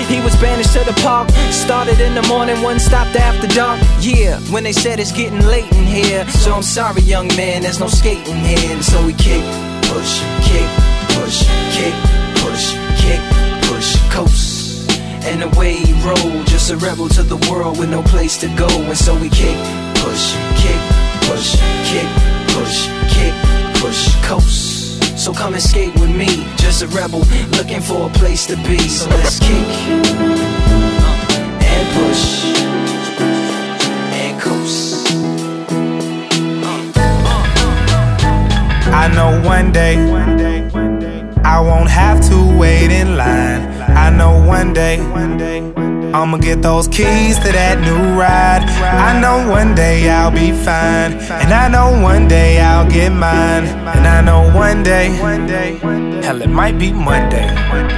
he 0.09 0.21
was 0.21 0.35
banished 0.37 0.73
to 0.73 0.85
the 0.85 0.93
park. 1.03 1.31
Started 1.51 2.01
in 2.01 2.15
the 2.15 2.23
morning, 2.29 2.61
one 2.63 2.79
stopped 2.79 3.17
after 3.17 3.47
dark. 3.49 3.81
Yeah, 4.01 4.41
when 4.53 4.65
they 4.65 4.73
said 4.73 5.01
it's 5.01 5.13
getting 5.13 5.41
late 5.47 5.71
in 5.73 5.87
here. 5.87 6.29
So 6.29 6.53
I'm 6.53 6.63
sorry, 6.63 7.03
young 7.03 7.29
man, 7.29 7.63
there's 7.63 7.81
no 7.81 7.89
skating 7.89 8.37
here. 8.37 8.71
And 8.73 8.85
so 8.85 9.05
we 9.05 9.13
kick, 9.15 9.45
push, 9.89 10.21
kick, 10.43 10.69
push, 11.17 11.47
kick, 11.73 11.95
push, 12.43 12.75
kick, 13.01 13.21
push, 13.69 13.97
coast. 14.11 14.91
And 15.25 15.43
away 15.43 15.75
he 15.75 15.93
rolled, 16.05 16.47
just 16.47 16.71
a 16.71 16.77
rebel 16.77 17.09
to 17.11 17.23
the 17.23 17.37
world 17.51 17.79
with 17.79 17.91
no 17.91 18.03
place 18.03 18.37
to 18.39 18.49
go. 18.57 18.69
And 18.69 18.97
so 18.97 19.15
we 19.15 19.29
kick, 19.29 19.57
push, 19.97 20.35
kick, 20.57 20.81
push, 21.29 21.57
kick, 21.85 22.09
push, 22.55 22.89
kick, 23.13 23.35
push, 23.81 24.15
coast. 24.25 24.88
So 25.19 25.33
come 25.33 25.55
and 25.55 25.63
skate 25.63 25.93
with 25.95 26.15
me, 26.15 26.47
just 26.57 26.81
a 26.83 26.87
rebel 26.87 27.23
looking 27.59 27.81
for 27.81 28.07
a 28.07 28.13
place 28.15 28.47
to 28.47 28.57
be. 28.69 28.79
So 28.79 29.11
let's 29.11 29.41
kick 29.41 29.69
and 31.61 31.89
push 31.99 32.45
and 34.15 34.41
coast. 34.41 35.09
I 38.95 39.09
know 39.13 39.43
one 39.45 39.73
day 39.73 39.97
I 41.45 41.61
won't 41.61 41.91
have 41.91 42.27
to 42.29 42.57
wait 42.57 42.93
in 42.93 43.17
line. 43.17 43.69
I 43.91 44.11
know 44.11 44.39
one 44.47 44.73
day 44.73 44.99
I'ma 46.15 46.39
get 46.39 46.63
those 46.63 46.89
keys 46.89 47.37
to 47.39 47.53
that 47.53 47.81
new 47.81 48.19
ride. 48.19 48.65
I 48.65 49.21
know 49.21 49.51
one 49.51 49.75
day 49.75 50.09
I'll 50.09 50.31
be 50.31 50.53
fine. 50.53 51.13
And 51.43 51.53
I 51.53 51.69
know 51.69 52.03
one 52.03 52.27
day 52.27 52.61
I'll 52.61 52.89
get 52.91 53.11
mine. 53.11 53.67
And 53.67 54.07
I 54.07 54.23
know 54.23 54.51
one 54.55 54.83
day, 54.83 55.09
hell, 56.23 56.41
it 56.41 56.49
might 56.49 56.79
be 56.79 56.93
Monday. 56.93 57.47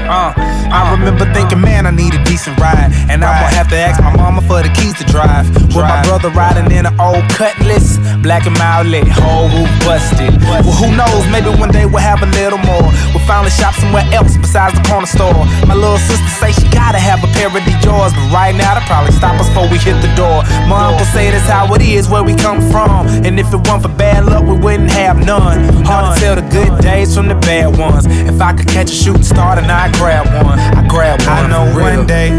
Uh, 0.08 0.34
I 0.70 0.94
remember 0.94 1.26
thinking, 1.34 1.60
man, 1.60 1.86
I 1.86 1.90
need 1.90 2.14
a 2.14 2.22
decent 2.24 2.58
ride. 2.58 2.94
And 3.10 3.24
I'm 3.26 3.34
gonna 3.42 3.54
have 3.58 3.68
to 3.70 3.76
ask 3.76 3.98
my 4.02 4.14
mama 4.14 4.40
for 4.42 4.62
the 4.62 4.70
keys 4.70 4.94
to 5.02 5.04
drive. 5.10 5.50
With 5.74 5.82
my 5.82 6.02
brother 6.06 6.30
riding 6.30 6.70
in 6.70 6.86
an 6.86 6.94
old 7.00 7.26
cutlass, 7.34 7.98
black 8.22 8.46
and 8.46 8.56
mild 8.56 8.86
lit, 8.86 9.08
whole 9.08 9.50
roof 9.50 9.70
busted. 9.82 10.30
Well, 10.46 10.62
who 10.62 10.94
knows, 10.94 11.26
maybe 11.34 11.50
one 11.58 11.74
day 11.74 11.86
we'll 11.86 12.02
have 12.02 12.22
a 12.22 12.30
little 12.38 12.62
more. 12.62 12.86
We'll 13.10 13.26
finally 13.26 13.50
shop 13.50 13.74
somewhere 13.74 14.06
else 14.14 14.38
besides 14.38 14.78
the 14.78 14.84
corner 14.86 15.10
store. 15.10 15.42
My 15.66 15.74
little 15.74 15.98
sister 15.98 16.30
say 16.38 16.54
she 16.54 16.66
gotta 16.70 17.02
have 17.02 17.18
a 17.26 17.30
pair 17.34 17.50
of 17.50 17.58
Jordans, 17.82 18.14
but 18.14 18.30
right 18.30 18.54
now 18.54 18.78
they 18.78 18.84
probably 18.86 19.12
stop 19.12 19.34
us 19.42 19.48
before 19.50 19.66
we 19.66 19.78
hit 19.78 19.98
the 19.98 20.12
door. 20.14 20.46
My 20.70 20.94
uncle 20.94 21.06
say 21.10 21.30
that's 21.34 21.50
how 21.50 21.66
it 21.74 21.82
is 21.82 22.08
where 22.08 22.22
we 22.22 22.34
come 22.36 22.62
from. 22.70 23.10
And 23.26 23.40
if 23.40 23.50
it 23.52 23.60
weren't 23.66 23.82
for 23.82 23.90
bad 23.90 24.26
luck, 24.26 24.46
we 24.46 24.54
wouldn't 24.54 24.90
have 24.92 25.18
none. 25.18 25.66
Hard 25.82 26.14
to 26.14 26.20
tell 26.20 26.36
the 26.36 26.46
good 26.54 26.78
days 26.80 27.14
from 27.14 27.26
the 27.26 27.34
bad 27.34 27.76
ones. 27.76 28.06
If 28.06 28.40
I 28.40 28.52
could 28.52 28.68
catch 28.68 28.90
a 28.90 28.94
shooting 28.94 29.26
star, 29.26 29.56
then 29.56 29.68
I'd 29.70 29.92
grab 29.94 30.30
one. 30.46 30.59
I 30.76 30.86
grab 30.88 31.20
one. 31.20 31.28
I 31.28 31.48
know 31.48 31.64
one 31.76 32.06
day. 32.06 32.30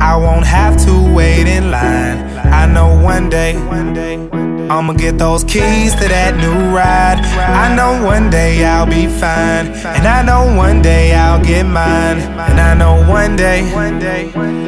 I 0.00 0.16
won't 0.16 0.46
have 0.46 0.76
to 0.84 1.14
wait 1.14 1.46
in 1.46 1.70
line. 1.70 2.18
I 2.52 2.66
know 2.66 3.00
one 3.02 3.30
day 3.30 3.54
I'ma 4.72 4.94
get 4.94 5.18
those 5.18 5.44
keys 5.44 5.94
to 5.96 6.08
that 6.08 6.36
new 6.36 6.74
ride. 6.74 7.20
I 7.36 7.74
know 7.76 8.04
one 8.04 8.30
day 8.30 8.64
I'll 8.64 8.86
be 8.86 9.06
fine. 9.06 9.66
And 9.96 10.06
I 10.06 10.22
know 10.22 10.56
one 10.56 10.80
day 10.80 11.14
I'll 11.14 11.44
get 11.44 11.64
mine. 11.64 12.18
And 12.18 12.58
I 12.58 12.74
know 12.74 13.06
one 13.08 13.36
day, 13.36 13.62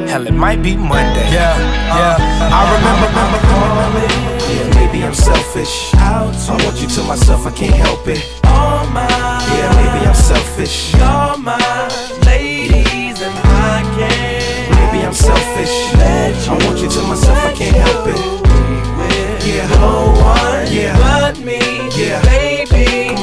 hell, 0.07 0.27
it 0.27 0.35
might 0.35 0.63
be 0.63 0.77
Monday. 0.77 1.31
Yeah, 1.33 1.57
yeah. 1.59 2.17
Uh, 2.19 2.59
I 2.59 2.61
remember, 2.77 3.09
remember, 3.09 3.41
calling. 3.49 4.11
Yeah, 4.55 4.87
maybe 4.87 5.05
I'm 5.05 5.15
selfish. 5.15 5.95
I 5.95 6.23
want 6.49 6.81
you 6.81 6.89
to 6.89 7.03
myself, 7.05 7.47
I 7.47 7.51
can't 7.51 7.75
help 7.75 8.07
it 8.07 9.44
yeah, 9.65 9.77
maybe 9.77 10.07
I'm 10.07 10.15
selfish. 10.15 10.93
You're 10.93 11.39
my 11.39 11.89
ladies 12.27 13.21
and 13.23 13.35
I 13.45 13.83
can't. 13.97 14.93
Maybe 14.93 15.07
I'm 15.07 15.15
selfish. 15.15 15.95
I 16.47 16.53
want 16.67 16.79
you 16.79 16.89
to 16.89 17.03
myself, 17.03 17.39
I 17.39 17.53
can't 17.53 17.77
help 17.77 18.07
it. 18.09 18.45
Yeah, 19.47 19.67
no 19.77 20.13
one 20.21 20.73
yeah. 20.73 20.97
but 20.99 21.39
me. 21.41 21.59
Yeah, 21.97 22.21
baby. 22.23 23.15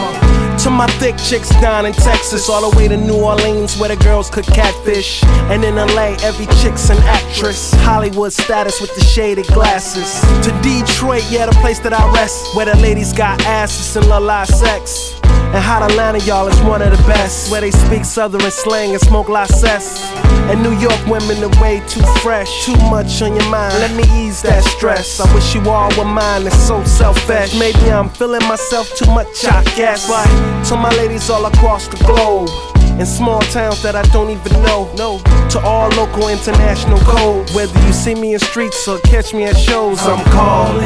To 0.64 0.70
my 0.70 0.88
thick 1.00 1.18
chicks 1.18 1.50
down 1.62 1.86
in 1.86 1.94
Texas, 1.94 2.48
all 2.50 2.70
the 2.70 2.78
way 2.78 2.88
to 2.88 2.98
New 2.98 3.24
Orleans 3.24 3.78
where 3.80 3.90
the 3.90 4.04
girls 4.04 4.30
could 4.30 4.46
catfish. 4.46 5.24
And 5.52 5.64
in 5.64 5.76
LA, 5.76 6.16
every 6.22 6.46
chick's 6.62 6.90
an 6.90 6.98
actress. 7.00 7.74
Hollywood 7.74 8.34
status 8.34 8.80
with 8.80 8.94
the 8.96 9.02
shaded 9.04 9.48
glasses. 9.48 10.22
To 10.46 10.52
Detroit, 10.62 11.26
yeah, 11.30 11.48
the 11.48 11.58
place 11.62 11.80
that 11.80 11.94
I 11.94 12.12
rest, 12.14 12.56
where 12.56 12.66
the 12.66 12.78
ladies 12.78 13.14
got 13.14 13.42
asses 13.46 13.96
and 13.96 14.08
la 14.08 14.20
la 14.20 14.44
sex. 14.46 15.21
And 15.54 15.62
hot 15.62 15.84
Atlanta, 15.84 16.20
y'all, 16.20 16.48
is 16.48 16.60
one 16.62 16.82
of 16.82 16.92
the 16.92 17.04
best. 17.04 17.52
Where 17.52 17.60
they 17.60 17.72
speak 17.72 18.06
southern 18.06 18.40
slang 18.50 18.92
and 18.92 19.02
smoke 19.02 19.28
cess. 19.48 20.02
And 20.50 20.64
New 20.64 20.72
York 20.80 21.06
women 21.08 21.44
are 21.44 21.62
way 21.62 21.82
too 21.90 22.02
fresh. 22.24 22.66
Too 22.66 22.78
much 22.90 23.22
on 23.22 23.36
your 23.36 23.50
mind, 23.50 23.74
let 23.80 23.92
me 23.96 24.04
ease 24.16 24.42
that 24.44 24.64
stress. 24.64 25.20
I 25.20 25.34
wish 25.36 25.54
you 25.54 25.62
all 25.70 25.90
were 25.98 26.06
mine, 26.06 26.48
it's 26.48 26.56
so 26.56 26.82
selfish. 26.86 27.54
Maybe 27.60 27.92
I'm 27.92 28.10
feeling 28.10 28.48
myself 28.48 28.96
too 28.96 29.12
much, 29.12 29.44
I 29.44 29.64
guess. 29.76 30.08
But 30.08 30.26
to 30.70 30.78
my 30.78 30.90
ladies 30.96 31.30
all 31.30 31.46
across 31.46 31.88
the 31.90 31.98
globe. 32.06 32.71
In 33.00 33.06
small 33.06 33.42
towns 33.54 33.82
that 33.84 33.96
I 33.96 34.04
don't 34.14 34.30
even 34.30 34.54
know. 34.64 34.92
No, 34.96 35.20
to 35.50 35.60
all 35.60 35.90
local 35.90 36.30
international 36.30 37.00
code. 37.00 37.50
Whether 37.52 37.80
you 37.86 37.94
see 37.94 38.16
me 38.16 38.34
in 38.34 38.40
streets 38.40 38.88
or 38.88 39.00
catch 39.00 39.34
me 39.34 39.44
at 39.46 39.58
shows, 39.58 40.00
I'm 40.02 40.24
calling. 40.32 40.84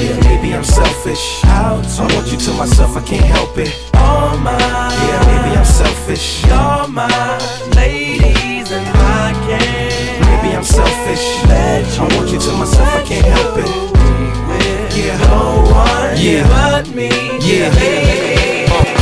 Yeah, 0.00 0.20
maybe 0.24 0.54
I'm 0.54 0.64
selfish. 0.64 1.40
I 1.44 1.80
want 2.14 2.32
you 2.32 2.38
to 2.38 2.52
myself, 2.54 2.96
I 2.96 3.02
can't 3.02 3.24
help 3.24 3.56
it. 3.58 3.74
All 3.94 4.36
mine. 4.38 4.58
Yeah, 4.58 5.20
maybe 5.26 5.56
I'm 5.56 5.64
selfish. 5.64 6.44
You're 6.44 6.88
my 6.88 7.38
ladies 7.76 8.70
and 8.70 8.86
I 8.86 9.32
can't. 9.46 10.42
Maybe 10.42 10.56
I'm 10.56 10.64
selfish. 10.64 11.48
I 11.98 12.06
want 12.16 12.30
you 12.30 12.38
to 12.38 12.52
myself, 12.52 12.88
I 12.88 13.02
can't 13.04 13.26
help 13.26 13.58
it. 13.58 13.98
Yeah, 14.96 15.16
no 15.28 15.62
one 15.70 16.16
yeah. 16.16 16.48
but 16.48 16.88
me. 16.94 17.08
Yeah, 17.40 17.72
yeah. 17.74 18.94
Uh. 18.94 18.97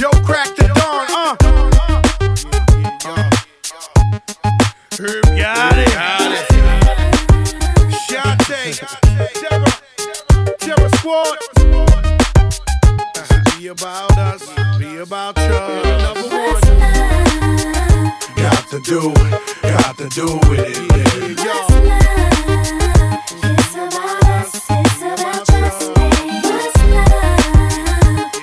Joe 0.00 0.08
Crack 0.24 0.56
the 0.56 0.64
Don, 0.64 1.06
uh. 1.10 1.36
Herb 4.98 5.24
got 5.36 5.76
it. 5.76 5.92
Got 5.92 6.32
it. 6.32 6.46
Shante. 8.08 8.80
Terror. 9.40 9.72
Terror 10.58 10.88
Squad. 10.96 11.38
Be 13.58 13.66
about 13.66 14.16
us. 14.16 14.42
Be 14.78 14.96
about 14.96 15.36
you. 15.36 15.50
Number 16.00 16.28
one. 16.34 16.62
Got 18.36 18.68
to 18.70 18.80
do, 18.80 19.12
it, 19.12 19.30
got 19.60 19.98
to 19.98 20.08
do 20.08 20.24
with 20.48 20.64
it. 20.64 20.76
Yeah. 21.44 21.68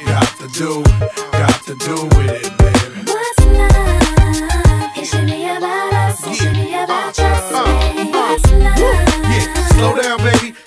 Got 0.05 0.29
to 0.38 0.47
do, 0.49 0.86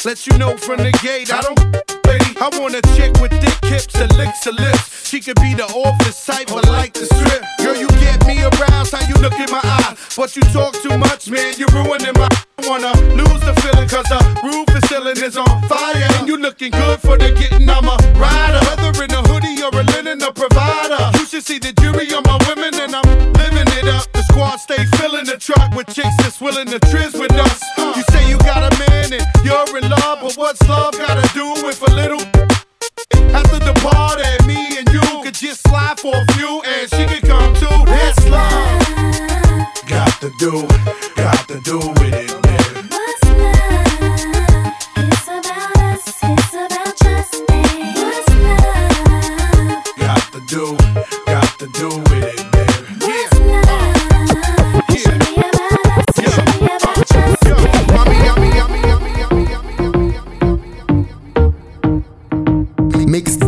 Let 0.03 0.27
you 0.27 0.39
know 0.39 0.57
from 0.57 0.79
the 0.79 0.93
gate, 1.03 1.31
I 1.31 1.43
don't. 1.43 1.61
I 2.41 2.49
want 2.57 2.75
a 2.75 2.81
chick 2.97 3.13
with 3.21 3.37
thick 3.37 3.61
hips 3.69 3.95
and 4.01 4.11
licks 4.17 4.45
her 4.47 4.53
lips. 4.53 5.07
She 5.07 5.21
could 5.21 5.37
be 5.45 5.53
the 5.53 5.69
office 5.77 6.25
type, 6.25 6.49
but 6.49 6.65
like 6.69 6.95
the 6.95 7.05
strip. 7.05 7.45
Girl, 7.61 7.77
you 7.77 7.87
get 8.01 8.25
me 8.25 8.41
aroused, 8.41 8.97
how 8.97 9.07
you 9.07 9.15
look 9.21 9.37
in 9.37 9.51
my 9.53 9.61
eye. 9.63 9.95
But 10.17 10.35
you 10.37 10.43
talk 10.57 10.73
too 10.81 10.97
much, 10.97 11.29
man, 11.29 11.53
you're 11.59 11.69
ruining 11.69 12.17
my. 12.17 12.29
I 12.33 12.67
wanna 12.67 12.97
lose 13.13 13.45
the 13.45 13.53
feeling, 13.61 13.89
cause 13.93 14.09
the 14.09 14.21
roof 14.41 14.65
is 14.73 14.89
ceiling 14.89 15.21
is 15.21 15.37
on 15.37 15.53
fire. 15.69 16.09
And 16.17 16.27
you 16.27 16.39
looking 16.39 16.73
good 16.73 16.99
for 17.01 17.19
the 17.19 17.37
getting, 17.37 17.69
I'm 17.69 17.85
a 17.85 17.97
rider. 18.17 18.65
Whether 18.73 19.05
in 19.05 19.13
a 19.13 19.21
hoodie 19.29 19.61
or 19.61 19.69
a 19.77 19.85
linen, 19.93 20.23
a 20.23 20.33
provider. 20.33 21.13
You 21.19 21.27
should 21.27 21.45
see 21.45 21.59
the 21.59 21.77
jury 21.77 22.09
on 22.17 22.25
my 22.25 22.41
women, 22.49 22.73
and 22.73 22.97
I'm 22.97 23.33
living 23.37 23.69
it 23.77 23.85
up. 23.85 24.09
The 24.13 24.23
squad 24.33 24.65
stay 24.65 24.81
filling 24.97 25.27
the 25.27 25.37
truck 25.37 25.77
with 25.77 25.93
chicks 25.93 26.17
that's 26.25 26.41
willing 26.41 26.69
to 26.73 26.81
trizz 26.89 27.21
with 27.21 27.37
us. 27.37 27.80
What's 30.61 30.69
love 30.69 30.99
gotta 30.99 31.29
do 31.35 31.67
with 31.67 31.81
a 31.89 31.95
little? 31.95 32.21
After 33.35 33.59
the 33.59 33.73
party, 33.83 34.47
me 34.47 34.79
and 34.79 34.89
you 34.91 35.23
could 35.23 35.35
just 35.35 35.67
slide 35.69 35.99
for 35.99 36.15
a 36.15 36.33
few, 36.33 36.63
and 36.63 36.91
she 36.91 37.07
could 37.07 37.29
come 37.29 37.55
too. 37.55 37.85
That's 37.87 38.29
love. 38.29 39.89
Got 39.89 40.21
to 40.21 40.33
do, 40.39 40.67
got 41.17 41.49
to 41.49 41.61
do 41.61 41.90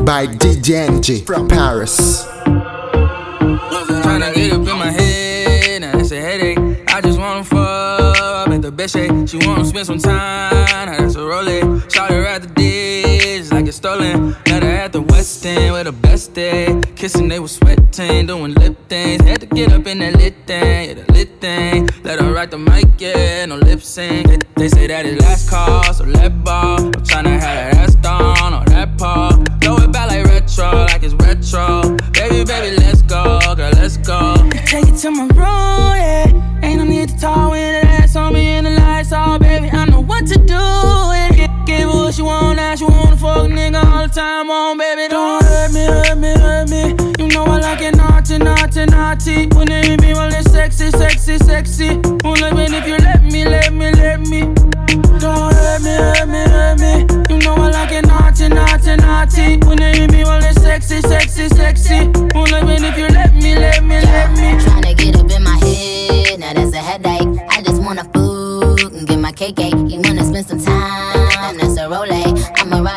by 0.05 0.27
DJ 0.27 0.89
NG 0.89 1.25
from 1.25 1.49
Paris. 1.49 2.25
Tryna 4.03 4.35
get 4.35 4.53
up 4.53 4.61
in 4.61 4.79
my 4.79 4.91
head, 4.91 5.83
now 5.83 5.93
that's 5.93 6.11
a 6.11 6.21
headache. 6.21 6.59
I 6.89 7.01
just 7.01 7.19
wanna 7.19 7.45
fuck 7.45 8.49
at 8.49 8.63
the 8.63 8.73
best 8.73 8.95
shape. 8.95 9.29
She 9.29 9.37
wanna 9.47 9.65
spend 9.65 9.87
some 9.87 9.99
time, 9.99 10.87
now 10.87 10.99
that's 10.99 11.15
a 11.15 11.25
roll 11.25 11.47
Shout 11.89 12.11
her 12.11 12.27
at 12.27 12.43
the 12.43 12.49
dish 12.49 13.51
like 13.51 13.67
it's 13.67 13.77
stolen. 13.77 14.35
The 15.23 15.71
with 15.73 15.85
the 15.85 15.93
best 15.93 16.35
day. 16.35 16.81
Kissing, 16.97 17.29
they 17.29 17.39
was 17.39 17.53
sweating, 17.53 18.27
doing 18.27 18.55
lip 18.55 18.77
things. 18.89 19.23
Had 19.23 19.43
to 19.43 19.47
get 19.47 19.71
up 19.71 19.87
in 19.87 20.01
that 20.01 20.17
lit 20.17 20.35
thing, 20.49 20.89
yeah, 20.89 20.95
the 20.95 21.13
lit 21.13 21.41
thing. 21.41 21.89
Let 22.03 22.21
her 22.21 22.33
write 22.33 22.51
the 22.51 22.59
mic, 22.59 22.89
yeah, 22.99 23.47
no 23.47 23.55
lip 23.55 23.83
sync. 23.83 24.27
They, 24.27 24.39
they 24.57 24.69
say 24.69 24.89
that 24.89 25.07
it 25.07 25.21
last 25.21 25.49
call, 25.49 25.85
so 25.95 26.03
let 26.03 26.43
ball. 26.43 26.81
I'm 26.81 26.93
tryna 27.05 27.39
have 27.39 27.41
that 27.41 27.75
ass 27.77 27.95
on 28.05 28.65
that 28.65 28.99
paw. 28.99 29.31
Throw 29.63 29.77
it 29.77 29.93
back 29.93 30.11
like 30.11 30.25
retro, 30.25 30.87
like 30.91 31.05
it's 31.05 31.15
retro. 31.15 31.97
Baby, 32.11 32.43
baby, 32.45 32.77
let's 32.79 33.03
go, 33.03 33.39
girl, 33.55 33.71
let's 33.75 33.99
go. 33.99 34.35
Take 34.67 34.89
it 34.89 34.97
to 35.03 35.11
my 35.13 35.29
room, 35.39 35.95
yeah. 36.03 36.61
Ain't 36.65 36.79
no 36.79 36.85
need 36.85 37.11
to 37.11 37.17
talk 37.17 37.53
when 37.53 37.81
that 37.81 38.03
ass 38.03 38.17
on 38.17 38.33
me 38.33 38.57
in 38.57 38.65
the 38.65 38.71
lights 38.71 39.13
off, 39.13 39.41
baby. 39.41 39.71
I 39.71 39.85
know 39.85 40.01
what 40.01 40.27
to 40.27 40.37
do. 40.37 40.55
Yeah. 40.55 41.49
Give, 41.65 41.83
her 41.83 41.87
what 41.87 42.15
she 42.15 42.23
want, 42.23 42.57
now 42.57 42.75
she 42.75 42.85
wanna 42.85 43.02
fuck 43.43 43.51
nigga 43.51 43.85
all 43.85 44.07
the 44.07 44.15
time 44.15 44.51
on, 44.51 44.79
baby. 44.79 45.09
Don't 45.09 45.43
hurt 45.43 45.73
me, 45.73 45.85
hurt 45.85 46.19
me, 46.19 46.33
hurt 46.35 46.69
me. 46.69 46.83
You 47.19 47.29
know 47.29 47.45
I 47.45 47.59
like 47.59 47.81
it 47.81 47.97
naughty, 47.97 48.39
naughty, 48.39 48.87
naughty. 48.87 49.47
When 49.57 49.71
it 49.71 49.85
hit 49.85 50.01
me, 50.01 50.13
well, 50.15 50.33
it's 50.33 50.51
sexy, 50.51 50.91
sexy, 50.91 51.39
sexy. 51.39 51.91
Only 52.25 52.51
when 52.53 52.75
if 52.75 52.87
you 52.87 52.97
let 52.99 53.23
me, 53.25 53.45
let 53.45 53.73
me, 53.73 53.91
let 53.93 54.21
me. 54.21 54.41
Don't 55.19 55.55
hurt 55.55 55.83
me, 55.83 55.95
hurt 55.95 56.29
me, 56.29 56.43
hurt 56.55 56.79
me. 56.81 56.93
You 57.31 57.39
know 57.41 57.55
I 57.55 57.71
like 57.71 57.93
it 57.93 58.07
naughty, 58.07 58.49
naughty, 58.49 58.97
naughty. 58.97 59.67
When 59.67 59.81
it 59.83 59.97
hit 59.97 60.13
me, 60.13 60.25
well, 60.25 60.43
it's 60.43 60.61
sexy, 60.61 61.01
sexy, 61.01 61.49
sexy. 61.49 61.99
Only 62.35 62.61
when 62.65 62.85
if 62.85 62.97
you 62.97 63.09
let 63.09 63.35
me, 63.35 63.57
let 63.57 63.83
me, 63.85 64.01
let 64.01 64.31
me. 64.33 64.49
Tryna 64.63 64.97
get 64.97 65.17
up 65.17 65.31
in 65.31 65.43
my 65.43 65.57
head, 65.57 66.41
now 66.41 66.53
that's 66.53 66.75
a 66.75 66.79
headache. 66.79 67.39
I 67.51 67.63
just 67.63 67.83
wanna 67.83 68.05
food 68.15 68.93
and 68.93 69.07
get 69.07 69.19
my 69.19 69.33
cake. 69.33 69.57
cake. 69.57 69.82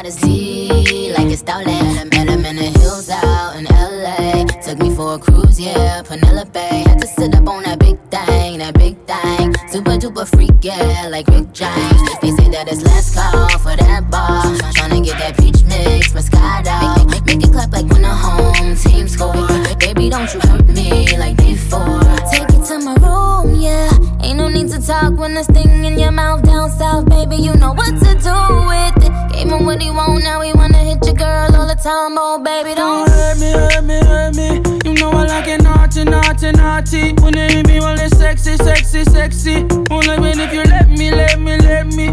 Ride 0.06 1.18
like 1.18 1.32
it's 1.32 1.40
stolen. 1.40 2.10
Met 2.10 2.30
him 2.30 2.45
in 2.45 2.57
the 2.57 2.69
hills 2.77 3.10
out 3.10 3.56
in 3.56 3.65
LA. 3.65 4.45
Took 4.61 4.77
me 4.77 4.94
for 4.94 5.15
a 5.15 5.18
cruise, 5.18 5.60
yeah, 5.60 6.03
Penelope. 6.03 6.60
Had 6.60 7.02
to 7.02 7.07
sit 7.07 7.34
up 7.34 7.48
on 7.48 7.64
that 7.64 7.80
big 7.80 7.98
thing, 8.11 8.60
that 8.60 8.76
big 8.76 8.98
thing. 9.07 9.56
Super 9.68 9.98
duper 9.98 10.27
freak, 10.27 10.52
yeah, 10.61 11.07
like 11.10 11.26
Rick 11.30 11.53
James. 11.53 12.19
They 12.22 12.30
say 12.30 12.49
that 12.49 12.68
it's 12.68 12.84
last 12.84 13.15
call 13.15 13.49
for 13.57 13.76
that 13.76 14.11
bar. 14.11 14.44
Tryna 14.77 15.03
get 15.03 15.18
that 15.18 15.40
peach 15.40 15.64
mix, 15.95 16.13
Moscato. 16.13 17.07
Make, 17.09 17.26
make 17.26 17.43
it 17.43 17.51
clap 17.51 17.72
like 17.72 17.88
when 17.91 18.01
the 18.01 18.09
home 18.09 18.76
team 18.76 19.07
score. 19.07 19.34
Baby, 19.80 20.09
don't 20.09 20.31
you 20.34 20.39
hurt 20.41 20.67
me 20.67 21.17
like 21.17 21.38
before. 21.38 22.01
Take 22.31 22.49
it 22.57 22.63
to 22.69 22.80
my 22.80 22.95
room, 23.05 23.55
yeah. 23.55 23.89
Ain't 24.22 24.38
no 24.38 24.47
need 24.49 24.69
to 24.72 24.80
talk 24.85 25.17
when 25.17 25.34
there's 25.34 25.47
thing 25.47 25.85
in 25.85 25.97
your 25.97 26.11
mouth 26.11 26.43
down 26.43 26.69
south, 26.69 27.07
baby. 27.09 27.38
You 27.38 27.53
know 27.55 27.73
what 27.73 27.93
to 28.03 28.11
do 28.30 28.38
with 28.69 29.05
it. 29.07 29.13
Gave 29.34 29.49
him 29.51 29.65
what 29.65 29.81
he 29.81 29.89
want, 29.89 30.23
now 30.23 30.41
he 30.41 30.51
wanna 30.53 30.77
hit 30.77 31.05
your 31.05 31.15
girl 31.15 31.55
all 31.55 31.67
the 31.67 31.76
time. 31.76 32.15
Oh, 32.17 32.39
baby, 32.39 32.76
don't 32.76 33.09
hurt 33.09 33.38
me, 33.39 33.51
hurt 33.51 33.84
me, 33.84 33.97
hurt 34.09 34.35
me. 34.35 34.49
You 34.85 34.93
know 34.99 35.11
I 35.11 35.26
like 35.26 35.47
it 35.47 35.61
naughty, 35.61 36.03
naughty, 36.03 36.51
naughty. 36.51 37.13
When 37.22 37.38
it 37.38 37.51
hit 37.51 37.67
me, 37.67 37.80
well, 37.80 37.99
it's 37.99 38.17
sexy, 38.17 38.57
sexy, 38.57 39.03
sexy. 39.05 39.55
Only 39.91 40.19
when 40.19 40.39
if 40.39 40.53
you 40.53 40.63
let 40.63 40.89
me, 40.89 41.11
let 41.11 41.39
me, 41.39 41.57
let 41.57 41.88
me. 41.88 42.07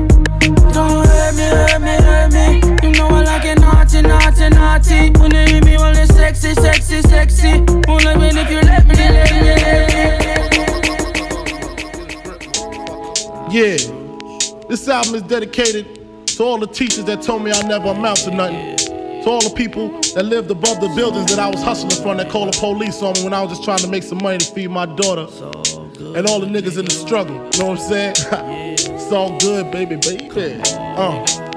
Don't 0.73 1.07
hurt 1.07 1.35
me, 1.37 1.47
hurt 1.57 1.81
me, 1.81 1.95
hurt 2.07 2.33
me. 2.33 2.47
You 2.83 2.91
know 2.97 3.09
I 3.09 3.23
like 3.23 3.45
it 3.45 3.61
naughty, 3.61 3.72
naughty, 4.39 5.11
naughty. 5.11 5.51
Hear 5.51 5.61
me 5.65 6.07
sexy, 6.07 6.55
sexy, 6.55 7.03
sexy. 7.03 7.49
If 7.49 7.91
you 7.91 8.01
let 8.05 8.19
me, 8.19 8.31
let 8.33 8.49
me, 8.49 8.57
let 8.61 8.87
me. 8.87 8.95
Yeah, 13.51 13.77
this 14.69 14.89
album 14.89 15.15
is 15.15 15.23
dedicated 15.23 16.27
to 16.27 16.43
all 16.43 16.59
the 16.59 16.67
teachers 16.67 17.05
that 17.05 17.23
told 17.23 17.43
me 17.45 17.53
I 17.53 17.61
never 17.63 17.89
amount 17.89 18.19
to 18.21 18.31
nothing. 18.31 18.77
To 19.23 19.29
all 19.29 19.43
the 19.43 19.55
people 19.55 19.89
that 20.15 20.25
lived 20.25 20.51
above 20.51 20.81
the 20.81 20.89
buildings 20.97 21.31
that 21.31 21.39
I 21.39 21.49
was 21.49 21.63
hustling 21.63 22.03
from 22.03 22.17
that 22.17 22.31
called 22.31 22.53
the 22.53 22.59
police 22.59 23.03
on 23.03 23.13
me 23.15 23.25
when 23.25 23.35
I 23.35 23.43
was 23.43 23.51
just 23.51 23.65
trying 23.65 23.79
to 23.79 23.89
make 23.89 24.03
some 24.03 24.19
money 24.19 24.39
to 24.39 24.53
feed 24.53 24.71
my 24.71 24.87
daughter. 24.87 25.27
And 26.17 26.27
all 26.27 26.41
the 26.41 26.47
niggas 26.47 26.79
in 26.79 26.87
the 26.87 26.91
struggle, 26.91 27.37
you 27.37 27.61
know 27.61 27.67
what 27.69 27.79
I'm 27.79 27.89
saying? 27.89 28.15
it's 28.95 29.13
all 29.13 29.39
good, 29.39 29.71
baby, 29.71 29.97
baby. 29.97 30.61
Uh. 30.75 31.42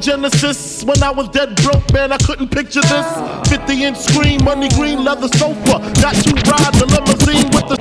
Genesis. 0.00 0.84
When 0.84 1.02
I 1.02 1.10
was 1.10 1.28
dead 1.30 1.54
broke, 1.62 1.92
man, 1.92 2.12
I 2.12 2.18
couldn't 2.18 2.48
picture 2.50 2.80
this. 2.80 3.06
50 3.50 3.84
inch 3.84 3.98
screen, 3.98 4.44
money 4.44 4.68
green 4.70 5.04
leather 5.04 5.28
sofa. 5.28 5.78
Got 6.00 6.14
to 6.14 6.32
ride 6.46 6.74
the 6.74 6.86
limousine 6.86 7.50
with 7.50 7.68
the 7.68 7.76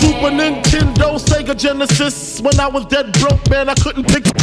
Super 0.00 0.30
Nintendo, 0.30 1.18
Sega 1.18 1.56
Genesis. 1.56 2.40
When 2.40 2.58
I 2.58 2.66
was 2.66 2.86
dead 2.86 3.12
broke, 3.20 3.48
man, 3.50 3.68
I 3.68 3.74
couldn't 3.74 4.06
picture 4.08 4.36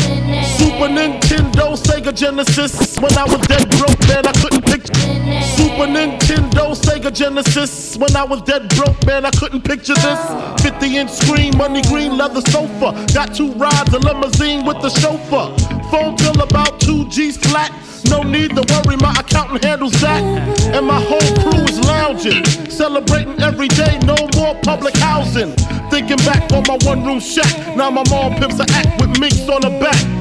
Super 0.57 0.87
Nintendo, 0.87 1.75
Sega 1.75 2.15
Genesis. 2.15 2.97
When 2.99 3.17
I 3.17 3.25
was 3.25 3.41
dead 3.47 3.69
broke, 3.77 3.99
man, 4.07 4.25
I 4.25 4.31
couldn't 4.33 4.65
picture 4.65 4.93
Super 5.55 5.87
Nintendo, 5.87 6.75
Sega 6.75 7.13
Genesis. 7.13 7.97
When 7.97 8.15
I 8.15 8.23
was 8.23 8.41
dead 8.43 8.69
broke, 8.75 9.05
man, 9.05 9.25
I 9.25 9.31
couldn't 9.31 9.63
picture 9.63 9.95
this. 9.95 10.63
50 10.63 10.97
inch 10.97 11.11
screen, 11.11 11.57
money 11.57 11.81
green 11.83 12.17
leather 12.17 12.41
sofa. 12.41 12.93
Got 13.13 13.35
two 13.35 13.51
rides, 13.53 13.93
a 13.93 13.99
limousine 13.99 14.65
with 14.65 14.81
the 14.81 14.89
chauffeur. 14.89 15.80
Phone 15.91 16.15
till 16.15 16.41
about 16.41 16.79
2 16.79 17.09
G's 17.09 17.35
flat. 17.35 17.69
No 18.09 18.23
need 18.23 18.55
to 18.55 18.63
worry, 18.71 18.95
my 18.95 19.11
accountant 19.19 19.63
handles 19.63 19.91
that. 19.99 20.23
And 20.73 20.87
my 20.87 21.01
whole 21.01 21.19
crew 21.43 21.63
is 21.65 21.79
lounging, 21.81 22.45
celebrating 22.69 23.41
every 23.41 23.67
day, 23.67 23.99
no 24.05 24.15
more 24.37 24.55
public 24.63 24.95
housing. 24.95 25.51
Thinking 25.91 26.17
back 26.23 26.49
on 26.53 26.63
my 26.65 26.77
one 26.85 27.05
room 27.05 27.19
shack, 27.19 27.75
now 27.75 27.91
my 27.91 28.03
mom 28.09 28.35
pimps 28.35 28.59
a 28.59 28.65
act 28.71 29.01
with 29.01 29.19
minks 29.19 29.49
on 29.49 29.63
her 29.63 29.79
back. 29.81 30.20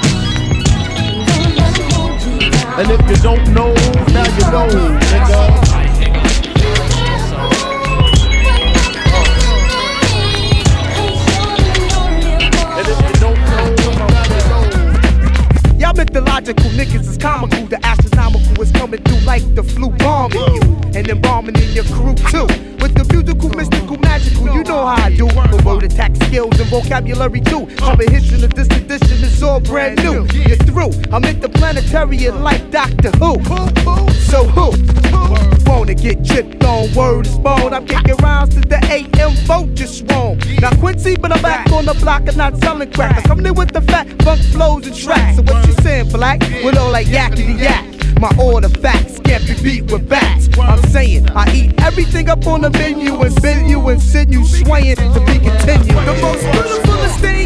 And 2.81 2.89
if 2.89 3.09
you 3.11 3.15
don't 3.17 3.53
know, 3.53 3.71
now 4.11 4.25
you 4.25 4.51
know, 4.51 4.97
nigga. 4.97 5.70
Y'all 15.91 15.97
mythological 15.97 16.69
niggas 16.69 17.05
is 17.05 17.17
comical. 17.17 17.65
The 17.65 17.85
astronomical 17.85 18.61
is 18.61 18.71
coming 18.71 19.03
through 19.03 19.19
like 19.25 19.43
the 19.55 19.63
flu 19.63 19.89
bombing 19.89 20.39
you. 20.39 20.61
And 20.95 21.21
bombing 21.21 21.57
in 21.57 21.69
your 21.73 21.83
crew 21.83 22.15
too. 22.31 22.47
With 22.79 22.95
the 22.95 23.05
musical, 23.11 23.49
mystical, 23.49 23.97
magical, 23.97 24.53
you 24.53 24.63
know 24.63 24.85
how 24.85 25.03
I 25.03 25.13
do. 25.13 25.25
With 25.25 25.65
word 25.65 25.83
attack 25.83 26.15
skills 26.15 26.57
and 26.61 26.69
vocabulary 26.69 27.41
too. 27.41 27.65
Hits 27.65 28.31
in 28.31 28.39
the 28.39 28.47
distant 28.47 28.85
edition, 28.85 29.17
it's 29.21 29.43
all 29.43 29.59
brand 29.59 30.01
new. 30.01 30.25
You're 30.47 30.55
through. 30.63 30.93
I'm 31.11 31.23
interplanetarian 31.23 32.41
like 32.41 32.71
Doctor 32.71 33.11
Who. 33.19 33.43
So 34.31 34.45
who? 34.45 34.71
Wanna 35.69 35.93
get 35.93 36.23
tripped 36.25 36.63
on 36.63 36.93
word 36.93 37.27
is 37.27 37.37
bone. 37.37 37.73
I'm 37.73 37.85
kicking 37.85 38.15
rounds 38.17 38.55
to 38.55 38.61
the 38.61 38.79
AM 38.89 39.31
vote 39.45 39.73
just 39.73 40.09
wrong. 40.11 40.39
Now 40.61 40.71
Quincy, 40.79 41.15
but 41.17 41.33
I'm 41.33 41.41
back 41.41 41.69
on 41.71 41.85
the 41.85 41.93
block 41.95 42.27
and 42.27 42.37
not 42.37 42.57
selling 42.57 42.91
crack. 42.91 43.17
I'm 43.17 43.23
coming 43.23 43.45
in 43.45 43.55
with 43.55 43.71
the 43.71 43.81
fat 43.81 44.07
funk 44.23 44.41
flows 44.51 44.87
and 44.87 44.95
tracks. 44.95 45.37
So 45.37 45.43
what 45.43 45.67
you 45.67 45.73
saying, 45.81 46.09
black? 46.09 46.39
With 46.63 46.77
all 46.77 46.91
like 46.91 47.07
yakety 47.07 47.59
yak. 47.59 47.85
My 48.19 48.29
order 48.39 48.69
facts 48.69 49.19
can't 49.21 49.45
be 49.47 49.55
beat 49.63 49.91
with 49.91 50.07
bats. 50.07 50.47
I'm 50.59 50.81
saying 50.89 51.29
I 51.31 51.51
eat 51.55 51.81
everything 51.81 52.29
up 52.29 52.45
on 52.45 52.61
the 52.61 52.69
menu 52.69 53.15
and 53.15 53.41
bend 53.41 53.69
you 53.69 53.79
and 53.89 54.01
send 54.01 54.31
you 54.31 54.45
swaying 54.45 54.97
to 54.97 55.19
be 55.25 55.39
continued. 55.39 55.97
The 56.05 56.17
most 56.21 56.43
beautifulest 56.51 57.19
thing 57.19 57.40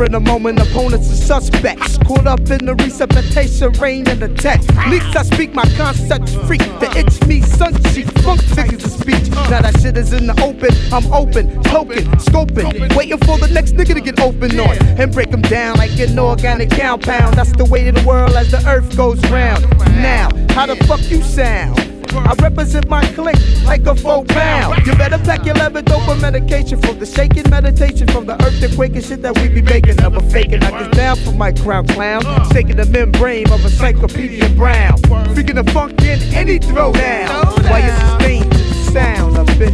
Spurring 0.00 0.14
a 0.14 0.20
moment, 0.20 0.58
opponents 0.58 1.08
and 1.08 1.18
suspects. 1.18 1.98
Caught 1.98 2.26
up 2.26 2.40
in 2.48 2.64
the 2.64 2.74
resuscitation, 2.76 3.70
rain 3.72 4.08
and 4.08 4.22
attack. 4.22 4.62
Leaks 4.88 5.14
I 5.14 5.22
speak 5.24 5.52
my 5.52 5.66
concepts 5.76 6.34
freak. 6.46 6.62
The 6.80 6.90
itch 6.96 7.26
me, 7.26 7.42
sun 7.42 7.74
cheek, 7.92 8.06
funk 8.20 8.40
figures 8.40 8.82
of 8.82 8.92
speech. 8.92 9.28
Now 9.28 9.60
that 9.60 9.78
shit 9.82 9.98
is 9.98 10.14
in 10.14 10.26
the 10.26 10.32
open, 10.42 10.70
I'm 10.90 11.12
open, 11.12 11.62
token, 11.64 12.04
scoping. 12.16 12.96
Waiting 12.96 13.18
for 13.18 13.36
the 13.36 13.48
next 13.52 13.74
nigga 13.74 13.92
to 13.92 14.00
get 14.00 14.18
open 14.20 14.58
on. 14.58 14.78
And 14.98 15.12
break 15.12 15.30
them 15.30 15.42
down 15.42 15.76
like 15.76 16.00
an 16.00 16.18
organic 16.18 16.70
compound. 16.70 17.36
That's 17.36 17.52
the 17.52 17.66
way 17.66 17.86
of 17.88 17.96
the 17.96 18.08
world 18.08 18.32
as 18.36 18.50
the 18.50 18.66
earth 18.66 18.96
goes 18.96 19.20
round. 19.28 19.68
Now, 20.00 20.30
how 20.54 20.64
the 20.64 20.76
fuck 20.86 21.02
you 21.10 21.20
sound? 21.20 21.89
I 22.16 22.34
represent 22.42 22.88
my 22.88 23.04
clique 23.12 23.38
like 23.64 23.86
a 23.86 23.94
four 23.94 24.24
pound. 24.24 24.86
You 24.86 24.94
better 24.96 25.18
pack 25.18 25.44
your 25.44 25.54
leather 25.54 25.82
dope 25.82 26.02
for 26.02 26.16
medication 26.16 26.80
from 26.80 26.98
the 26.98 27.06
shaking 27.06 27.48
meditation 27.50 28.08
from 28.08 28.26
the 28.26 28.34
earthquake 28.44 28.94
and 28.94 29.04
shit 29.04 29.22
that 29.22 29.38
we 29.38 29.48
be 29.48 29.62
making. 29.62 29.96
Never 29.96 30.20
faking. 30.20 30.62
I 30.62 30.70
get 30.70 30.92
down 30.92 31.16
for 31.16 31.32
my 31.32 31.52
crown 31.52 31.86
clown. 31.86 32.22
Shaking 32.52 32.76
the 32.76 32.86
membrane 32.86 33.50
of 33.52 33.60
a 33.60 33.64
encyclopedia 33.64 34.48
brown. 34.50 34.98
Freaking 35.34 35.54
the 35.54 35.70
funk 35.72 36.00
in 36.02 36.20
any 36.34 36.58
throwdown. 36.58 37.28
Why 37.70 37.78
you 37.86 37.92
sustain 38.08 38.48
the 38.50 38.90
sound 38.92 39.38
of 39.38 39.48
it? 39.60 39.72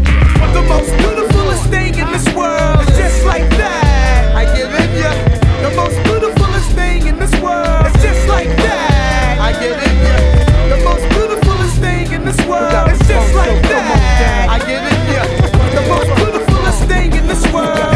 The 0.53 0.63
most 0.69 0.91
beautifulest 0.99 1.65
thing 1.71 1.95
in 1.99 2.11
this 2.13 2.27
world 2.35 2.81
is 2.89 2.97
just 2.97 3.25
like 3.25 3.49
that. 3.57 4.37
I 4.37 4.45
give 4.57 4.71
it 4.73 4.91
ya. 5.01 5.13
The 5.69 5.75
most 5.75 5.97
beautifulest 6.05 6.71
thing 6.73 7.07
in 7.07 7.19
this 7.19 7.33
world 7.41 7.87
is 7.87 8.03
just 8.03 8.29
like 8.29 8.49
that. 8.49 9.39
I 9.41 9.53
give 9.61 9.77
it 9.77 9.86
world 12.57 12.91
is 12.93 12.99
just 13.09 13.35
like 13.35 13.63
that. 13.63 14.47
I 14.49 14.59
get 14.59 14.83
it, 14.93 15.01
yeah. 15.13 15.27
The 15.77 15.85
most 15.89 16.11
beautifulest 16.17 16.83
thing 16.85 17.13
in 17.15 17.27
this 17.27 17.45
world 17.53 17.96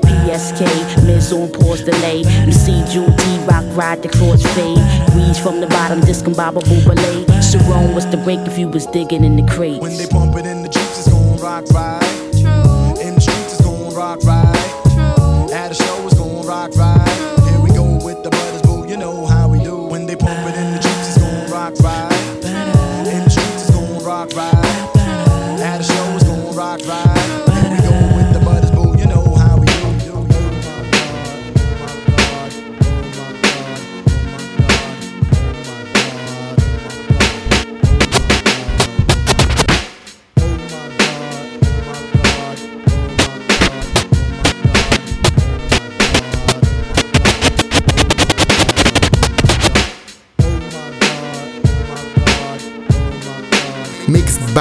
PSK, 0.21 1.05
Miz 1.05 1.33
on 1.33 1.51
pause 1.51 1.81
delay. 1.81 2.19
You 2.45 2.51
see 2.51 2.83
Jewel 2.91 3.11
T 3.17 3.37
Rock 3.45 3.65
ride 3.75 4.03
the 4.03 4.09
cross 4.09 4.43
fade. 4.53 4.77
Weeds 5.15 5.39
from 5.39 5.59
the 5.59 5.67
bottom, 5.67 5.99
discombobable 6.01 6.85
belay. 6.85 7.25
Sharon 7.41 7.95
was 7.95 8.05
the 8.11 8.17
break 8.17 8.39
if 8.41 8.57
you 8.57 8.67
was 8.67 8.85
digging 8.87 9.23
in 9.23 9.35
the 9.35 9.51
crates. 9.51 9.81
When 9.81 9.97
they 9.97 10.07
bump 10.07 10.35
it 10.37 10.45
in 10.45 10.61
the 10.61 10.69
jeeps, 10.69 10.99
it's 10.99 11.09
gon' 11.09 11.37
rock 11.37 11.65
right. 11.73 12.01
True. 12.33 13.01
In 13.01 13.15
the 13.15 13.21
streets, 13.21 13.53
it's 13.53 13.61
gon' 13.61 13.93
rock 13.95 14.23
right. 14.23 14.69
True. 14.93 15.53
At 15.53 15.71
a 15.71 15.73
show, 15.73 16.05
it's 16.05 16.17
gon' 16.17 16.45
rock 16.45 16.75
right. 16.75 16.90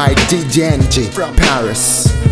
By 0.01 0.15
DJ 0.31 0.71
NG 0.73 1.11
from 1.13 1.37
Paris. 1.37 2.30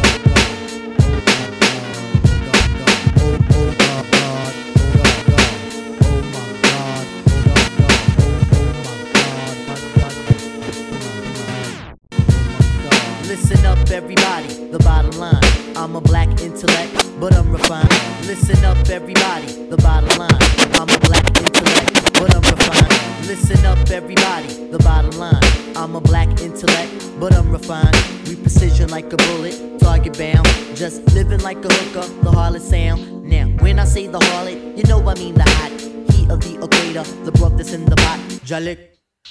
Jalik, 38.59 38.79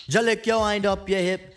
Jalik, 0.10 0.46
yo, 0.46 0.60
wind 0.60 0.86
up 0.86 1.10
your 1.10 1.20
hip. 1.20 1.54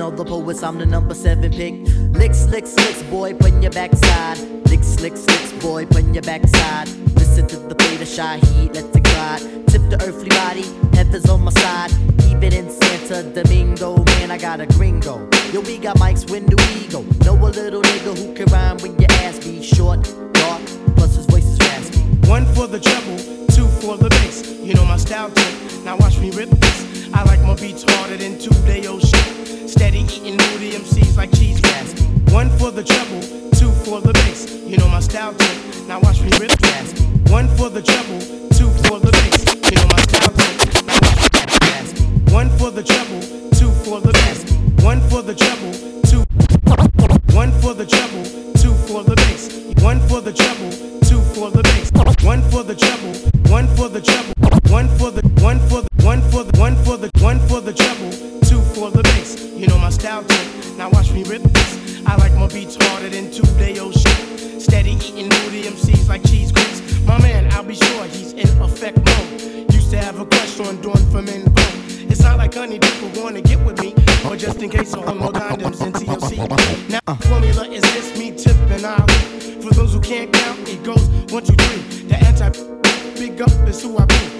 All 0.00 0.12
the 0.12 0.24
poets, 0.24 0.62
I'm 0.62 0.78
the 0.78 0.86
number 0.86 1.12
seven 1.12 1.50
pick. 1.50 1.74
Licks, 2.14 2.46
licks, 2.46 2.76
licks, 2.76 3.02
boy, 3.10 3.34
put 3.34 3.52
your 3.60 3.72
backside. 3.72 4.38
Licks, 4.70 5.00
licks, 5.00 5.26
licks, 5.26 5.52
boy, 5.60 5.86
put 5.86 6.04
your 6.14 6.22
backside. 6.22 6.88
Listen 7.16 7.48
to 7.48 7.56
the 7.56 7.74
play, 7.74 7.96
the 7.96 8.06
shy 8.06 8.36
heat, 8.36 8.74
let 8.74 8.94
it 8.94 9.02
glide. 9.02 9.40
Tip 9.66 9.82
the 9.90 9.98
earthly 10.06 10.28
body, 10.28 10.62
heaven's 10.94 11.28
on 11.28 11.42
my 11.42 11.50
side. 11.50 11.90
Even 12.30 12.52
in 12.52 12.70
Santa 12.70 13.24
Domingo, 13.24 14.04
man, 14.04 14.30
I 14.30 14.38
got 14.38 14.60
a 14.60 14.66
gringo. 14.66 15.28
Yo, 15.52 15.62
we 15.62 15.78
got 15.78 15.96
mics, 15.96 16.30
when 16.30 16.46
do 16.46 16.56
we 16.68 16.86
go? 16.86 17.02
Know 17.24 17.34
a 17.34 17.50
little 17.50 17.82
nigga 17.82 18.16
who 18.16 18.34
can 18.34 18.46
rhyme 18.52 18.78
when 18.78 18.96
your 19.00 19.10
ass 19.24 19.40
be 19.40 19.60
short, 19.60 20.04
dark, 20.34 20.62
plus 20.94 21.16
his 21.16 21.26
voice 21.26 21.44
is 21.44 21.58
raspy. 21.58 22.02
One 22.28 22.46
for 22.54 22.68
the 22.68 22.78
treble, 22.78 23.18
two 23.48 23.66
for 23.82 23.96
the 23.96 24.08
bass. 24.10 24.48
You 24.62 24.74
know 24.74 24.84
my 24.84 24.96
style 24.96 25.28
tip. 25.32 25.84
Now 25.84 25.96
watch 25.96 26.16
me 26.18 26.30
rip 26.30 26.50
this. 26.50 26.89
I 27.20 27.22
like 27.24 27.42
my 27.42 27.54
beats 27.54 27.84
harder 27.86 28.16
than 28.16 28.38
two 28.38 28.48
day 28.64 28.86
old 28.86 29.02
shit. 29.02 29.68
Steady 29.68 29.98
eating 30.08 30.38
moody 30.40 30.72
MCs 30.72 31.18
like 31.18 31.30
cheese 31.32 31.60
raspy. 31.60 32.04
One 32.32 32.48
for 32.56 32.70
the 32.70 32.82
treble, 32.82 33.20
two 33.60 33.70
for 33.84 34.00
the 34.00 34.14
bass. 34.14 34.50
You 34.64 34.78
know 34.78 34.88
my 34.88 35.00
style 35.00 35.34
tip. 35.34 35.86
Now 35.86 36.00
watch 36.00 36.22
me 36.22 36.30
rip 36.40 36.58
raspy. 36.62 37.04
One 37.30 37.46
for 37.58 37.68
the 37.68 37.82
treble, 37.82 38.20
two 38.56 38.70
for 38.88 39.00
the 39.00 39.12
bass. 39.12 39.36
You 39.68 39.76
know 39.76 39.88
my 39.92 40.00
style 40.08 40.32
tip. 40.32 40.86
Now 40.88 40.96
watch 40.96 41.20
me 41.20 41.28
rip 41.44 41.60
raspy. 41.60 42.04
One 42.32 42.48
for 42.56 42.70
the 42.70 42.82
treble, 42.82 43.20
two 43.52 43.70
for 43.84 44.00
the 44.00 44.12
bass. 44.16 44.40
One 44.82 45.02
for 45.10 45.20
the 45.20 45.34
treble, 45.34 45.76
two. 46.08 46.24
One 47.36 47.52
for 47.60 47.74
the 47.74 47.84
treble, 47.84 48.24
two 48.56 48.72
for 48.88 49.04
the 49.04 49.16
bass. 49.16 49.52
One 49.84 50.00
for 50.08 50.22
the 50.22 50.32
treble, 50.32 50.70
two 51.04 51.20
for 51.36 51.50
the 51.50 51.62
bass. 51.68 51.92
One 52.24 52.40
for 52.48 52.62
the 52.62 52.74
treble, 52.74 53.12
one 53.52 53.68
for 53.76 53.90
the 53.90 54.00
treble, 54.00 54.29
Now 60.80 60.88
watch 60.88 61.12
me 61.12 61.24
rip 61.24 61.42
this. 61.42 62.02
I 62.06 62.16
like 62.16 62.32
my 62.36 62.46
beats 62.46 62.74
harder 62.80 63.10
than 63.10 63.30
two 63.30 63.44
day 63.58 63.78
old 63.78 63.92
shit. 63.92 64.62
Steady 64.62 64.92
eating 64.92 65.28
moody 65.28 65.64
MCs 65.64 66.08
like 66.08 66.26
cheese 66.26 66.50
grits. 66.50 66.80
My 67.04 67.20
man, 67.20 67.52
I'll 67.52 67.62
be 67.62 67.74
sure 67.74 68.04
he's 68.04 68.32
in 68.32 68.48
effect 68.62 68.96
mode. 68.96 69.74
Used 69.74 69.90
to 69.90 69.98
have 69.98 70.18
a 70.18 70.24
crush 70.24 70.58
on 70.60 70.80
Dawn 70.80 70.96
from 71.10 71.28
En 71.28 71.44
Vogue. 71.44 72.10
It's 72.10 72.22
not 72.22 72.38
like 72.38 72.54
honey 72.54 72.78
people 72.78 73.10
wanna 73.22 73.42
get 73.42 73.62
with 73.62 73.78
me, 73.82 73.94
or 74.24 74.36
just 74.36 74.62
in 74.62 74.70
case 74.70 74.94
I 74.94 75.02
hold 75.02 75.18
more 75.18 75.32
condoms 75.32 75.84
in 75.84 75.92
TLC. 75.92 76.48
Now 76.88 77.14
formula 77.28 77.68
is 77.68 77.82
this 77.82 78.18
me 78.18 78.30
tipping 78.30 78.82
out. 78.82 79.10
For 79.62 79.74
those 79.74 79.92
who 79.92 80.00
can't 80.00 80.32
count, 80.32 80.66
it 80.66 80.82
goes 80.82 81.06
one, 81.30 81.44
two, 81.44 81.56
three. 81.56 82.08
The 82.08 82.16
anti 82.24 82.48
big 83.18 83.38
up 83.42 83.68
is 83.68 83.82
who 83.82 83.98
I 83.98 84.06
be. 84.06 84.39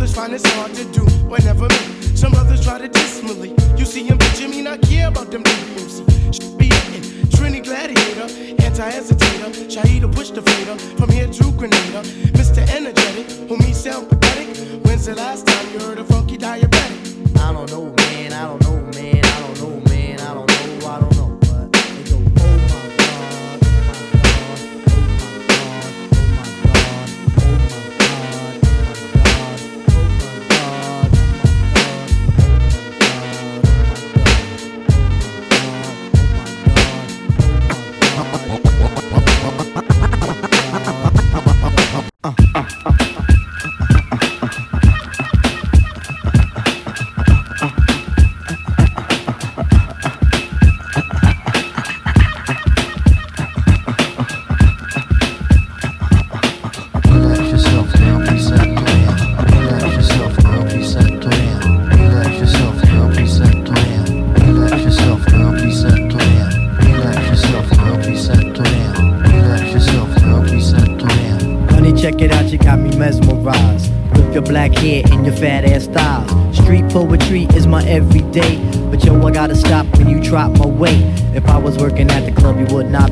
Brothers 0.00 0.16
find 0.16 0.32
it's 0.32 0.50
hard 0.52 0.72
to 0.72 0.84
do, 0.92 1.04
but 1.28 1.44
never 1.44 1.68
me. 1.68 2.16
Some 2.16 2.32
others 2.32 2.64
try 2.64 2.78
to 2.78 3.34
me. 3.34 3.54
You 3.76 3.84
see 3.84 4.02
him 4.02 4.16
bitching 4.16 4.48
me, 4.48 4.62
not 4.62 4.80
care 4.80 5.08
about 5.08 5.30
them 5.30 5.42
DBMC. 5.42 6.32
Should 6.32 6.56
be 6.56 6.68
hitting. 6.72 7.02
Trini 7.28 7.62
Gladiator, 7.62 8.64
anti-hesitator, 8.64 9.50
Shahida 9.68 10.10
push 10.10 10.30
the 10.30 10.40
fader 10.40 10.78
from 10.96 11.10
here 11.10 11.26
to 11.26 11.52
Grenada. 11.52 12.00
Mr. 12.32 12.66
Energetic, 12.74 13.30
who 13.46 13.58
me 13.58 13.74
sound 13.74 14.08
pathetic. 14.08 14.56
When's 14.86 15.04
the 15.04 15.14
last 15.16 15.46
time 15.46 15.70
you 15.70 15.80
heard 15.80 15.98
a 15.98 16.04
funky 16.04 16.38
diabetic? 16.38 17.38
I 17.38 17.52
don't 17.52 17.70
know, 17.70 17.92
man. 17.94 18.32
I 18.32 18.46
don't 18.46 18.62
know, 18.62 18.76
man. 18.80 18.89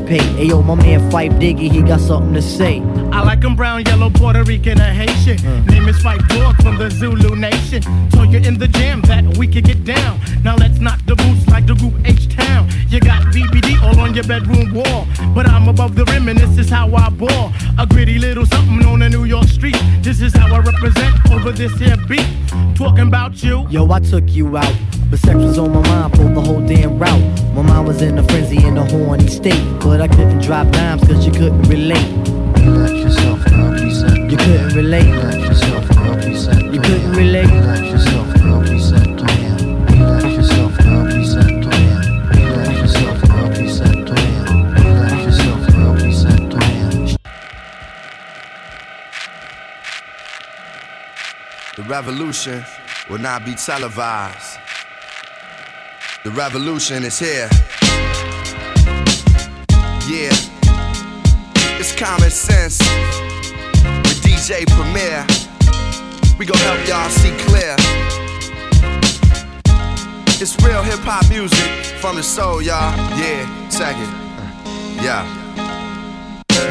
Pay. 0.08 0.20
Ayo, 0.40 0.64
my 0.64 0.74
man 0.74 1.10
Phife 1.10 1.38
Diggy, 1.38 1.70
he 1.70 1.82
got 1.82 2.00
something 2.00 2.32
to 2.32 2.40
say. 2.40 2.80
I 3.12 3.22
like 3.22 3.44
'em 3.44 3.54
brown, 3.54 3.84
yellow, 3.84 4.08
Puerto 4.08 4.42
Rican, 4.42 4.80
or 4.80 4.84
Haitian. 4.84 5.36
Mm. 5.36 5.70
Name 5.70 5.88
is 5.88 5.98
Phife 5.98 6.26
Dawg 6.28 6.56
from 6.62 6.78
the 6.78 6.90
Zulu 6.90 7.36
Nation. 7.36 7.82
Told 8.10 8.32
you 8.32 8.38
in 8.38 8.56
the 8.56 8.68
jam 8.68 9.02
that 9.02 9.36
we 9.36 9.46
could 9.46 9.64
get 9.64 9.84
down. 9.84 10.18
Now 10.42 10.56
let's 10.56 10.78
knock 10.80 10.98
the 11.04 11.14
boots 11.14 11.46
like 11.48 11.66
the 11.66 11.74
group 11.74 11.92
H 12.06 12.26
Town. 12.34 12.70
You 12.88 13.00
got 13.00 13.20
BBD 13.34 13.76
all 13.82 14.00
on 14.00 14.14
your 14.14 14.24
bedroom 14.24 14.72
wall. 14.72 15.06
But 15.34 15.46
I'm 15.46 15.68
above 15.68 15.94
the 15.94 16.06
rim 16.06 16.26
and 16.28 16.38
this 16.38 16.56
is 16.56 16.70
how 16.70 16.88
I 16.94 17.10
ball. 17.10 17.52
A 17.78 17.84
gritty 17.86 18.18
little 18.18 18.46
something 18.46 18.86
on 18.86 19.00
the 19.00 19.10
New 19.10 19.24
York 19.24 19.48
street. 19.48 19.76
This 20.00 20.22
is 20.22 20.32
how 20.34 20.54
I 20.54 20.60
represent 20.60 21.14
over 21.30 21.52
this 21.52 21.74
here 21.78 21.98
beat. 22.08 22.26
Talking 22.74 23.08
about 23.08 23.42
you. 23.42 23.66
Yo, 23.68 23.90
I 23.90 24.00
took 24.00 24.26
you 24.30 24.56
out, 24.56 24.74
but 25.10 25.18
sex 25.18 25.36
was 25.36 25.58
on 25.58 25.70
my 25.70 25.86
mind 25.86 26.16
for 26.16 26.24
the 26.32 26.40
whole 26.40 26.66
damn 26.66 26.98
route. 26.98 27.47
My 27.58 27.64
mind 27.64 27.88
was 27.88 28.02
in 28.02 28.16
a 28.16 28.22
frenzy 28.22 28.64
in 28.64 28.78
a 28.78 28.88
horny 28.88 29.26
state, 29.26 29.60
but 29.80 30.00
I 30.00 30.06
couldn't 30.06 30.38
drop 30.38 30.70
dimes 30.70 31.02
cause 31.02 31.26
you 31.26 31.32
couldn't 31.32 31.62
relate. 31.62 32.06
Relax 32.56 32.92
yourself, 32.92 33.44
girl, 33.46 33.72
please 33.76 33.98
set 33.98 34.16
You 34.30 34.36
couldn't 34.36 34.76
relate. 34.76 35.10
Relax 35.10 35.38
yourself, 35.38 35.88
girl, 35.88 36.14
please 36.20 36.44
set 36.44 36.64
You 36.72 36.80
couldn't 36.80 37.12
relate. 37.14 37.50
Relax 37.50 37.80
yourself, 37.80 38.32
girl, 38.38 38.62
please 38.62 38.88
set 38.88 39.06
Relax 39.90 40.24
yourself, 40.36 40.78
girl, 40.78 41.04
please 41.10 41.34
Relax 41.34 42.78
yourself, 42.80 43.22
girl, 43.26 43.48
please 43.50 43.80
Relax 43.80 45.24
yourself, 45.24 45.66
girl, 45.74 45.96
please 45.96 46.22
The 51.74 51.82
revolution 51.82 52.64
will 53.10 53.18
not 53.18 53.44
be 53.44 53.56
televised. 53.56 54.57
The 56.28 56.34
revolution 56.34 57.04
is 57.04 57.18
here. 57.18 57.48
Yeah, 60.06 60.36
it's 61.80 61.96
common 61.96 62.28
sense 62.28 62.80
with 64.04 64.20
DJ 64.20 64.66
Premier. 64.76 65.24
We 66.38 66.44
gon' 66.44 66.58
help 66.58 66.86
y'all 66.86 67.08
see 67.08 67.32
clear. 67.48 67.74
It's 70.36 70.54
real 70.62 70.82
hip 70.82 71.00
hop 71.00 71.26
music 71.30 71.96
from 71.96 72.16
the 72.16 72.22
soul, 72.22 72.60
y'all. 72.60 72.94
Yeah, 73.16 73.48
check 73.70 73.96
it. 73.96 75.02
Yeah. 75.02 75.24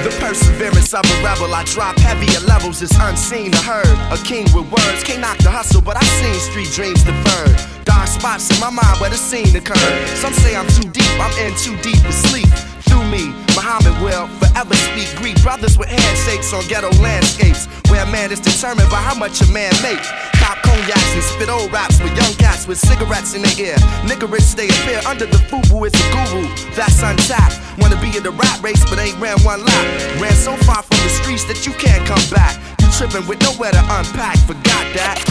The 0.04 0.16
perseverance 0.20 0.94
of 0.94 1.04
a 1.04 1.24
rebel, 1.24 1.52
I 1.52 1.64
drop 1.64 1.98
heavier 1.98 2.42
levels, 2.42 2.84
it's 2.84 2.96
unseen 3.00 3.50
to 3.54 3.58
heard. 3.58 3.98
A 4.14 4.24
king 4.24 4.46
with 4.54 4.70
words, 4.70 5.04
can't 5.04 5.22
knock 5.22 5.40
the 5.40 5.50
hustle, 5.50 5.82
but 5.82 5.98
I've 5.98 6.06
seen 6.22 6.36
street 6.36 6.72
dreams 6.76 7.02
deferred. 7.02 7.77
Spots 8.18 8.50
in 8.50 8.60
my 8.60 8.74
mind 8.74 8.98
where 8.98 9.12
the 9.12 9.16
scene 9.16 9.54
occurred. 9.56 9.94
Some 10.18 10.34
say 10.34 10.58
I'm 10.58 10.66
too 10.74 10.90
deep, 10.90 11.06
I'm 11.22 11.30
in 11.38 11.54
too 11.54 11.78
deep 11.86 12.02
to 12.02 12.12
sleep. 12.12 12.50
Through 12.90 13.06
me, 13.14 13.30
Muhammad 13.54 13.94
will 14.02 14.26
forever 14.42 14.74
speak. 14.74 15.06
Greek. 15.22 15.38
brothers 15.46 15.78
with 15.78 15.86
handshakes 15.86 16.50
on 16.52 16.66
ghetto 16.66 16.90
landscapes, 16.98 17.70
where 17.94 18.02
a 18.02 18.10
man 18.10 18.32
is 18.32 18.40
determined 18.42 18.90
by 18.90 18.98
how 18.98 19.14
much 19.14 19.42
a 19.46 19.48
man 19.54 19.70
makes. 19.86 20.10
Cop 20.42 20.58
cognacs 20.66 21.14
and 21.14 21.22
spit 21.30 21.48
old 21.48 21.72
raps 21.72 22.02
with 22.02 22.10
young 22.18 22.34
cats 22.42 22.66
with 22.66 22.80
cigarettes 22.82 23.36
in 23.38 23.46
their 23.46 23.54
ear. 23.62 23.78
Niggerish 24.10 24.50
they 24.58 24.66
appear 24.66 24.98
under 25.06 25.28
the 25.30 25.38
fubu 25.46 25.86
is 25.86 25.94
a 25.94 26.06
guru. 26.10 26.50
That's 26.74 26.98
untapped. 27.06 27.62
Wanna 27.78 28.02
be 28.02 28.10
in 28.18 28.24
the 28.24 28.34
rat 28.34 28.58
race, 28.66 28.82
but 28.90 28.98
ain't 28.98 29.22
ran 29.22 29.38
one 29.46 29.62
lap. 29.62 29.86
Ran 30.18 30.34
so 30.34 30.58
far 30.66 30.82
from 30.82 30.98
the 31.06 31.12
streets 31.22 31.46
that 31.46 31.70
you 31.70 31.74
can't 31.78 32.02
come 32.10 32.26
back. 32.34 32.58
You 32.82 32.90
tripping 32.98 33.30
with 33.30 33.38
nowhere 33.46 33.78
to 33.78 33.84
unpack. 33.94 34.42
Forgot 34.50 34.86
that. 34.98 35.22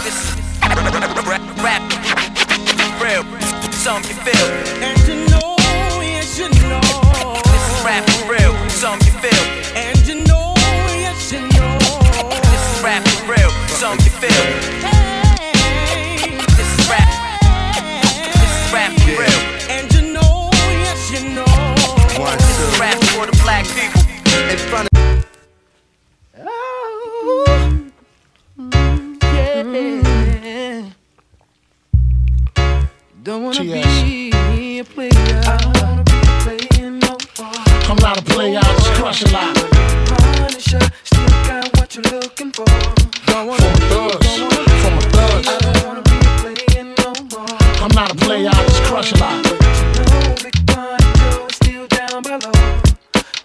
Rap, 1.63 1.81
real, 3.07 3.23
something 3.71 4.15
you 4.15 4.21
feel. 4.23 4.47
And 4.83 4.99
you 5.07 5.15
know, 5.31 5.55
yes 6.01 6.37
you 6.37 6.49
know. 6.67 6.81
This 7.53 7.63
is 7.71 7.85
rap 7.85 8.03
for 8.09 8.31
real, 8.33 8.53
something 8.69 9.07
you 9.07 9.19
feel. 9.19 9.43
And 9.75 9.97
you 10.07 10.15
know, 10.27 10.53
yes 10.95 11.31
you 11.31 11.41
know. 11.55 11.77
This 12.51 12.63
is 12.71 12.83
rap 12.83 13.03
for 13.07 13.31
real, 13.31 13.51
something 13.67 14.05
you 14.05 14.15
feel. 14.19 14.43
Hey. 14.83 16.37
This 16.57 16.69
is 16.75 16.89
rap. 16.89 17.07
This 18.41 18.53
is 18.59 18.73
rap 18.73 18.91
for 18.99 19.15
real. 19.23 19.41
And 19.69 19.85
you 19.93 20.13
know, 20.13 20.49
yes 20.83 21.11
you 21.11 21.29
know. 21.29 21.45
One, 22.19 22.37
This 22.37 22.59
is 22.59 22.79
rap 22.79 22.99
for 23.15 23.25
the 23.25 23.37
black 23.43 23.65
people. 23.65 24.01
In 24.51 24.57
front 24.69 24.87
Yeah. 24.93 25.06
Don't 33.27 33.43
wanna 33.43 33.59
be 33.59 34.79
a 34.79 34.85
player. 34.85 35.11
I 35.13 35.57
don't 35.61 35.75
wanna 35.83 36.03
be 36.05 36.15
a 36.15 36.39
player 36.47 36.89
no 36.91 37.17
more. 37.37 37.51
I'm 37.91 37.97
not 37.97 38.17
a 38.17 38.23
player, 38.23 38.57
I 38.57 38.61
just 38.61 38.93
crush 38.93 39.21
a 39.21 39.27
lot. 39.33 39.53
Punisher, 40.07 40.79
still 41.03 41.27
got 41.43 41.77
what 41.77 41.93
you're 41.93 42.05
looking 42.05 42.53
for. 42.53 42.63
Don't 43.25 43.47
wanna 43.47 43.63
From 43.63 43.75
thugs, 43.91 44.33
from 44.37 44.93
a 44.97 45.01
thug. 45.11 45.45
I 45.45 45.59
don't 45.59 45.87
wanna 45.87 46.03
be 46.03 46.15
a 46.15 46.31
player 46.39 46.83
no 47.03 47.11
more. 47.33 47.57
I'm 47.83 47.91
not 47.93 48.13
a 48.13 48.15
player, 48.15 48.49
I 48.49 48.63
just 48.63 48.83
crush 48.83 49.11
a 49.11 49.17
lot. 49.17 49.43
No 49.43 49.51
big 50.41 50.55
pun, 50.65 50.97
Joe, 51.19 51.47
still 51.51 51.85
down 51.87 52.23
below. 52.23 52.53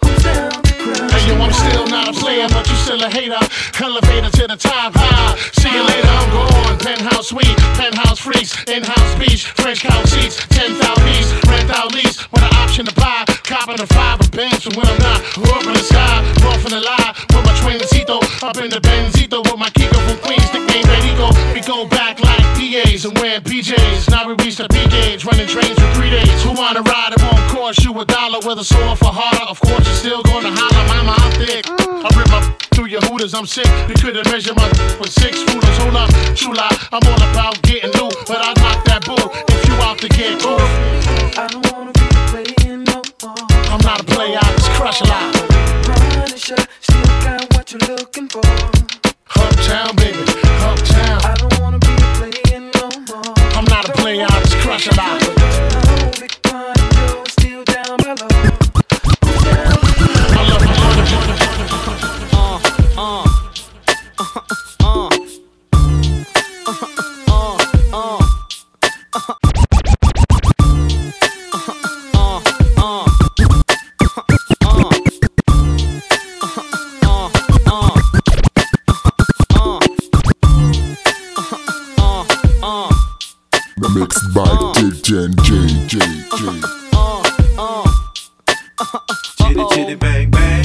Who's 0.01 0.23
down 0.23 0.63
to 0.63 0.71
cry? 0.71 0.72
Hey 0.83 1.31
yo, 1.31 1.39
I'm 1.39 1.53
still 1.53 1.87
not 1.87 2.09
a 2.09 2.13
player, 2.13 2.47
but 2.49 2.67
you 2.67 2.75
still 2.75 3.01
a 3.01 3.09
hater. 3.09 3.39
Elevator 3.79 4.29
to 4.29 4.47
the 4.47 4.57
top 4.57 4.91
high. 4.93 5.37
See 5.55 5.71
you 5.71 5.79
later, 5.79 6.07
I'm 6.07 6.29
gone. 6.35 6.77
Penthouse 6.79 7.29
suite, 7.29 7.55
penthouse 7.79 8.19
freaks, 8.19 8.51
in-house 8.67 9.15
beach, 9.15 9.47
French 9.55 9.79
couch 9.79 10.09
seats, 10.09 10.45
10,000 10.49 10.75
piece, 11.07 11.31
rent 11.47 11.69
out 11.71 11.95
lease, 11.95 12.19
with 12.31 12.43
an 12.43 12.53
option 12.59 12.85
to 12.85 12.93
buy. 12.95 13.23
Copping 13.47 13.79
a 13.79 13.87
five 13.87 14.19
of 14.19 14.31
bands 14.31 14.63
from 14.63 14.75
when 14.75 14.87
I'm 14.87 14.99
not. 14.99 15.19
Up 15.55 15.63
in 15.63 15.71
the 15.71 15.79
sky, 15.79 16.19
off 16.51 16.65
in 16.67 16.71
the 16.75 16.81
lie, 16.83 17.15
with 17.31 17.45
my 17.47 17.53
twincito, 17.63 18.19
up 18.43 18.57
in 18.57 18.69
the 18.69 18.81
Benzito 18.83 19.39
with 19.39 19.57
my 19.57 19.69
Kiko 19.71 19.95
from 20.03 20.17
Queens, 20.19 20.51
nickname 20.51 20.83
Benito. 20.83 21.31
We 21.53 21.61
go 21.61 21.87
back 21.87 22.19
like 22.19 22.43
PAs 22.59 23.05
and 23.05 23.17
wearing 23.19 23.41
PJs. 23.41 24.09
Now 24.11 24.27
we 24.27 24.35
reach 24.43 24.57
the 24.57 24.67
P 24.67 24.83
gauge, 24.87 25.23
running 25.23 25.47
trains 25.47 25.79
for 25.79 25.87
three 25.95 26.09
days. 26.09 26.43
Who 26.43 26.51
wanna 26.51 26.81
ride? 26.81 27.13
It 27.15 27.21
won't 27.23 27.47
cost 27.51 27.83
you 27.85 27.95
a 27.99 28.05
dollar 28.05 28.39
with 28.43 28.59
a 28.59 28.63
sore 28.63 28.95
for 28.95 29.11
harder. 29.11 29.47
Of 29.47 29.59
course, 29.61 29.85
you're 29.87 30.03
still 30.03 30.23
gonna 30.23 30.51
holler, 30.51 30.72
mama, 30.87 31.15
I'm 31.17 31.31
thick. 31.33 31.65
I 31.69 32.09
rip 32.17 32.31
up 32.33 32.43
through 32.73 32.87
your 32.87 33.01
hooters, 33.01 33.33
I'm 33.33 33.45
sick. 33.45 33.67
You 33.87 33.95
couldn't 33.95 34.25
measure 34.31 34.53
my 34.55 34.67
with 34.99 35.11
six 35.11 35.39
rulers. 35.47 35.77
Hold 35.79 35.95
up, 35.95 36.09
chula, 36.35 36.67
I'm 36.91 37.03
all 37.07 37.21
about 37.31 37.61
getting 37.63 37.91
loot, 37.99 38.15
but 38.27 38.39
I 38.41 38.53
knock 38.61 38.83
that 38.85 39.05
bull 39.05 39.31
if 39.49 39.67
you 39.67 39.73
out 39.85 39.97
to 39.99 40.09
get 40.09 40.41
cool. 40.41 40.59
I 41.37 41.47
don't 41.47 41.65
wanna 41.71 41.91
be 41.93 42.07
player 42.31 42.77
no 42.77 43.01
more. 43.21 43.47
I'm 43.71 43.81
not 43.81 44.01
a 44.01 44.03
player, 44.03 44.39
I 44.41 44.49
just 44.57 44.71
crush 44.71 45.01
a 45.01 45.05
lot. 45.05 45.33
Punisher, 45.85 46.61
still 46.81 47.05
got 47.23 47.53
what 47.53 47.71
you're 47.71 47.85
looking 47.95 48.27
for. 48.27 48.45
Uptown, 49.35 49.95
baby, 49.95 50.23
uptown. 50.61 51.19
I 51.25 51.35
don't 51.37 51.59
wanna 51.59 51.79
be 51.79 51.93
player 52.17 52.59
no 52.59 52.89
more. 53.09 53.33
I'm 53.57 53.65
not 53.65 53.89
a 53.89 53.91
player, 53.93 54.25
I 54.29 54.39
just 54.41 54.57
crush 54.57 54.87
a 54.87 54.95
lot. 54.95 56.72
Mixed 83.93 84.33
by 84.33 84.49
DJ 84.73 85.29
JJ. 85.45 85.95
Chitty 89.37 89.63
chitty 89.75 89.95
bang 89.95 90.31
bang, 90.31 90.62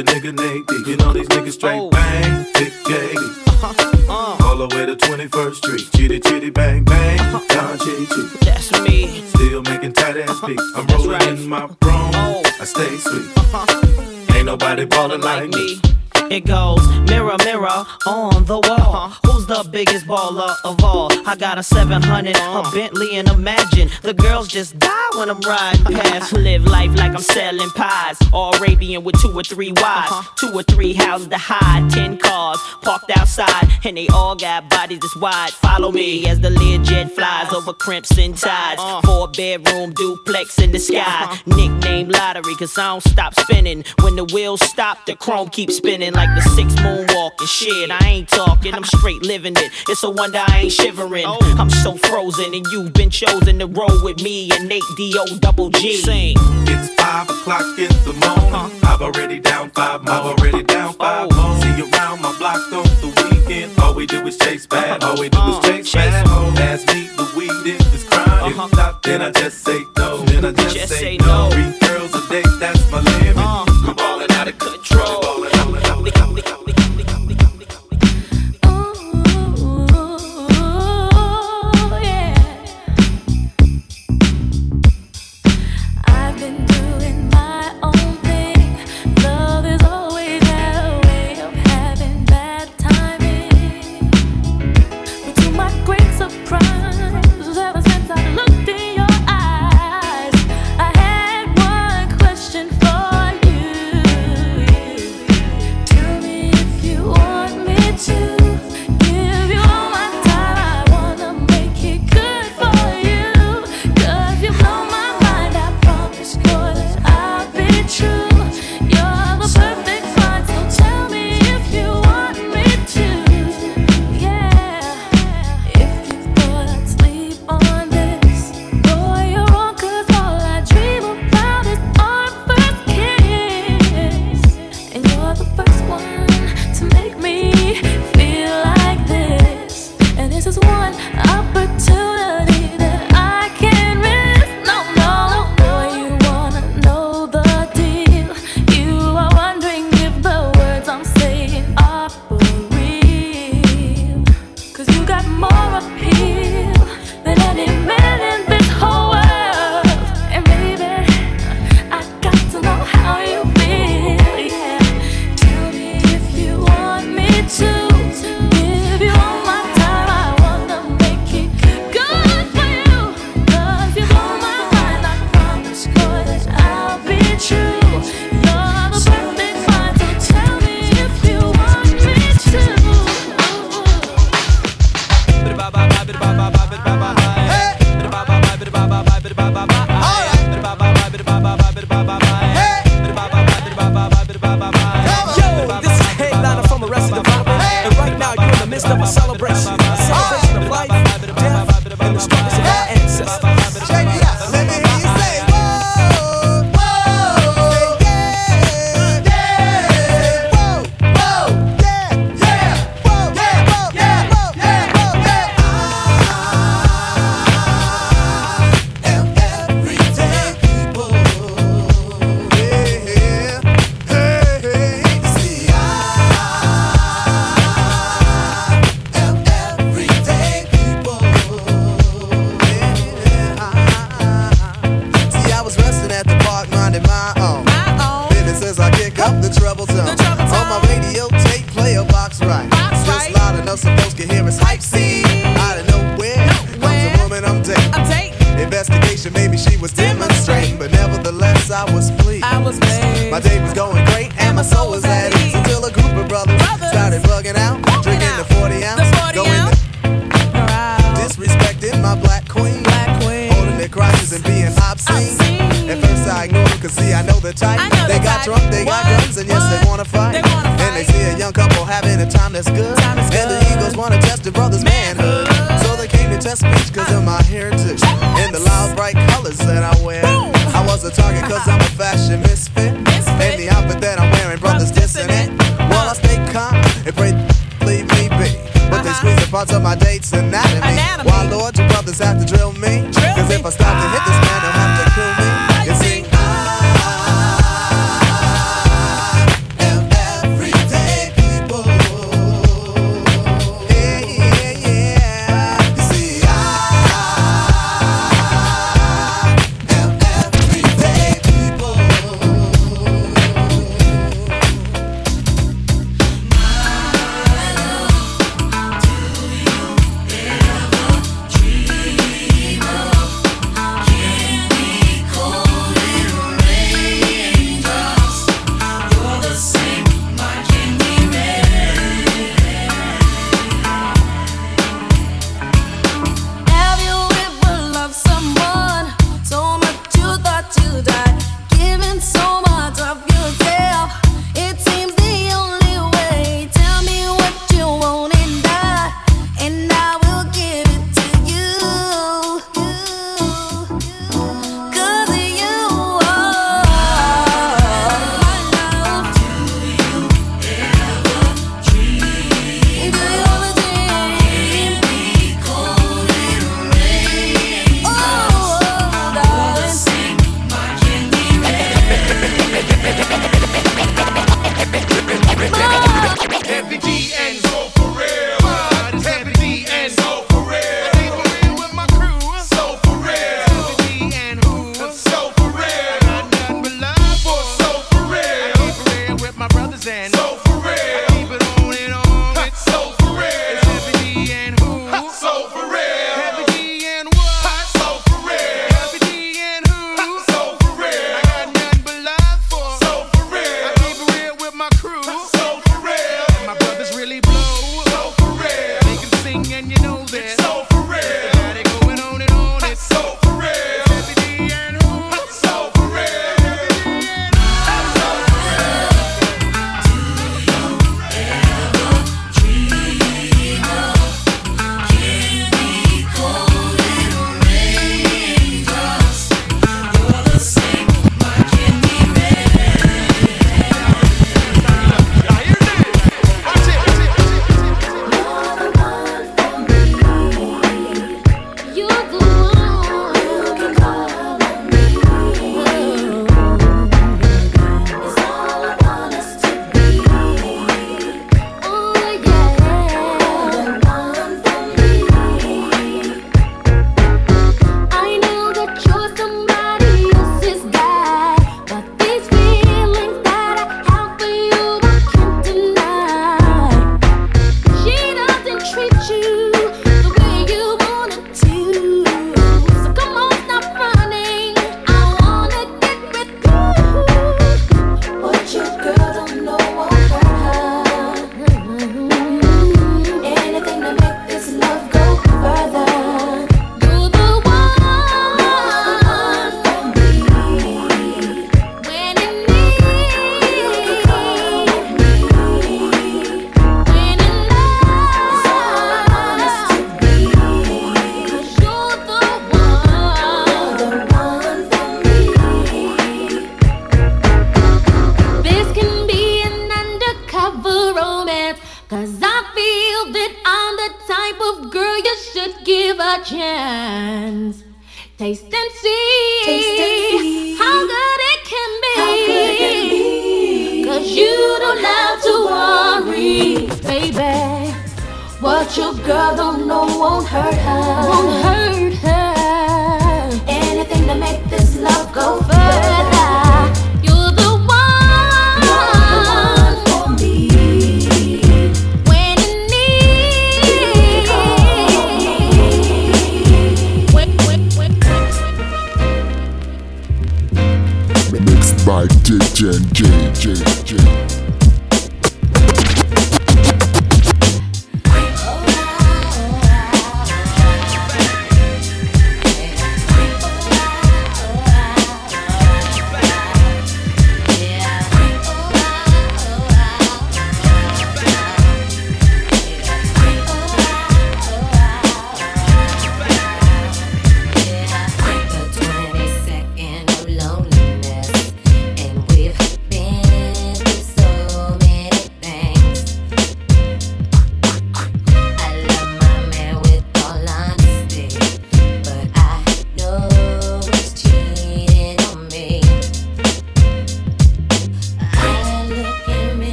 your 0.00 0.14
nigga 0.14 0.32
Nate. 0.32 0.86
You 0.86 0.96
know 0.96 1.12
these 1.12 1.28
niggas 1.28 1.52
straight 1.52 1.78
oh. 1.78 1.90
bang, 1.90 2.46
big 2.54 2.72
gay. 2.84 3.14
Uh. 4.10 4.36
All 4.42 4.56
the 4.56 4.66
way 4.74 4.86
to 4.86 4.96
21st 4.96 5.54
Street. 5.54 5.88
Chitty 5.94 6.18
chitty 6.18 6.50
bang 6.50 6.82
bang, 6.82 7.20
uh. 7.20 7.38
Don 7.48 7.78
JJ. 7.78 8.40
That's 8.40 8.72
me. 8.82 9.22
Still 9.28 9.62
making 9.62 9.92
tight 9.92 10.16
ass 10.16 10.30
uh-huh. 10.30 10.46
beats. 10.48 10.64
I'm 10.74 10.86
rolling 10.88 11.10
right. 11.10 11.28
in 11.28 11.48
my 11.48 11.60
room. 11.60 11.76
Oh. 11.84 12.42
I 12.60 12.64
stay 12.64 12.96
sweet. 12.96 13.30
Uh-huh. 13.36 14.34
Ain't 14.34 14.46
nobody 14.46 14.84
ballin' 14.86 15.20
like 15.20 15.50
me. 15.50 15.80
It 16.30 16.46
goes 16.46 16.86
mirror, 17.08 17.36
mirror 17.44 17.84
on 18.06 18.44
the 18.44 18.60
wall. 18.60 18.94
Uh-huh. 18.94 19.28
Who's 19.32 19.46
the 19.46 19.68
biggest 19.68 20.06
baller 20.06 20.54
of 20.64 20.82
all? 20.84 21.10
I 21.26 21.34
got 21.34 21.58
a 21.58 21.62
700, 21.64 22.36
a 22.36 22.38
uh-huh. 22.38 22.70
Bentley, 22.72 23.16
and 23.16 23.28
imagine 23.28 23.88
the 24.02 24.14
girls 24.14 24.46
just 24.46 24.78
die 24.78 25.10
when 25.16 25.28
I'm 25.28 25.40
riding 25.40 25.84
past. 25.86 26.32
Live 26.40 26.64
life 26.66 26.94
like 26.94 27.14
I'm 27.14 27.20
selling 27.20 27.68
pies, 27.70 28.16
Or 28.32 28.54
Arabian 28.56 29.02
with 29.02 29.20
two 29.20 29.32
or 29.36 29.42
three 29.42 29.72
wives, 29.72 30.12
uh-huh. 30.12 30.36
two 30.36 30.56
or 30.56 30.62
three 30.62 30.92
houses 30.92 31.26
to 31.28 31.36
hide, 31.36 31.90
ten 31.90 32.16
cars 32.16 32.60
parked 32.80 33.10
outside, 33.16 33.66
and 33.84 33.96
they 33.96 34.06
all 34.08 34.36
got 34.36 34.70
bodies 34.70 35.00
this 35.00 35.16
wide. 35.16 35.50
Follow 35.50 35.90
me 35.90 36.28
as 36.28 36.38
the 36.38 36.50
Learjet 36.50 37.10
flies 37.10 37.52
over 37.52 37.72
crimson 37.72 38.34
tides, 38.34 38.80
four 39.04 39.26
bedroom 39.28 39.92
duplex 39.94 40.60
in 40.60 40.70
the 40.70 40.78
sky. 40.78 41.36
Nickname 41.46 42.08
lottery, 42.08 42.54
cause 42.54 42.78
I 42.78 42.86
don't 42.86 43.02
stop 43.02 43.34
spinning. 43.34 43.82
When 44.02 44.14
the 44.14 44.24
wheels 44.26 44.60
stop, 44.60 45.06
the 45.06 45.16
chrome 45.16 45.48
keeps 45.48 45.76
spinning 45.76 46.14
like 46.20 46.34
the 46.34 46.42
six 46.50 46.74
moonwalking 46.74 47.48
shit. 47.48 47.90
I 47.90 47.98
ain't 48.06 48.28
talking, 48.28 48.74
I'm 48.74 48.84
straight 48.84 49.22
living 49.22 49.54
it. 49.56 49.70
It's 49.88 50.02
a 50.02 50.10
wonder 50.10 50.42
I 50.46 50.60
ain't 50.64 50.72
shivering. 50.72 51.24
Oh. 51.26 51.56
I'm 51.58 51.70
so 51.70 51.96
frozen, 51.96 52.52
and 52.54 52.66
you've 52.72 52.92
been 52.92 53.08
chosen 53.08 53.58
to 53.60 53.66
roll 53.66 54.04
with 54.04 54.22
me 54.22 54.50
and 54.52 54.68
Nate 54.68 54.90
D.O. 54.96 55.38
Double 55.38 55.70
G. 55.70 55.96
Sing. 55.96 56.36
It's 56.68 56.88
five 57.00 57.28
o'clock 57.30 57.64
in 57.78 57.92
the 58.04 58.14
morning. 58.20 58.78
I've 58.84 59.00
already 59.00 59.40
down 59.40 59.70
five. 59.70 60.02
I've 60.06 60.26
already 60.26 60.62
down 60.62 60.92
five. 60.94 61.28
Oh. 61.32 61.60
See 61.62 61.74
you 61.80 61.90
around 61.90 62.20
my 62.20 62.36
block 62.38 62.60
on 62.72 62.84
the 63.00 63.08
weekend. 63.30 63.78
All 63.78 63.94
we 63.94 64.06
do 64.06 64.26
is 64.26 64.36
chase 64.36 64.66
bad. 64.66 65.02
All 65.02 65.18
we 65.18 65.30
do 65.30 65.38
is 65.38 65.56
uh-huh. 65.56 65.62
chase 65.62 65.92
bad. 65.94 66.26
Home. 66.28 66.56
Ask 66.58 66.86
me 66.88 67.08
the 67.16 67.32
weed 67.36 67.50
if 67.64 67.94
it's 67.94 68.04
crime. 68.04 68.50
If 68.50 68.58
uh-huh. 68.58 68.76
not, 68.76 69.02
then 69.02 69.22
I 69.22 69.30
just 69.30 69.64
say 69.64 69.80
no. 69.96 70.18
Then 70.26 70.44
I 70.44 70.52
just, 70.52 70.76
just 70.76 70.92
say, 70.92 71.00
say 71.00 71.16
no. 71.16 71.48
no. 71.48 71.50
Three 71.50 71.88
girls 71.88 72.14
a 72.14 72.28
day, 72.28 72.42
that's 72.60 72.90
my 72.90 73.00
limit. 73.00 73.19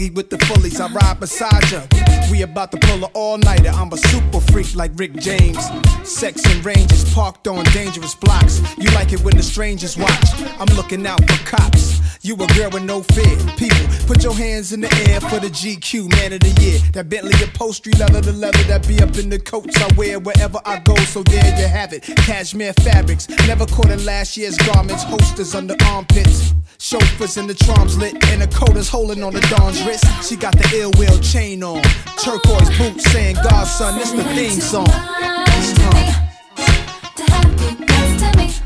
buggy 0.00 0.10
with 0.10 0.30
the 0.30 0.36
fullies. 0.36 0.80
I 0.80 0.92
ride 0.92 1.20
beside 1.20 1.70
ya. 1.70 1.82
We 2.30 2.42
about 2.42 2.72
to 2.72 2.78
pull 2.78 3.04
an 3.04 3.10
all-nighter. 3.14 3.70
I'm 3.70 3.92
a 3.92 3.96
super 3.96 4.40
freak 4.52 4.74
like 4.74 4.92
Rick 4.94 5.14
James. 5.14 5.62
Sex 6.04 6.44
and 6.46 6.64
ranges 6.64 7.12
parked 7.12 7.46
on 7.48 7.64
dangerous 7.72 8.14
blocks. 8.14 8.62
You 8.78 8.90
like 8.92 9.12
it 9.12 9.20
when 9.22 9.36
the 9.36 9.42
strangers 9.42 9.96
watch. 9.96 10.28
I'm 10.58 10.74
looking 10.76 11.06
out 11.06 11.20
for 11.28 11.44
cops. 11.44 11.99
You 12.22 12.34
a 12.34 12.46
girl 12.48 12.68
with 12.70 12.82
no 12.82 13.02
fear. 13.02 13.34
People, 13.56 13.86
put 14.06 14.22
your 14.22 14.34
hands 14.34 14.74
in 14.74 14.82
the 14.82 14.92
air 15.08 15.20
for 15.20 15.40
the 15.40 15.48
GQ 15.48 16.10
man 16.16 16.34
of 16.34 16.40
the 16.40 16.52
year. 16.60 16.78
That 16.92 17.08
Bentley 17.08 17.32
upholstery 17.42 17.94
leather 17.94 18.20
to 18.20 18.32
leather 18.32 18.62
that 18.64 18.86
be 18.86 19.00
up 19.00 19.16
in 19.16 19.30
the 19.30 19.38
coats 19.38 19.80
I 19.80 19.88
wear 19.94 20.18
wherever 20.18 20.60
I 20.66 20.80
go. 20.80 20.94
So 20.96 21.22
there 21.22 21.58
you 21.58 21.66
have 21.66 21.94
it. 21.94 22.02
Cashmere 22.02 22.74
fabrics, 22.74 23.26
never 23.48 23.64
caught 23.64 23.88
in 23.88 24.04
last 24.04 24.36
year's 24.36 24.58
garments. 24.58 25.02
Holsters 25.04 25.54
under 25.54 25.74
armpits. 25.86 26.52
Chauffeurs 26.76 27.38
in 27.38 27.46
the 27.46 27.54
trams 27.54 27.96
lit, 27.96 28.12
and 28.28 28.42
the 28.42 28.76
is 28.76 28.88
holding 28.88 29.22
on 29.22 29.32
the 29.32 29.40
Don's 29.42 29.82
wrist. 29.84 30.04
She 30.22 30.36
got 30.36 30.52
the 30.52 30.68
ill 30.76 30.90
will 30.98 31.18
chain 31.20 31.62
on, 31.62 31.82
turquoise 32.22 32.68
boots 32.76 33.10
saying, 33.12 33.36
Godson, 33.36 33.96
it's 33.96 34.12
the 34.12 34.24
theme 34.34 34.60
song. 34.60 34.88
It's 34.88 35.72
time. 35.72 36.26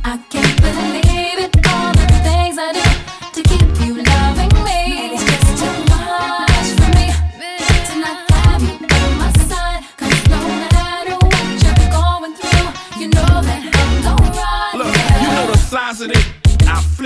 I 0.06 0.18
can. 0.30 0.43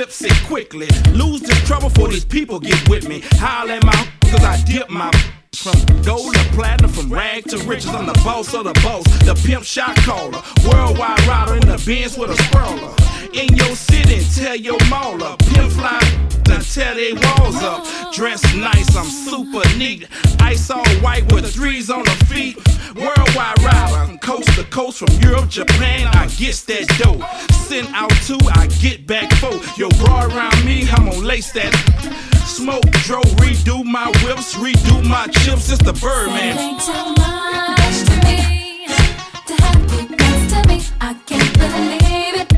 flips 0.08 0.22
it 0.22 0.46
quickly. 0.46 0.88
Lose 1.12 1.40
this 1.40 1.58
trouble 1.66 1.90
for 1.90 2.08
these 2.08 2.24
people 2.24 2.58
get 2.60 2.88
with 2.88 3.08
me. 3.08 3.20
Howl 3.32 3.70
at 3.70 3.84
my 3.84 4.08
cause 4.24 4.44
I 4.44 4.62
dip 4.64 4.88
my 4.90 5.10
from 5.54 5.74
gold 6.02 6.34
to 6.34 6.44
platinum, 6.52 6.90
from 6.90 7.12
rag 7.12 7.44
to 7.50 7.58
riches, 7.58 7.88
I'm 7.88 8.06
the 8.06 8.12
boss 8.24 8.54
of 8.54 8.64
the 8.64 8.74
boss, 8.74 9.04
the 9.24 9.34
pimp 9.46 9.64
shot 9.64 9.96
caller, 9.96 10.40
worldwide 10.64 11.26
rider 11.26 11.54
in 11.54 11.66
the 11.66 11.82
bins 11.84 12.16
with 12.16 12.30
a 12.30 12.36
sprawler. 12.44 13.07
In 13.32 13.54
your 13.56 13.76
city, 13.76 14.24
tell 14.34 14.56
your 14.56 14.78
mauler, 14.88 15.36
pimp 15.38 15.72
fly 15.72 16.28
tear 16.78 16.94
they 16.94 17.12
walls 17.12 17.62
up. 17.62 17.84
Dressed 18.12 18.54
nice, 18.56 18.94
I'm 18.96 19.06
super 19.06 19.66
neat. 19.76 20.06
Ice 20.40 20.70
all 20.70 20.86
white 21.00 21.30
with 21.32 21.52
threes 21.52 21.90
on 21.90 22.04
the 22.04 22.16
feet. 22.26 22.56
Worldwide 22.94 23.62
rider, 23.62 24.18
coast 24.18 24.54
to 24.56 24.64
coast 24.64 24.98
from 24.98 25.12
Europe, 25.20 25.48
Japan. 25.48 26.08
I 26.08 26.26
get 26.36 26.56
that 26.68 26.86
dough. 26.98 27.20
Send 27.66 27.88
out 27.94 28.10
two, 28.26 28.38
I 28.54 28.66
get 28.80 29.06
back 29.06 29.32
four. 29.34 29.58
Yo, 29.76 29.88
bra 30.00 30.26
around 30.26 30.64
me, 30.64 30.88
I'm 30.90 31.06
gonna 31.06 31.18
lace 31.18 31.52
that. 31.52 31.74
Smoke, 32.46 32.90
dro, 33.06 33.20
redo 33.42 33.84
my 33.84 34.08
whips, 34.24 34.54
redo 34.54 35.04
my 35.06 35.26
chips. 35.42 35.70
It's 35.70 35.82
the 35.82 35.92
Birdman. 35.92 36.58
Ain't 36.58 36.80
too 36.80 36.92
much 37.18 37.98
to 38.08 38.16
me 38.26 38.86
to 39.46 39.54
have 39.64 39.92
you 39.92 40.16
next 40.16 40.52
to 40.52 40.68
me. 40.68 40.82
I 41.00 41.14
can't 41.26 41.58
believe 41.58 42.52
it. 42.52 42.57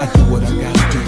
I 0.00 0.06
do 0.14 0.20
what 0.30 0.42
I 0.44 0.50
gotta 0.52 0.84
do. 0.92 1.00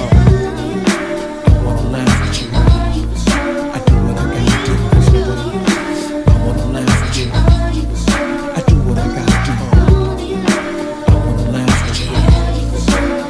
I 1.46 1.54
wanna 1.64 2.02
with 2.02 2.42
you. 2.42 2.48
I 2.50 3.78
do 3.86 3.94
what 4.02 4.16
I 4.18 4.24
gotta 4.34 4.58
do. 4.66 4.74
I 6.26 6.34
wanna 6.44 6.80
with 6.80 7.16
you. 7.16 7.28
I 7.30 8.60
do 8.66 8.74
what 8.82 8.98
I 8.98 9.06
gotta 9.14 9.38
do. 9.46 9.52
I 11.06 11.14
wanna 11.24 11.62
with 11.86 12.00
you. 12.00 12.10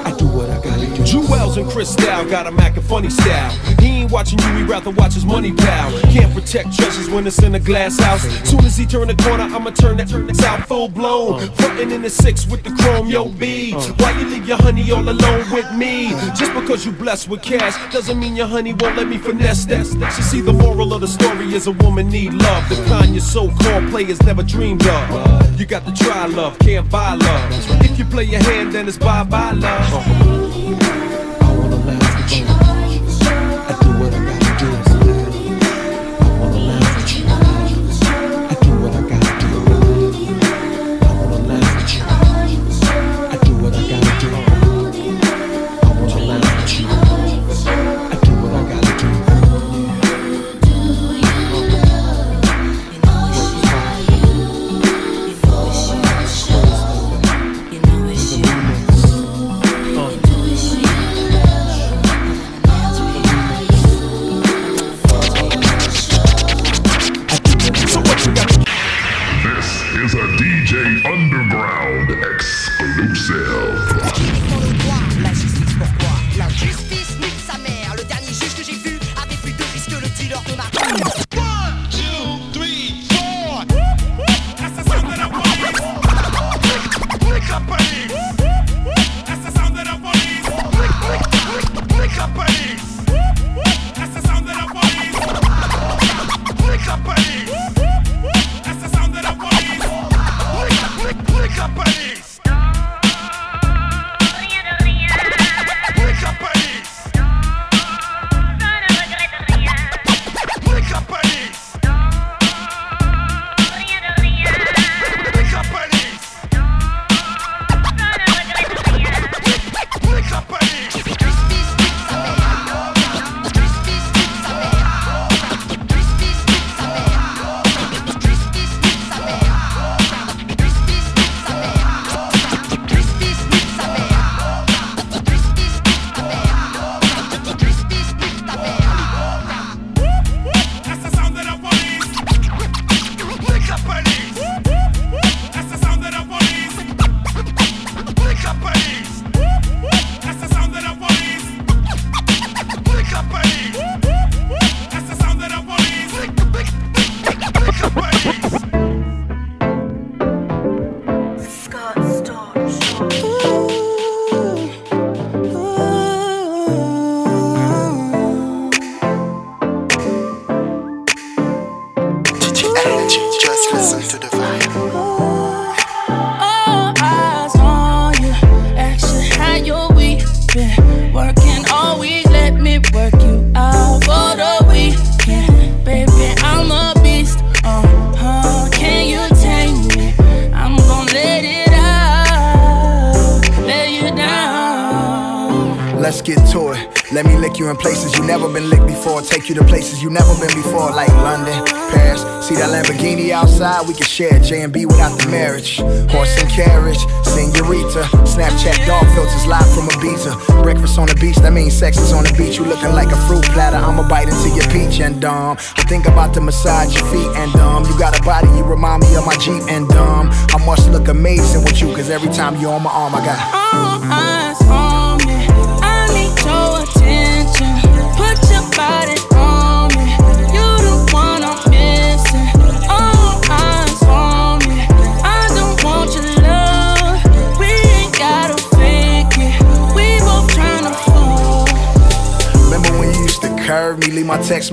I 0.02 0.16
do 0.16 0.26
what 0.28 0.48
I 0.48 0.52
gotta 0.64 0.86
do. 0.96 1.04
Jewels 1.04 1.58
and 1.58 1.68
Cristal 1.68 2.24
got 2.30 2.46
a 2.46 2.50
Mac 2.50 2.78
and 2.78 2.86
funny 2.86 3.10
style. 3.10 3.52
Ain't 4.00 4.10
watching 4.10 4.38
you, 4.38 4.54
he 4.54 4.62
rather 4.62 4.88
watch 4.88 5.12
his 5.12 5.26
money 5.26 5.52
pal. 5.52 5.92
Can't 6.10 6.32
protect 6.32 6.74
treasures 6.74 7.10
when 7.10 7.26
it's 7.26 7.42
in 7.42 7.54
a 7.54 7.60
glass 7.60 8.00
house. 8.00 8.22
Soon 8.48 8.64
as 8.64 8.74
he 8.74 8.86
turn 8.86 9.08
the 9.08 9.14
corner, 9.14 9.44
I'ma 9.44 9.72
turn 9.72 9.98
that 9.98 10.08
turn 10.08 10.26
this 10.26 10.42
out 10.42 10.66
full 10.66 10.88
blown. 10.88 11.38
Frontin' 11.56 11.92
in 11.92 12.00
the 12.00 12.08
six 12.08 12.46
with 12.46 12.62
the 12.62 12.70
chrome, 12.70 13.08
yo 13.08 13.28
B. 13.28 13.72
Why 13.72 14.18
you 14.18 14.26
leave 14.26 14.48
your 14.48 14.56
honey 14.56 14.90
all 14.90 15.06
alone 15.06 15.50
with 15.52 15.70
me? 15.74 16.12
Just 16.34 16.54
because 16.54 16.86
you 16.86 16.92
blessed 16.92 17.28
with 17.28 17.42
cash 17.42 17.76
doesn't 17.92 18.18
mean 18.18 18.36
your 18.36 18.46
honey 18.46 18.72
won't 18.72 18.96
let 18.96 19.06
me 19.06 19.18
finesse 19.18 19.66
that. 19.66 19.86
You 20.16 20.22
see, 20.22 20.40
the 20.40 20.54
moral 20.54 20.94
of 20.94 21.02
the 21.02 21.08
story 21.08 21.52
is 21.52 21.66
a 21.66 21.72
woman 21.72 22.08
need 22.08 22.32
love. 22.32 22.66
The 22.70 22.76
kind 22.86 23.14
your 23.14 23.20
so-called 23.20 23.90
players 23.90 24.22
never 24.22 24.42
dreamed 24.42 24.86
of. 24.86 25.60
You 25.60 25.66
got 25.66 25.84
to 25.84 25.92
try 25.92 26.24
love, 26.24 26.58
can't 26.60 26.90
buy 26.90 27.16
love. 27.16 27.84
If 27.84 27.98
you 27.98 28.06
play 28.06 28.24
your 28.24 28.42
hand, 28.44 28.72
then 28.72 28.88
it's 28.88 28.96
bye-bye 28.96 29.52
love. 29.52 30.40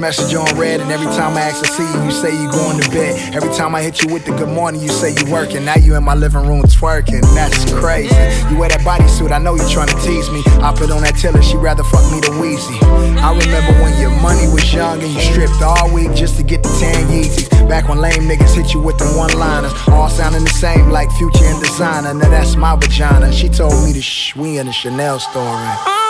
Message 0.08 0.36
on 0.36 0.58
red, 0.58 0.80
and 0.80 0.90
every 0.90 1.08
time 1.08 1.36
I 1.36 1.42
ask 1.42 1.62
to 1.62 1.68
see 1.68 1.84
you, 1.84 2.06
you 2.06 2.12
say 2.12 2.32
you 2.32 2.50
going 2.50 2.80
to 2.80 2.90
bed. 2.92 3.36
Every 3.36 3.54
time 3.54 3.76
I 3.76 3.82
hit 3.82 4.02
you 4.02 4.08
with 4.08 4.24
the 4.24 4.32
good 4.32 4.48
morning, 4.48 4.80
you 4.80 4.88
say 4.88 5.12
you 5.12 5.30
working. 5.30 5.66
Now 5.66 5.76
you 5.76 5.96
in 5.96 6.04
my 6.06 6.16
living 6.16 6.48
room 6.48 6.64
twerking. 6.64 7.24
That's 7.36 7.70
crazy. 7.74 8.16
You 8.48 8.58
wear 8.58 8.70
that 8.70 8.88
bodysuit, 8.88 9.34
I 9.34 9.38
know 9.40 9.56
you 9.56 9.68
trying 9.68 9.90
to 9.90 10.00
tease 10.08 10.32
me. 10.32 10.44
I 10.64 10.74
put 10.74 10.92
on 10.92 11.04
that 11.04 11.18
tiller, 11.18 11.42
she 11.42 11.58
rather 11.58 11.84
fuck 11.84 12.10
me 12.10 12.22
than 12.22 12.40
Weezy. 12.40 12.80
I 13.20 13.38
remember 13.38 13.74
when 13.84 14.00
your 14.00 14.16
money 14.22 14.48
was 14.48 14.64
young 14.74 15.04
and 15.04 15.12
you 15.12 15.20
stripped 15.20 15.62
all 15.62 15.94
week 15.94 16.16
just 16.16 16.38
to 16.38 16.44
get 16.44 16.64
the 16.64 16.70
tan 16.80 17.12
Yeezys. 17.12 17.68
Back 17.68 17.90
when 17.90 18.00
lame 18.00 18.32
niggas 18.32 18.56
hit 18.56 18.74
you 18.74 18.80
with 18.80 18.98
the 19.00 19.12
one-liners, 19.12 19.74
all 19.90 20.08
sounding 20.08 20.46
the 20.46 20.56
same 20.56 20.88
like 20.90 21.12
Future 21.20 21.44
and 21.44 21.62
Desiigner. 21.62 22.18
Now 22.18 22.30
that's 22.30 22.56
my 22.56 22.78
vagina. 22.78 23.34
She 23.34 23.50
told 23.50 23.76
me 23.84 23.92
to 23.92 24.02
shh, 24.02 24.38
we 24.38 24.58
in 24.58 24.68
the 24.68 24.72
Chanel 24.72 25.20
store. 25.20 26.07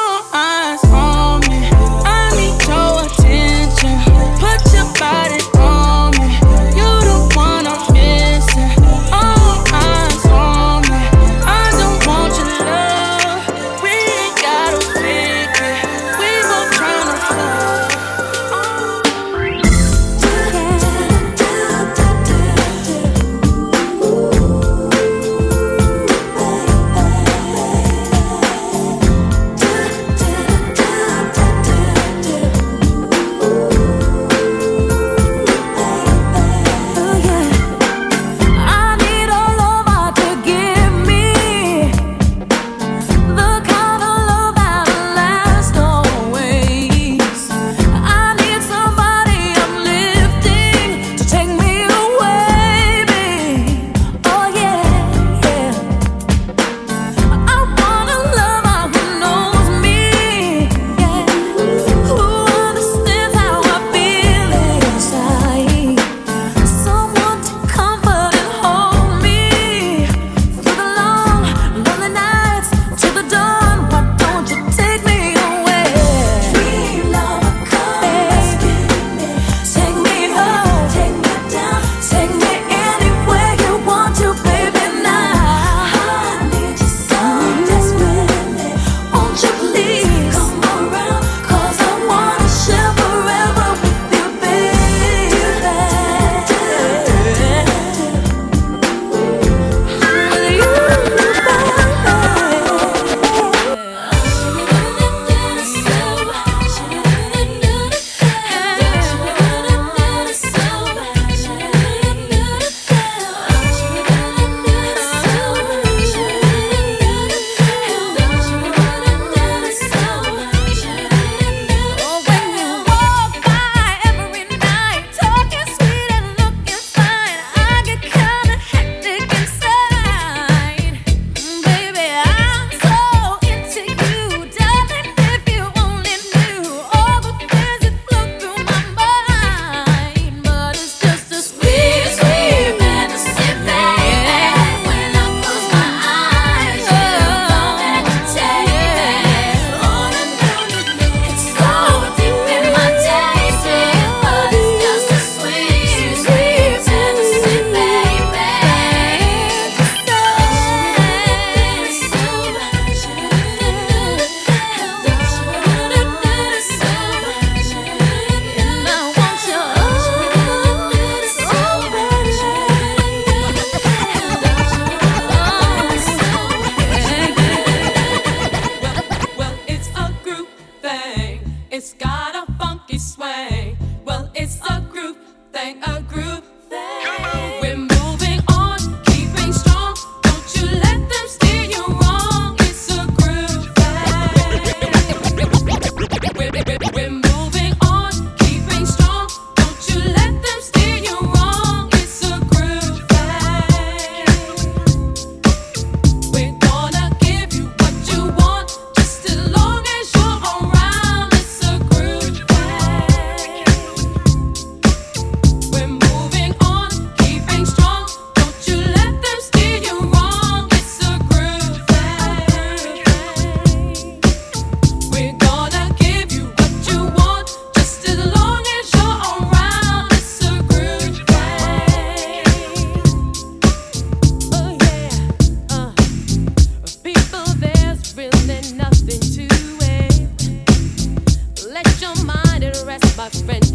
best 243.30 243.46
friend. 243.46 243.67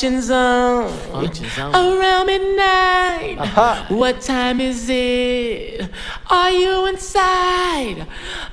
The 0.00 0.06
function 0.06 0.22
zone. 0.22 0.88
Around 1.74 2.26
midnight. 2.26 3.36
What 3.90 4.22
time 4.22 4.58
is 4.58 4.88
it? 4.88 5.90
Are 6.30 6.50
you 6.50 6.86
inside? 6.86 8.06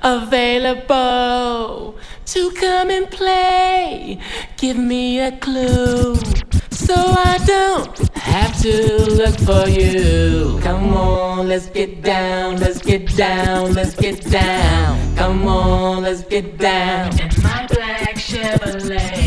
Available 0.03 1.95
to 2.25 2.51
come 2.51 2.89
and 2.89 3.09
play? 3.09 4.19
Give 4.57 4.75
me 4.75 5.21
a 5.21 5.31
clue. 5.37 6.17
So 6.69 6.95
I 6.95 7.37
don't 7.45 7.97
have 8.17 8.61
to 8.63 9.05
look 9.15 9.39
for 9.39 9.69
you. 9.69 10.59
Come 10.61 10.93
on, 10.97 11.47
let's 11.47 11.67
get 11.67 12.01
down, 12.01 12.57
let's 12.57 12.81
get 12.81 13.15
down, 13.15 13.73
let's 13.73 13.95
get 13.95 14.21
down. 14.29 15.15
Come 15.15 15.47
on, 15.47 16.03
let's 16.03 16.23
get 16.23 16.57
down. 16.57 17.17
In 17.17 17.29
my 17.41 17.65
black 17.67 18.15
Chevrolet. 18.15 19.26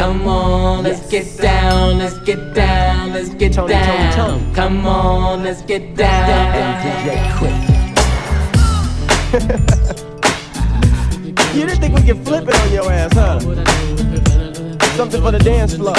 Come 0.00 0.26
on, 0.26 0.82
let's 0.82 1.06
get 1.10 1.36
down, 1.36 1.98
let's 1.98 2.18
get 2.20 2.54
down, 2.54 3.12
let's 3.12 3.28
get 3.34 3.52
Tony, 3.52 3.74
Tony, 3.74 3.84
down. 3.84 4.40
Tony. 4.40 4.54
Come 4.54 4.86
on, 4.86 5.42
let's 5.42 5.60
get 5.60 5.94
down. 5.94 7.20
You 11.54 11.66
didn't 11.66 11.80
think 11.80 11.94
we 11.94 12.00
could 12.00 12.24
flip 12.24 12.48
it 12.48 12.54
on 12.54 12.72
your 12.72 12.90
ass, 12.90 13.12
huh? 13.12 13.40
Something 14.96 15.20
for 15.20 15.32
the 15.32 15.38
dance 15.38 15.74
floor. 15.74 15.94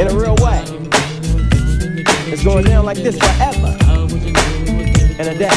In 0.00 0.08
a 0.08 0.12
real 0.12 0.34
way. 0.42 0.64
It's 2.32 2.42
going 2.42 2.64
down 2.64 2.84
like 2.84 2.96
this 2.96 3.16
forever. 3.16 3.76
And 5.20 5.28
a 5.28 5.38
day. 5.38 5.50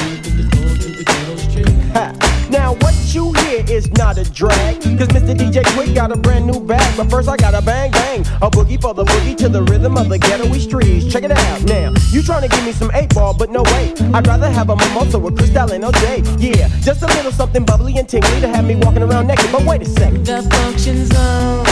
Ha. 1.93 2.26
Now 2.67 2.73
what 2.81 2.95
you 3.15 3.31
hear 3.31 3.63
is 3.69 3.89
not 3.91 4.17
a 4.17 4.29
drag. 4.29 4.81
Cause 4.81 5.07
Mr. 5.15 5.33
DJ 5.33 5.63
Quik 5.71 5.95
got 5.95 6.11
a 6.11 6.17
brand 6.17 6.45
new 6.45 6.59
bag. 6.59 6.97
But 6.97 7.09
first 7.09 7.29
I 7.29 7.37
gotta 7.37 7.61
bang 7.61 7.91
bang. 7.91 8.19
A 8.41 8.51
boogie 8.51 8.81
for 8.81 8.93
the 8.93 9.05
boogie 9.05 9.37
to 9.37 9.47
the 9.47 9.63
rhythm 9.63 9.95
of 9.95 10.09
the 10.09 10.17
ghetto 10.17 10.51
streets. 10.55 11.09
Check 11.09 11.23
it 11.23 11.31
out 11.31 11.63
now. 11.63 11.93
You 12.11 12.21
trying 12.21 12.41
to 12.41 12.49
give 12.49 12.65
me 12.65 12.73
some 12.73 12.91
8 12.93 13.15
ball 13.15 13.33
but 13.33 13.51
no 13.51 13.63
way. 13.63 13.93
I'd 14.13 14.27
rather 14.27 14.49
have 14.51 14.69
a 14.69 14.75
mimosa 14.75 15.17
with 15.17 15.37
Cristal 15.37 15.71
and 15.71 15.85
OJ 15.85 16.41
Yeah, 16.41 16.67
just 16.81 17.03
a 17.03 17.07
little 17.07 17.31
something 17.31 17.63
bubbly 17.63 17.97
and 17.99 18.09
tingly 18.09 18.41
To 18.41 18.49
have 18.49 18.65
me 18.65 18.75
walking 18.75 19.01
around 19.01 19.27
naked. 19.27 19.49
But 19.49 19.63
wait 19.63 19.83
a 19.83 19.85
second. 19.85 20.25
The 20.25 20.41
function's 20.51 21.15
on 21.15 21.65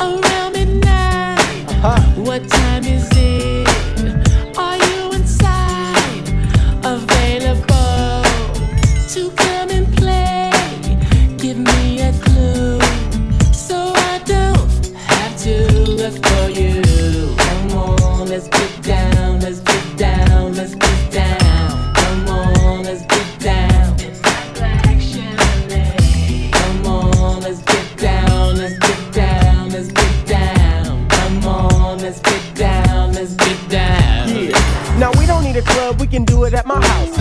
Around 0.00 0.52
midnight. 0.54 1.38
Uh-huh. 1.84 2.20
What 2.22 2.48
time 2.48 2.84
is 2.84 3.08
it? 3.12 3.59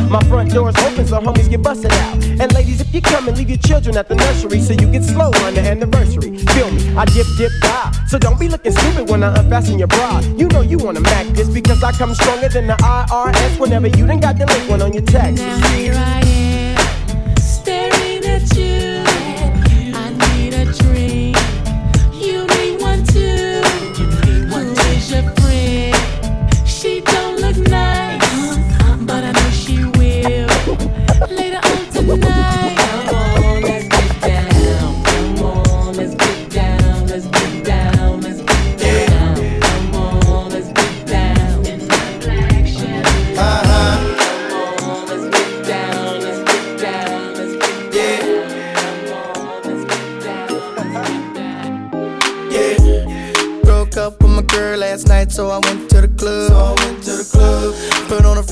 My 0.10 0.24
front 0.24 0.52
door's 0.52 0.76
open, 0.78 1.06
so 1.06 1.20
homies 1.20 1.50
get 1.50 1.62
busted 1.62 1.92
out. 1.92 2.24
And 2.24 2.54
ladies, 2.54 2.82
if 2.82 2.94
you 2.94 3.02
come 3.02 3.28
and 3.28 3.38
leave 3.38 3.50
your 3.50 3.60
children 3.60 3.98
at 3.98 4.08
the 4.08 4.16
nursery, 4.16 4.60
so 4.60 4.74
you 4.74 4.92
get 4.92 5.04
slow 5.04 5.32
on 5.46 5.54
the 5.54 5.62
anniversary. 5.62 6.38
Feel 6.38 6.72
me? 6.72 6.96
I 6.96 7.06
dip, 7.06 7.28
dip, 7.38 7.52
die. 7.62 7.92
So 8.08 8.18
don't 8.18 8.40
be 8.40 8.48
looking 8.48 8.72
stupid 8.72 9.10
when 9.10 9.24
I 9.24 9.38
unfasten 9.40 9.78
your 9.78 9.88
bra. 9.88 10.20
You 10.38 10.48
know 10.48 10.62
you 10.62 10.78
wanna 10.78 11.02
mac 11.02 11.28
this 11.28 11.50
because 11.50 11.84
I 11.84 11.92
come 11.92 12.14
stronger 12.16 12.50
than 12.50 12.68
the 12.68 12.76
IRS 12.76 13.60
whenever 13.60 13.88
you 13.88 14.08
done 14.08 14.20
got 14.20 14.38
the 14.38 14.46
link 14.46 14.70
one 14.70 14.82
on 14.82 14.94
your 14.94 15.04
taxes. 15.04 15.66
Here 15.72 15.94
I 15.96 16.22
am, 16.26 17.38
staring 17.38 18.26
at 18.26 18.56
you. 18.58 18.89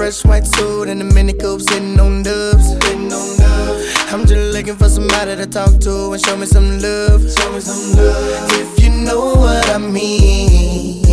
Fresh 0.08 0.24
white 0.24 0.48
suit 0.48 0.88
and 0.88 1.02
a 1.02 1.04
mini 1.04 1.34
coupe, 1.34 1.60
sitting 1.62 2.00
on 2.00 2.24
dubs. 2.24 2.72
I'm 4.14 4.26
just 4.26 4.54
looking 4.56 4.76
for 4.76 4.88
somebody 4.88 5.36
to 5.36 5.46
talk 5.46 5.80
to 5.82 6.14
and 6.14 6.22
show 6.26 6.38
me 6.38 6.46
some 6.46 6.80
love. 6.80 7.22
Show 7.30 7.52
me 7.52 7.60
some 7.60 7.98
love. 7.98 8.50
If 8.54 8.82
you 8.82 8.90
know 8.90 9.34
what 9.36 9.68
I 9.70 9.78
mean. 9.78 11.04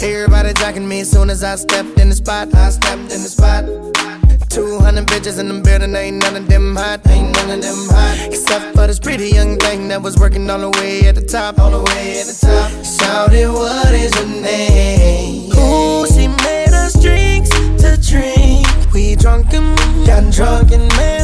Everybody 0.00 0.54
jocking 0.54 0.88
me 0.88 1.00
as 1.00 1.10
soon 1.10 1.28
as 1.28 1.44
I 1.44 1.56
stepped 1.56 2.00
in 2.00 2.08
the 2.08 2.14
spot. 2.14 2.54
I 2.54 2.70
stepped 2.70 3.12
in 3.12 3.20
the 3.26 3.30
spot. 3.36 3.66
200 4.48 5.06
bitches 5.06 5.38
in 5.38 5.48
the 5.48 5.60
building, 5.60 5.94
ain't 5.94 6.16
none 6.16 6.34
of 6.34 6.48
them 6.48 6.74
hot, 6.74 7.06
ain't 7.08 7.30
none 7.36 7.50
of 7.50 7.60
them 7.60 7.88
hot. 7.90 8.26
Except 8.32 8.74
for 8.74 8.86
this 8.86 8.98
pretty 8.98 9.28
young 9.28 9.58
thing 9.58 9.88
that 9.88 10.00
was 10.00 10.16
working 10.16 10.48
all 10.48 10.60
the 10.60 10.70
way 10.80 11.06
at 11.08 11.14
the 11.14 11.26
top, 11.26 11.58
all 11.58 11.70
the 11.70 11.82
way 11.82 12.20
at 12.20 12.26
the 12.26 12.38
top. 12.40 12.70
Shouted, 12.82 13.52
what 13.52 13.92
is 13.92 14.14
your 14.16 14.42
name? 14.42 15.48
Made 16.08 16.17
us 16.88 17.02
drinks 17.02 17.50
to 17.50 17.98
drink. 18.00 18.66
We 18.94 19.14
drunk 19.14 19.52
and 19.52 19.76
got 20.06 20.32
drunk 20.32 20.72
and 20.72 20.88
man, 20.96 21.17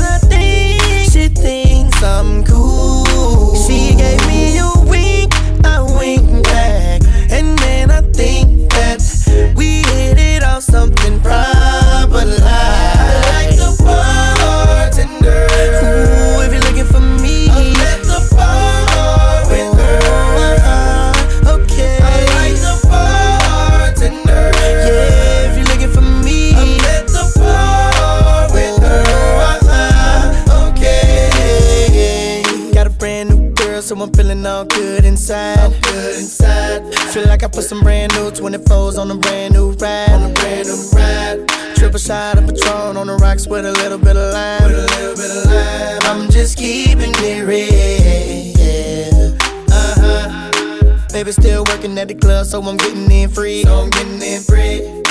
I 37.45 37.49
put 37.49 37.65
some 37.65 37.83
brand 37.83 38.11
new 38.15 38.31
24s 38.31 38.97
on 38.99 39.11
a 39.11 39.17
brand 39.17 39.53
new 39.53 39.73
ride. 39.73 40.09
On 40.13 40.31
a 40.31 40.33
brand 40.33 40.67
new 40.67 40.89
ride. 40.95 41.47
Triple 41.77 41.99
shot 41.99 42.39
of 42.39 42.47
Patron 42.47 42.97
on 42.97 43.07
the 43.07 43.17
rocks 43.17 43.47
with 43.47 43.67
a 43.67 43.73
little 43.73 43.99
bit 43.99 44.17
of 44.17 44.33
lime. 44.33 44.63
With 44.63 44.73
a 44.73 44.87
little 44.97 45.15
bit 45.15 45.31
of 45.31 45.45
lime. 45.45 45.99
I'm 46.05 46.31
just 46.31 46.57
keeping 46.57 47.13
it 47.17 47.45
real. 47.45 49.37
Uh 49.71 49.95
huh. 50.01 51.09
Baby 51.13 51.33
still 51.33 51.65
working 51.69 51.99
at 51.99 52.09
the 52.09 52.15
club, 52.15 52.47
so 52.47 52.63
I'm 52.63 52.79
getting 52.79 53.11
in 53.11 53.29
free. 53.29 53.63
So 53.65 53.75
I'm 53.75 53.91
getting 53.91 54.23
in 54.23 54.41
free. 54.41 55.03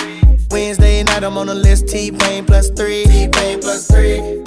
Wednesday 0.50 1.04
night, 1.04 1.24
I'm 1.24 1.38
on 1.38 1.46
the 1.46 1.54
list. 1.54 1.88
T 1.88 2.12
Pain 2.12 2.46
plus 2.46 2.72
three. 2.72 3.04
T 3.04 3.28
Pain 3.32 3.60
plus 3.60 3.86
three. 3.86 4.44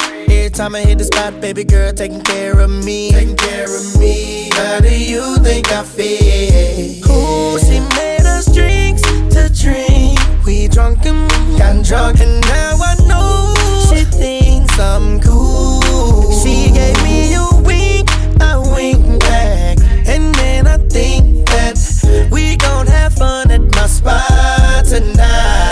Every 0.46 0.54
time 0.54 0.76
I 0.76 0.82
hit 0.82 0.98
the 0.98 1.04
spot, 1.04 1.40
baby 1.40 1.64
girl 1.64 1.92
taking 1.92 2.20
care 2.20 2.60
of 2.60 2.70
me. 2.70 3.10
Taking 3.10 3.34
care 3.34 3.64
of 3.64 3.98
me. 3.98 4.48
How 4.52 4.78
do 4.78 4.96
you 4.96 5.38
think 5.38 5.72
I 5.72 5.82
feel? 5.82 7.10
Ooh, 7.10 7.58
she 7.58 7.80
made 7.98 8.24
us 8.24 8.46
drinks 8.54 9.02
to 9.02 9.50
drink. 9.52 10.20
We 10.46 10.68
drunk 10.68 11.04
and 11.04 11.28
got 11.58 11.84
drunk, 11.84 12.20
and 12.20 12.40
now 12.42 12.78
I 12.78 12.94
know 13.08 13.54
she 13.90 14.04
thinks 14.04 14.78
I'm 14.78 15.18
cool. 15.20 16.30
She 16.30 16.70
gave 16.70 17.02
me 17.02 17.34
a 17.34 17.48
wink, 17.66 18.08
I 18.40 18.56
wink 18.56 19.18
back, 19.18 19.78
and 20.06 20.32
then 20.36 20.68
I 20.68 20.78
think 20.78 21.44
that 21.48 22.28
we 22.30 22.56
gon' 22.56 22.86
have 22.86 23.14
fun 23.14 23.50
at 23.50 23.62
my 23.62 23.86
spot 23.88 24.84
tonight. 24.84 25.65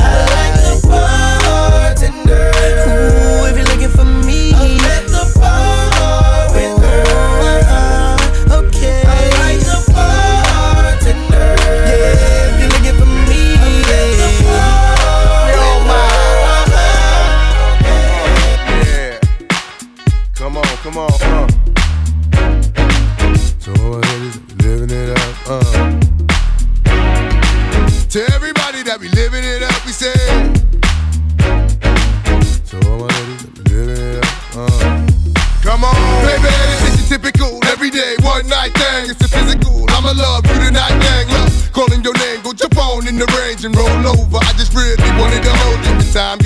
Everyday, 37.94 38.24
one 38.26 38.46
night 38.48 38.74
thing. 38.74 39.10
It's 39.10 39.22
a 39.22 39.28
physical. 39.28 39.86
I'ma 39.90 40.12
love 40.12 40.46
you 40.46 40.54
tonight, 40.54 40.98
gang. 40.98 41.28
Love, 41.28 41.72
calling 41.72 42.02
your 42.02 42.14
name, 42.14 42.42
go 42.42 42.52
jump 42.52 42.76
on 42.76 43.06
in 43.06 43.16
the 43.16 43.26
range 43.38 43.64
and 43.64 43.74
roll 43.76 44.06
over. 44.06 44.38
I 44.38 44.52
just 44.58 44.74
really 44.74 44.98
wanted 45.18 45.42
to 45.44 45.53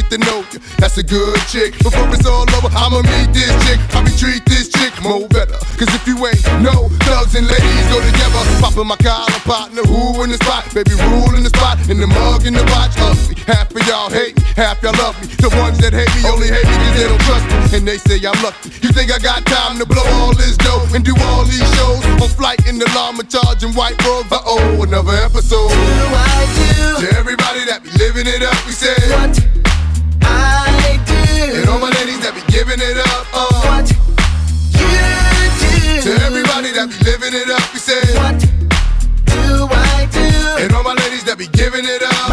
get 0.09 0.21
to 0.21 0.25
know 0.25 0.45
you. 0.53 0.59
That's 0.79 0.97
a 0.99 1.03
good 1.03 1.39
chick. 1.49 1.77
Before 1.79 2.09
it's 2.15 2.27
all 2.27 2.49
over, 2.57 2.69
I'ma 2.73 3.03
meet 3.03 3.33
this 3.33 3.53
chick. 3.67 3.81
Probably 3.91 4.13
treat 4.17 4.45
this 4.47 4.69
chick 4.69 4.93
more 5.03 5.29
better. 5.29 5.59
Cause 5.77 5.93
if 5.93 6.07
you 6.07 6.17
ain't 6.27 6.41
no 6.63 6.89
thugs 7.05 7.35
and 7.35 7.47
ladies 7.47 7.87
go 7.93 8.01
together. 8.01 8.41
Popping 8.61 8.87
my 8.87 8.97
collar, 8.97 9.29
partner, 9.45 9.83
who 9.83 10.23
in 10.25 10.31
the 10.31 10.39
spot? 10.39 10.65
Baby, 10.75 10.97
rule 11.13 11.35
in 11.37 11.43
the 11.43 11.53
spot, 11.53 11.79
in 11.89 12.01
the 12.01 12.07
mug, 12.07 12.47
in 12.47 12.55
the 12.55 12.65
watch. 12.75 12.97
Ugly. 12.99 13.37
Half 13.47 13.75
of 13.75 13.83
y'all 13.87 14.11
hate 14.11 14.37
me, 14.37 14.43
half 14.57 14.83
y'all 14.83 14.97
love 14.99 15.17
me. 15.21 15.29
The 15.39 15.49
ones 15.57 15.79
that 15.79 15.93
hate 15.93 16.11
me 16.17 16.29
only 16.29 16.49
hate 16.49 16.67
me 16.67 16.77
cause 16.77 16.95
they 16.97 17.07
don't 17.09 17.23
trust 17.29 17.45
me. 17.49 17.79
And 17.79 17.85
they 17.89 17.99
say 17.99 18.17
I'm 18.25 18.39
lucky. 18.43 18.73
You 18.83 18.91
think 18.93 19.13
I 19.13 19.19
got 19.19 19.45
time 19.47 19.79
to 19.79 19.87
blow 19.87 20.05
all 20.21 20.35
this 20.35 20.57
dough 20.57 20.85
and 20.95 21.05
do 21.05 21.15
all 21.33 21.45
these 21.45 21.65
shows? 21.77 22.01
On 22.23 22.29
flight 22.29 22.67
in 22.67 22.79
the 22.79 22.89
llama 22.95 23.25
charging 23.25 23.73
white 23.73 23.99
robes. 24.05 24.33
Uh 24.33 24.41
oh, 24.45 24.83
another 24.83 25.15
episode. 25.21 25.73
To 26.99 27.07
everybody 27.15 27.65
that 27.67 27.81
be 27.85 27.91
living 27.97 28.27
it 28.27 28.43
up, 28.43 28.59
we 28.67 28.73
say 28.73 28.97
what 29.15 29.39
I 30.23 30.99
do. 31.07 31.15
And 31.59 31.69
all 31.69 31.79
my 31.79 31.91
ladies 31.91 32.21
that 32.21 32.35
be 32.35 32.43
giving 32.53 32.81
it 32.81 32.99
up, 32.99 33.27
uh. 33.33 33.47
What 33.69 33.91
you 33.91 33.97
do. 34.73 34.89
To 36.03 36.11
everybody 36.25 36.73
that 36.73 36.89
be 36.89 36.97
living 37.05 37.35
it 37.35 37.51
up, 37.51 37.67
we 37.73 37.81
say 37.81 38.01
what 38.17 38.39
do 39.27 39.69
I 39.71 40.09
do? 40.11 40.29
And 40.63 40.73
all 40.75 40.83
my 40.83 40.95
ladies 40.95 41.25
that 41.25 41.37
be 41.39 41.47
giving 41.49 41.85
it 41.85 42.03
up. 42.03 42.13
Come 42.15 42.33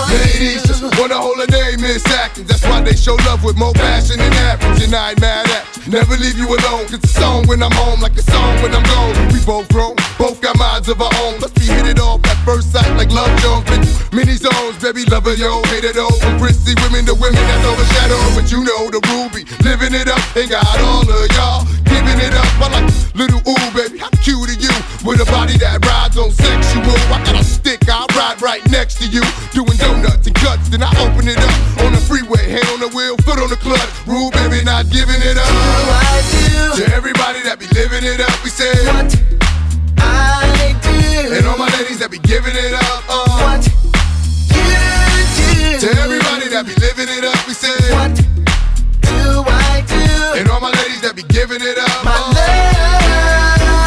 on, 0.00 0.08
ladies, 0.12 0.62
just 0.62 0.82
wanna 0.98 1.18
hold 1.18 1.38
a 1.40 1.46
name, 1.50 1.80
Miss 1.80 2.06
Atkins. 2.06 2.48
That's 2.48 2.62
why 2.64 2.82
they 2.82 2.94
show 2.94 3.16
love 3.26 3.42
with 3.44 3.56
more 3.56 3.72
passion 3.74 4.18
than 4.18 4.32
average, 4.32 4.82
and 4.84 4.94
I 4.94 5.10
ain't 5.10 5.20
mad 5.20 5.46
at 5.48 5.64
you. 5.76 5.79
Never 5.90 6.14
leave 6.22 6.38
you 6.38 6.46
alone. 6.46 6.86
It's 6.94 7.02
a 7.02 7.20
song 7.20 7.48
when 7.48 7.64
I'm 7.64 7.72
home, 7.72 8.00
like 8.00 8.14
a 8.14 8.22
song 8.22 8.62
when 8.62 8.70
I'm 8.70 8.86
gone. 8.86 9.10
We 9.34 9.42
both 9.42 9.66
grown, 9.74 9.96
both 10.18 10.40
got 10.40 10.56
minds 10.56 10.88
of 10.88 11.02
our 11.02 11.10
own. 11.26 11.40
Let's 11.40 11.50
be 11.58 11.66
hit 11.66 11.84
it 11.84 11.98
off 11.98 12.22
at 12.30 12.38
first 12.46 12.70
sight, 12.70 12.94
like 12.96 13.10
love 13.10 13.26
Jones. 13.42 13.66
Many 14.14 14.38
zones, 14.38 14.78
baby, 14.78 15.02
lover, 15.10 15.34
yo, 15.34 15.62
hate 15.66 15.82
it 15.82 15.98
all. 15.98 16.14
From 16.22 16.38
prissy 16.38 16.78
women 16.86 17.06
to 17.10 17.14
women 17.18 17.42
that's 17.42 17.66
overshadowed. 17.66 18.38
But 18.38 18.54
you 18.54 18.62
know 18.62 18.86
the 18.86 19.02
ruby, 19.10 19.42
living 19.66 19.90
it 19.90 20.06
up, 20.06 20.22
and 20.38 20.46
got 20.46 20.62
all 20.78 21.02
of 21.02 21.26
y'all 21.34 21.66
giving 21.90 22.22
it 22.22 22.34
up. 22.38 22.50
I 22.62 22.70
like 22.70 22.86
little 23.18 23.42
ooh, 23.50 23.70
baby, 23.74 23.98
how 23.98 24.14
cute 24.22 24.46
are 24.46 24.60
you? 24.62 24.70
With 25.02 25.18
a 25.18 25.26
body 25.26 25.58
that 25.58 25.82
rides 25.82 26.14
on 26.14 26.30
sexual. 26.30 26.86
I 27.10 27.18
got 27.26 27.34
a 27.34 27.42
stick, 27.42 27.82
I 27.90 28.06
ride 28.14 28.38
right 28.40 28.62
next 28.70 29.02
to 29.02 29.06
you. 29.10 29.26
Doing 29.50 29.74
donuts 29.82 30.26
and 30.26 30.36
cuts, 30.38 30.70
then 30.70 30.86
I 30.86 30.90
open 31.02 31.26
it 31.26 31.38
up 31.38 31.82
on 31.82 31.92
the 31.92 32.02
freeway, 32.06 32.46
hand 32.46 32.66
on 32.70 32.78
the 32.78 32.90
wheel, 32.94 33.18
foot 33.26 33.42
on 33.42 33.50
the 33.50 33.58
clutch. 33.58 33.90
Rule, 34.06 34.30
baby, 34.30 34.59
not 34.82 34.92
giving 34.92 35.20
it 35.20 35.36
up. 35.36 36.76
To 36.76 36.84
everybody 36.94 37.40
that 37.44 37.58
be 37.58 37.66
living 37.76 38.04
it 38.04 38.20
up, 38.20 38.32
we 38.42 38.48
say 38.48 38.72
what 38.88 39.12
I 39.98 40.72
do. 40.80 41.36
And 41.36 41.46
all 41.46 41.58
my 41.58 41.68
ladies 41.76 41.98
that 41.98 42.10
be 42.10 42.18
giving 42.18 42.56
it 42.56 42.72
up, 42.72 43.04
uh. 43.08 43.28
What 43.44 43.60
you 43.60 43.76
do. 45.36 45.84
To 45.84 45.88
everybody 46.00 46.48
that 46.48 46.64
be 46.64 46.72
living 46.80 47.12
it 47.12 47.24
up, 47.28 47.40
we 47.46 47.52
say 47.52 47.76
what 47.92 48.14
do 49.04 49.44
I 49.44 49.84
do? 49.84 50.40
And 50.40 50.48
all 50.48 50.60
my 50.60 50.72
ladies 50.72 51.02
that 51.02 51.12
be 51.14 51.24
giving 51.28 51.60
it 51.60 51.76
up, 51.76 52.04
my 52.04 52.16
uh. 52.16 52.40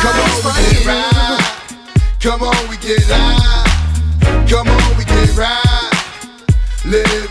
Come 0.06 0.14
on, 0.22 0.30
we 0.46 0.54
get 0.62 0.86
right. 0.86 1.42
Come 2.22 2.42
on, 2.46 2.62
we 2.70 2.78
get 2.78 3.02
live. 3.10 3.66
Come 4.46 4.70
on, 4.70 4.98
we 4.98 5.06
get 5.06 5.34
right. 5.34 5.90
Live 6.86 7.23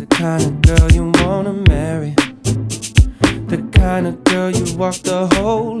the 0.00 0.06
kind 0.14 0.44
of 0.44 0.62
girl 0.62 0.92
you 0.92 1.10
wanna 1.24 1.52
marry. 1.52 2.14
The 3.48 3.68
kind 3.72 4.06
of 4.06 4.22
girl 4.22 4.48
you 4.48 4.76
walk 4.76 4.94
the 4.94 5.26
whole 5.34 5.80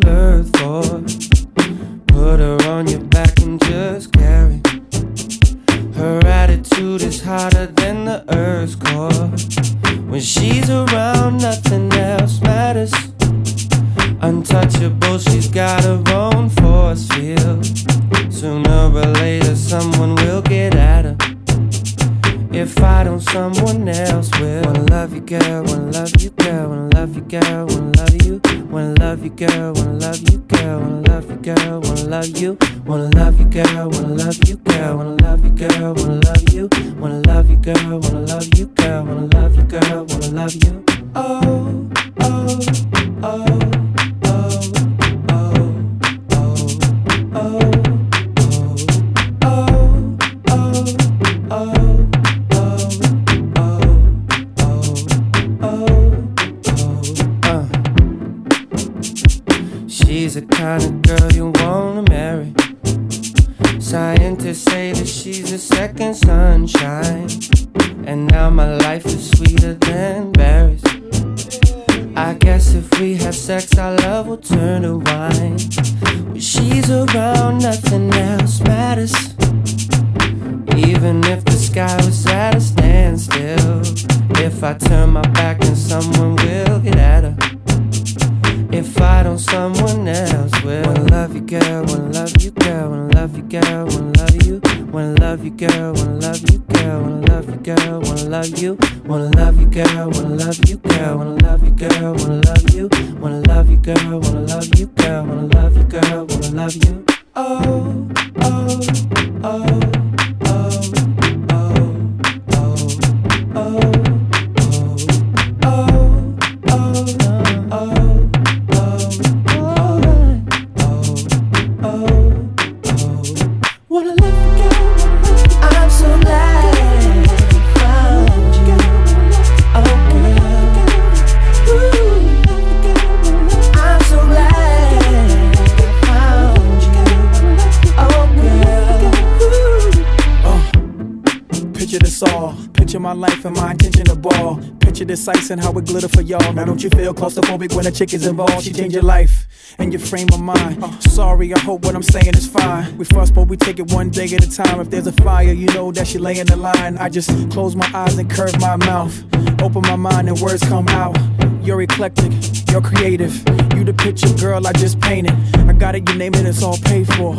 Feel 147.08 147.14
claustrophobic 147.14 147.74
when 147.74 147.86
a 147.86 147.90
chick 147.90 148.12
is 148.12 148.26
involved? 148.26 148.64
She 148.64 148.70
change 148.70 148.92
your 148.92 149.02
life 149.02 149.48
and 149.78 149.90
your 149.90 150.00
frame 150.00 150.28
of 150.30 150.40
mind. 150.40 151.02
Sorry, 151.04 151.54
I 151.54 151.58
hope 151.58 151.86
what 151.86 151.94
I'm 151.94 152.02
saying 152.02 152.34
is 152.34 152.46
fine. 152.46 152.98
We 152.98 153.06
fuss, 153.06 153.30
but 153.30 153.48
we 153.48 153.56
take 153.56 153.78
it 153.78 153.90
one 153.92 154.10
day 154.10 154.24
at 154.24 154.44
a 154.44 154.50
time. 154.50 154.78
If 154.78 154.90
there's 154.90 155.06
a 155.06 155.12
fire, 155.12 155.54
you 155.54 155.68
know 155.68 155.90
that 155.90 156.06
she 156.06 156.18
lay 156.18 156.38
in 156.38 156.46
the 156.46 156.56
line. 156.56 156.98
I 156.98 157.08
just 157.08 157.30
close 157.48 157.74
my 157.74 157.90
eyes 157.94 158.18
and 158.18 158.30
curve 158.30 158.60
my 158.60 158.76
mouth. 158.76 159.24
Open 159.62 159.80
my 159.80 159.96
mind 159.96 160.28
and 160.28 160.38
words 160.38 160.62
come 160.64 160.86
out. 160.88 161.16
You're 161.62 161.80
eclectic, 161.80 162.30
you're 162.70 162.82
creative. 162.82 163.34
You 163.74 163.84
the 163.84 163.94
picture, 163.96 164.30
girl, 164.34 164.66
I 164.66 164.72
just 164.72 165.00
painted. 165.00 165.32
I 165.66 165.72
got 165.72 165.94
it, 165.94 166.06
you 166.10 166.14
name 166.14 166.34
it, 166.34 166.44
it's 166.44 166.62
all 166.62 166.76
paid 166.76 167.06
for. 167.14 167.34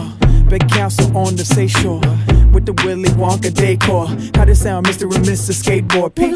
Big 0.50 0.68
council 0.68 1.16
on 1.16 1.36
the 1.36 1.46
seashore 1.46 2.02
with 2.52 2.66
the 2.66 2.74
Willy 2.84 3.10
Wonka 3.10 3.54
decor. 3.54 4.08
How 4.36 4.46
this 4.46 4.64
sound, 4.64 4.88
Mr. 4.88 5.04
and 5.16 5.24
Mrs. 5.24 5.62
Skateboard? 5.62 6.16
Pete. 6.16 6.34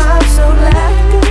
I'm 0.00 0.24
so 0.28 0.48
glad 0.56 1.21